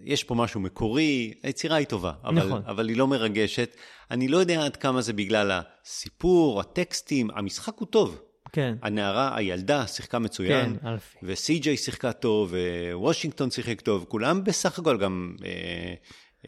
יש 0.04 0.24
פה 0.24 0.36
משהו 0.36 0.60
מקורי, 0.60 1.34
היצירה 1.44 1.76
היא 1.76 1.88
טובה, 1.88 2.14
אבל, 2.24 2.48
נכון. 2.48 2.62
אבל 2.66 2.90
היא 2.90 2.98
לא 2.98 3.08
מרגשת. 3.08 3.76
אני 4.12 4.28
לא 4.28 4.38
יודע 4.38 4.66
עד 4.66 4.76
כמה 4.76 5.02
זה 5.02 5.14
בגלל 5.14 5.52
הסיפור, 5.52 6.60
הטקסטים, 6.60 7.30
המשחק 7.36 7.78
הוא 7.78 7.88
טוב. 7.88 8.22
כן, 8.52 8.76
הנערה, 8.82 9.38
הילדה, 9.38 9.88
שיחקה 9.88 10.20
מצוין. 10.20 10.78
כן, 10.82 10.88
אלפי. 10.88 11.18
וסי.ג'יי 11.24 11.78
שיחקה 11.78 12.12
טוב, 12.14 12.54
ווושינגטון 12.94 13.52
שיחק 13.52 13.82
טוב, 13.82 14.06
כולם 14.10 14.44
בסך 14.44 14.80
הכל 14.80 14.98
גם 14.98 15.36
אה, 15.46 15.94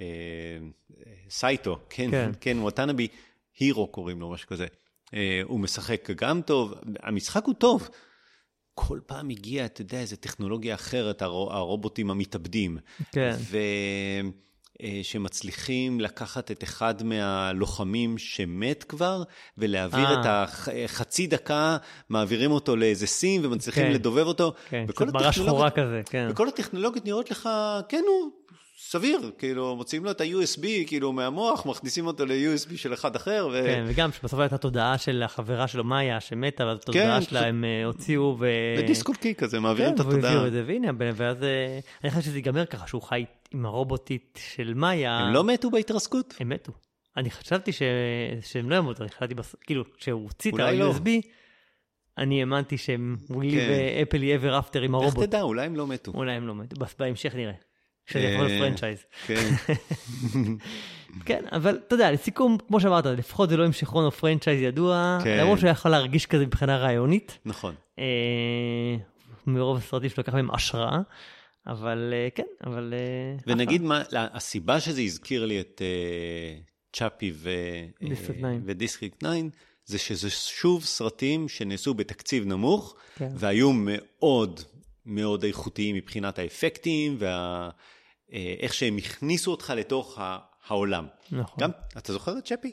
אה, 0.01 0.58
סייטו, 1.30 1.80
כן, 1.89 2.12
כן. 2.12 2.32
כן, 2.41 2.58
וואטנאבי, 2.60 3.08
הירו 3.60 3.88
קוראים 3.88 4.20
לו, 4.22 4.30
משהו 4.32 4.47
כזה. 4.47 4.66
אה, 5.14 5.41
הוא 5.43 5.60
משחק 5.60 6.10
גם 6.16 6.41
טוב, 6.41 6.74
המשחק 7.04 7.43
הוא 7.45 7.54
טוב. 7.56 7.89
כל 8.76 8.99
פעם 9.06 9.30
הגיע, 9.30 9.66
אתה 9.66 9.82
יודע, 9.82 9.99
איזו 9.99 10.16
טכנולוגיה 10.16 10.76
אחרת, 10.76 11.22
הרו- 11.22 11.51
הרובוטים 11.54 12.12
המתאבדים. 12.12 12.78
כן. 13.12 13.36
אה, 13.54 14.22
שמצליחים 15.04 16.00
לקחת 16.00 16.52
את 16.52 16.64
אחד 16.64 17.04
מהלוחמים 17.04 18.18
שמת 18.18 18.84
כבר, 18.84 19.24
ולהעביר 19.58 20.06
אה. 20.06 20.22
את 20.22 20.26
החצי 20.86 21.28
דקה, 21.28 21.78
מעבירים 22.10 22.52
אותו 22.52 22.76
לאיזה 22.76 23.08
סים 23.08 23.42
ומצליחים 23.44 23.84
כן. 23.84 23.92
לדובב 23.92 24.28
אותו. 24.28 24.54
כן, 24.70 24.86
קצת 24.88 25.14
מראה 25.14 25.34
שחורה 25.34 25.70
כזה, 25.70 26.02
כן. 26.06 26.28
וכל 26.32 26.48
הטכנולוגיות 26.48 27.06
נראות 27.06 27.32
לך, 27.32 27.50
כן, 27.90 28.04
הוא 28.08 28.32
סביר, 28.94 29.32
כאילו, 29.38 29.76
מוציאים 29.76 30.06
לו 30.06 30.12
את 30.12 30.22
ה-USB, 30.22 30.88
כאילו, 30.88 31.14
מהמוח, 31.14 31.66
מכניסים 31.66 32.08
אותו 32.08 32.26
ל-USB 32.26 32.78
של 32.78 32.94
אחד 32.94 33.16
אחר, 33.16 33.50
ו... 33.54 33.64
כן, 33.66 33.84
וגם 33.88 34.12
שבסוף 34.12 34.39
הייתה 34.39 34.58
תודעה 34.58 34.98
של 34.98 35.24
החברה 35.24 35.68
שלו, 35.68 35.84
מאיה, 35.84 36.20
שמתה, 36.20 36.66
ואז 36.66 36.78
התודעה 36.78 37.20
כן, 37.20 37.26
שלה 37.26 37.39
ש- 37.39 37.44
הם 37.44 37.64
אה, 37.66 37.86
הוציאו 37.86 38.36
ו... 38.39 38.48
בדיסק 38.78 39.10
אוף 39.10 39.18
קי 39.18 39.36
כזה, 39.36 39.60
מעבירים 39.60 39.96
כן, 39.96 39.96
את 39.96 40.00
התודעה. 40.00 40.32
העביר 40.32 40.48
את 40.48 40.54
זה, 40.54 40.64
והנה, 40.68 40.91
ואז 41.16 41.44
אה, 41.44 41.80
אני 42.04 42.12
חושב 42.12 42.22
שזה 42.22 42.38
ייגמר 42.38 42.66
ככה, 42.66 42.88
שהוא 42.88 43.02
חי 43.02 43.26
עם 43.54 43.66
הרובוטית 43.66 44.39
של 44.54 44.74
מאיה. 44.74 45.18
הם 45.18 45.34
לא 45.34 45.44
מתו 45.44 45.72
בהתרסקות? 45.72 46.34
הם 46.39 46.50
מתו. 46.50 46.72
אני 47.18 47.32
חשבתי 47.32 47.72
ש... 47.72 47.82
שהם 48.41 48.70
לא 48.70 48.76
ימותו, 48.76 49.04
אני 49.04 49.12
חשבתי, 49.12 49.36
בס... 49.36 49.56
כאילו, 49.62 49.84
כשהוא 49.98 50.24
הוציא 50.24 50.52
את 50.52 50.60
אולי 50.60 50.78
לא. 50.78 50.91
ה-USB, 50.91 51.10
אני 52.18 52.39
האמנתי 52.39 52.78
שהם 52.78 53.16
live 53.30 53.52
כן. 53.52 54.04
happily 54.04 54.41
ever 54.41 54.66
after 54.66 54.78
עם 54.78 54.96
איך 54.96 55.04
הרובוט. 55.04 55.26
תדע, 55.26 55.41
אולי 55.41 55.66
הם 55.66 55.76
לא 55.76 55.88
מתו. 55.88 56.12
אולי 56.12 56.32
הם 56.32 56.48
לא 56.48 56.56
מתו, 56.56 56.76
בהמשך 57.00 57.36
נראה. 57.36 57.54
להיות 58.16 58.51
אה, 58.51 58.60
franchise. 58.60 59.04
כן, 59.28 59.49
כן, 61.26 61.43
אבל 61.51 61.80
אתה 61.88 61.95
יודע, 61.95 62.12
לסיכום, 62.12 62.58
כמו 62.68 62.80
שאמרת, 62.80 63.06
לפחות 63.06 63.49
זה 63.49 63.58
לא 63.58 63.66
המשכון 63.66 64.06
או 64.06 64.12
franchise 64.12 64.62
ידוע, 64.62 65.18
כן. 65.24 65.38
למרות 65.39 65.60
שהוא 65.60 65.70
יכול 65.70 65.91
להרגיש 65.91 66.26
כזה 66.26 66.45
מבחינה 66.45 66.78
רעיונית. 66.78 67.38
נכון. 67.45 67.76
אה, 67.99 68.95
מרוב 69.47 69.78
הסרטים 69.78 70.10
שלו 70.10 70.22
לקח 70.22 70.34
מהם 70.34 70.51
השראה, 70.51 70.99
אבל 71.68 72.14
אה, 72.14 72.28
כן, 72.36 72.68
אבל... 72.68 72.93
אה, 72.93 73.38
ונגיד 73.47 73.82
מה, 73.82 74.04
הסיבה 74.12 74.80
שזה 74.80 75.01
הזכיר 75.01 75.45
לי 75.45 75.60
את 75.60 75.82
אה, 75.82 76.60
צ'אפי 76.93 77.32
ו- 77.36 77.49
אה, 78.04 78.16
9. 78.16 78.34
ו-District 78.66 79.24
9, 79.24 79.30
זה 79.86 79.97
שזה 79.97 80.30
שוב 80.30 80.84
סרטים 80.84 81.49
שנעשו 81.49 81.93
בתקציב 81.93 82.45
נמוך, 82.45 82.95
כן. 83.16 83.30
והיו 83.36 83.72
מאוד 83.74 84.60
מאוד 85.06 85.43
איכותיים 85.43 85.95
מבחינת 85.95 86.39
האפקטים, 86.39 87.18
ואיך 88.34 88.74
שהם 88.74 88.98
הכניסו 88.98 89.52
אותך 89.52 89.74
לתוך 89.78 90.20
העולם. 90.68 91.08
נכון. 91.32 91.56
גם, 91.60 91.70
אתה 91.98 92.14
זוכר 92.14 92.38
את 92.38 92.46
צ'אפי? 92.46 92.72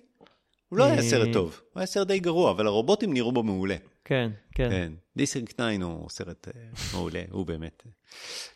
הוא 0.68 0.78
לא 0.78 0.84
היה 0.84 0.96
אה, 0.96 1.02
סרט 1.02 1.28
טוב, 1.32 1.60
הוא 1.72 1.80
היה 1.80 1.86
סרט 1.86 2.06
די 2.06 2.18
גרוע, 2.20 2.50
אבל 2.50 2.66
הרובוטים 2.66 3.12
נראו 3.12 3.32
בו 3.32 3.42
מעולה. 3.42 3.76
כן, 4.04 4.30
כן. 4.54 4.68
כן, 4.70 4.92
District 5.16 5.54
9 5.60 5.84
הוא 5.84 6.08
סרט 6.10 6.48
אה, 6.48 6.52
מעולה, 6.94 7.22
הוא 7.30 7.46
באמת. 7.46 7.82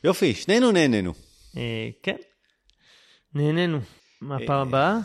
יופי, 0.04 0.34
שנינו 0.34 0.72
נהנינו. 0.72 1.12
אה, 1.56 1.88
כן. 2.02 2.16
נהנינו. 3.34 3.78
מה 4.20 4.36
אה, 4.38 4.44
הפעם 4.44 4.68
הבאה? 4.68 4.98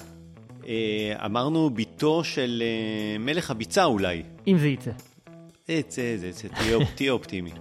אה, 0.67 1.25
אמרנו 1.25 1.69
בתו 1.69 2.23
של 2.23 2.63
אה, 2.65 3.17
מלך 3.19 3.51
הביצה 3.51 3.85
אולי. 3.85 4.23
אם 4.47 4.57
זה 4.57 4.67
יצא. 4.67 4.91
זה, 6.17 6.31
זה, 6.31 6.47
אופ- 6.75 6.95
תהיה 6.95 7.11
אופטימי. 7.11 7.51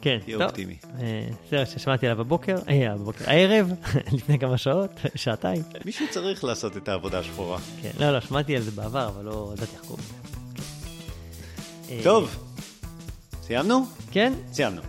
כן, 0.00 0.18
תהיה 0.24 0.38
טוב. 0.38 0.46
אופטימי. 0.46 0.76
אה, 1.00 1.28
סרט 1.50 1.68
ששמעתי 1.68 2.06
עליו 2.06 2.24
בבוקר, 2.24 2.56
אה, 2.68 2.94
בבוקר, 2.94 3.24
הערב, 3.30 3.72
לפני 4.16 4.38
כמה 4.38 4.58
שעות, 4.58 4.90
שעתיים. 5.14 5.62
מישהו 5.84 6.06
צריך 6.10 6.44
לעשות 6.44 6.76
את 6.76 6.88
העבודה 6.88 7.18
השחורה. 7.18 7.58
כן, 7.82 7.90
לא, 8.00 8.10
לא, 8.10 8.20
שמעתי 8.20 8.56
על 8.56 8.62
זה 8.62 8.70
בעבר, 8.70 9.08
אבל 9.08 9.24
לא 9.24 9.52
ידעתי 9.56 9.72
איך 9.76 9.84
קוראים 9.86 10.04
לזה. 10.04 10.28
אה, 11.90 12.00
טוב, 12.02 12.36
סיימנו? 13.42 13.86
כן, 14.10 14.32
סיימנו. 14.52 14.82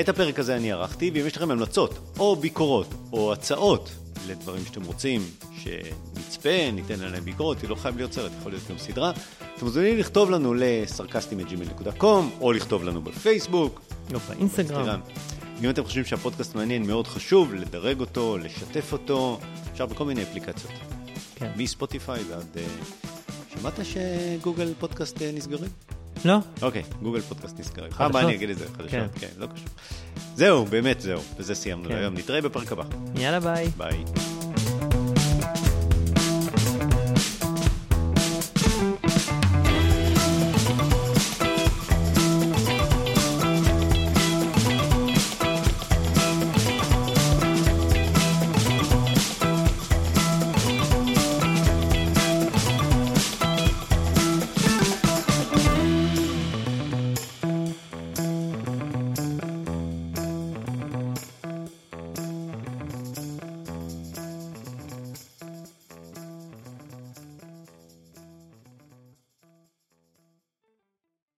את 0.00 0.08
הפרק 0.08 0.38
הזה 0.38 0.56
אני 0.56 0.72
ערכתי, 0.72 1.10
ואם 1.14 1.26
יש 1.26 1.36
לכם 1.36 1.50
המלצות, 1.50 1.98
או 2.18 2.36
ביקורות, 2.36 2.94
או 3.12 3.32
הצעות 3.32 3.90
לדברים 4.28 4.64
שאתם 4.64 4.84
רוצים 4.84 5.20
שנצפה, 6.26 6.70
ניתן 6.72 7.00
עליהם 7.00 7.24
ביקורת, 7.24 7.58
זה 7.58 7.68
לא 7.68 7.74
חייב 7.74 7.96
להיות 7.96 8.12
סרט, 8.12 8.32
יכול 8.40 8.52
להיות 8.52 8.64
גם 8.70 8.78
סדרה, 8.78 9.10
אתם 9.56 9.64
מוזמנים 9.64 9.98
לכתוב 9.98 10.30
לנו 10.30 10.54
לסרקסטים.gmail.com, 10.54 12.40
או 12.40 12.52
לכתוב 12.52 12.84
לנו 12.84 13.02
בפייסבוק, 13.02 13.80
לא 14.10 14.18
באינסטגרם. 14.18 15.00
אם 15.62 15.70
אתם 15.70 15.84
חושבים 15.84 16.04
שהפודקאסט 16.04 16.54
מעניין, 16.54 16.86
מאוד 16.86 17.06
חשוב 17.06 17.54
לדרג 17.54 18.00
אותו, 18.00 18.38
לשתף 18.38 18.92
אותו, 18.92 19.40
אפשר 19.72 19.86
בכל 19.86 20.04
מיני 20.04 20.22
אפליקציות. 20.22 20.72
כן. 21.34 21.50
מספוטיפיי 21.56 22.22
ועד... 22.30 22.46
אה, 22.56 22.62
שמעת 23.54 23.74
שגוגל 23.82 24.72
פודקאסט 24.78 25.22
אה, 25.22 25.30
נסגרים? 25.34 25.70
לא? 26.24 26.36
אוקיי, 26.62 26.82
Google 27.02 27.20
Podcast 27.20 27.60
נסגרים. 27.60 27.90
חדשות. 27.90 27.98
פעם 27.98 28.10
הבאה 28.10 28.22
אני 28.22 28.34
אגיד 28.34 28.50
את 28.50 28.58
זה, 28.58 28.66
חדשות, 28.68 28.90
כן. 28.90 29.06
כן, 29.20 29.28
לא 29.38 29.46
קשור. 29.46 29.68
זהו, 30.34 30.64
באמת 30.64 31.00
זהו, 31.00 31.20
וזה 31.36 31.54
סיימנו 31.54 31.88
כן. 31.88 31.94
להיום. 31.94 32.14
נתראה 32.14 32.40
בפרק 32.40 32.72
הבא. 32.72 32.84
יאללה 33.16 33.40
ביי. 33.40 33.68
ביי. 33.76 34.04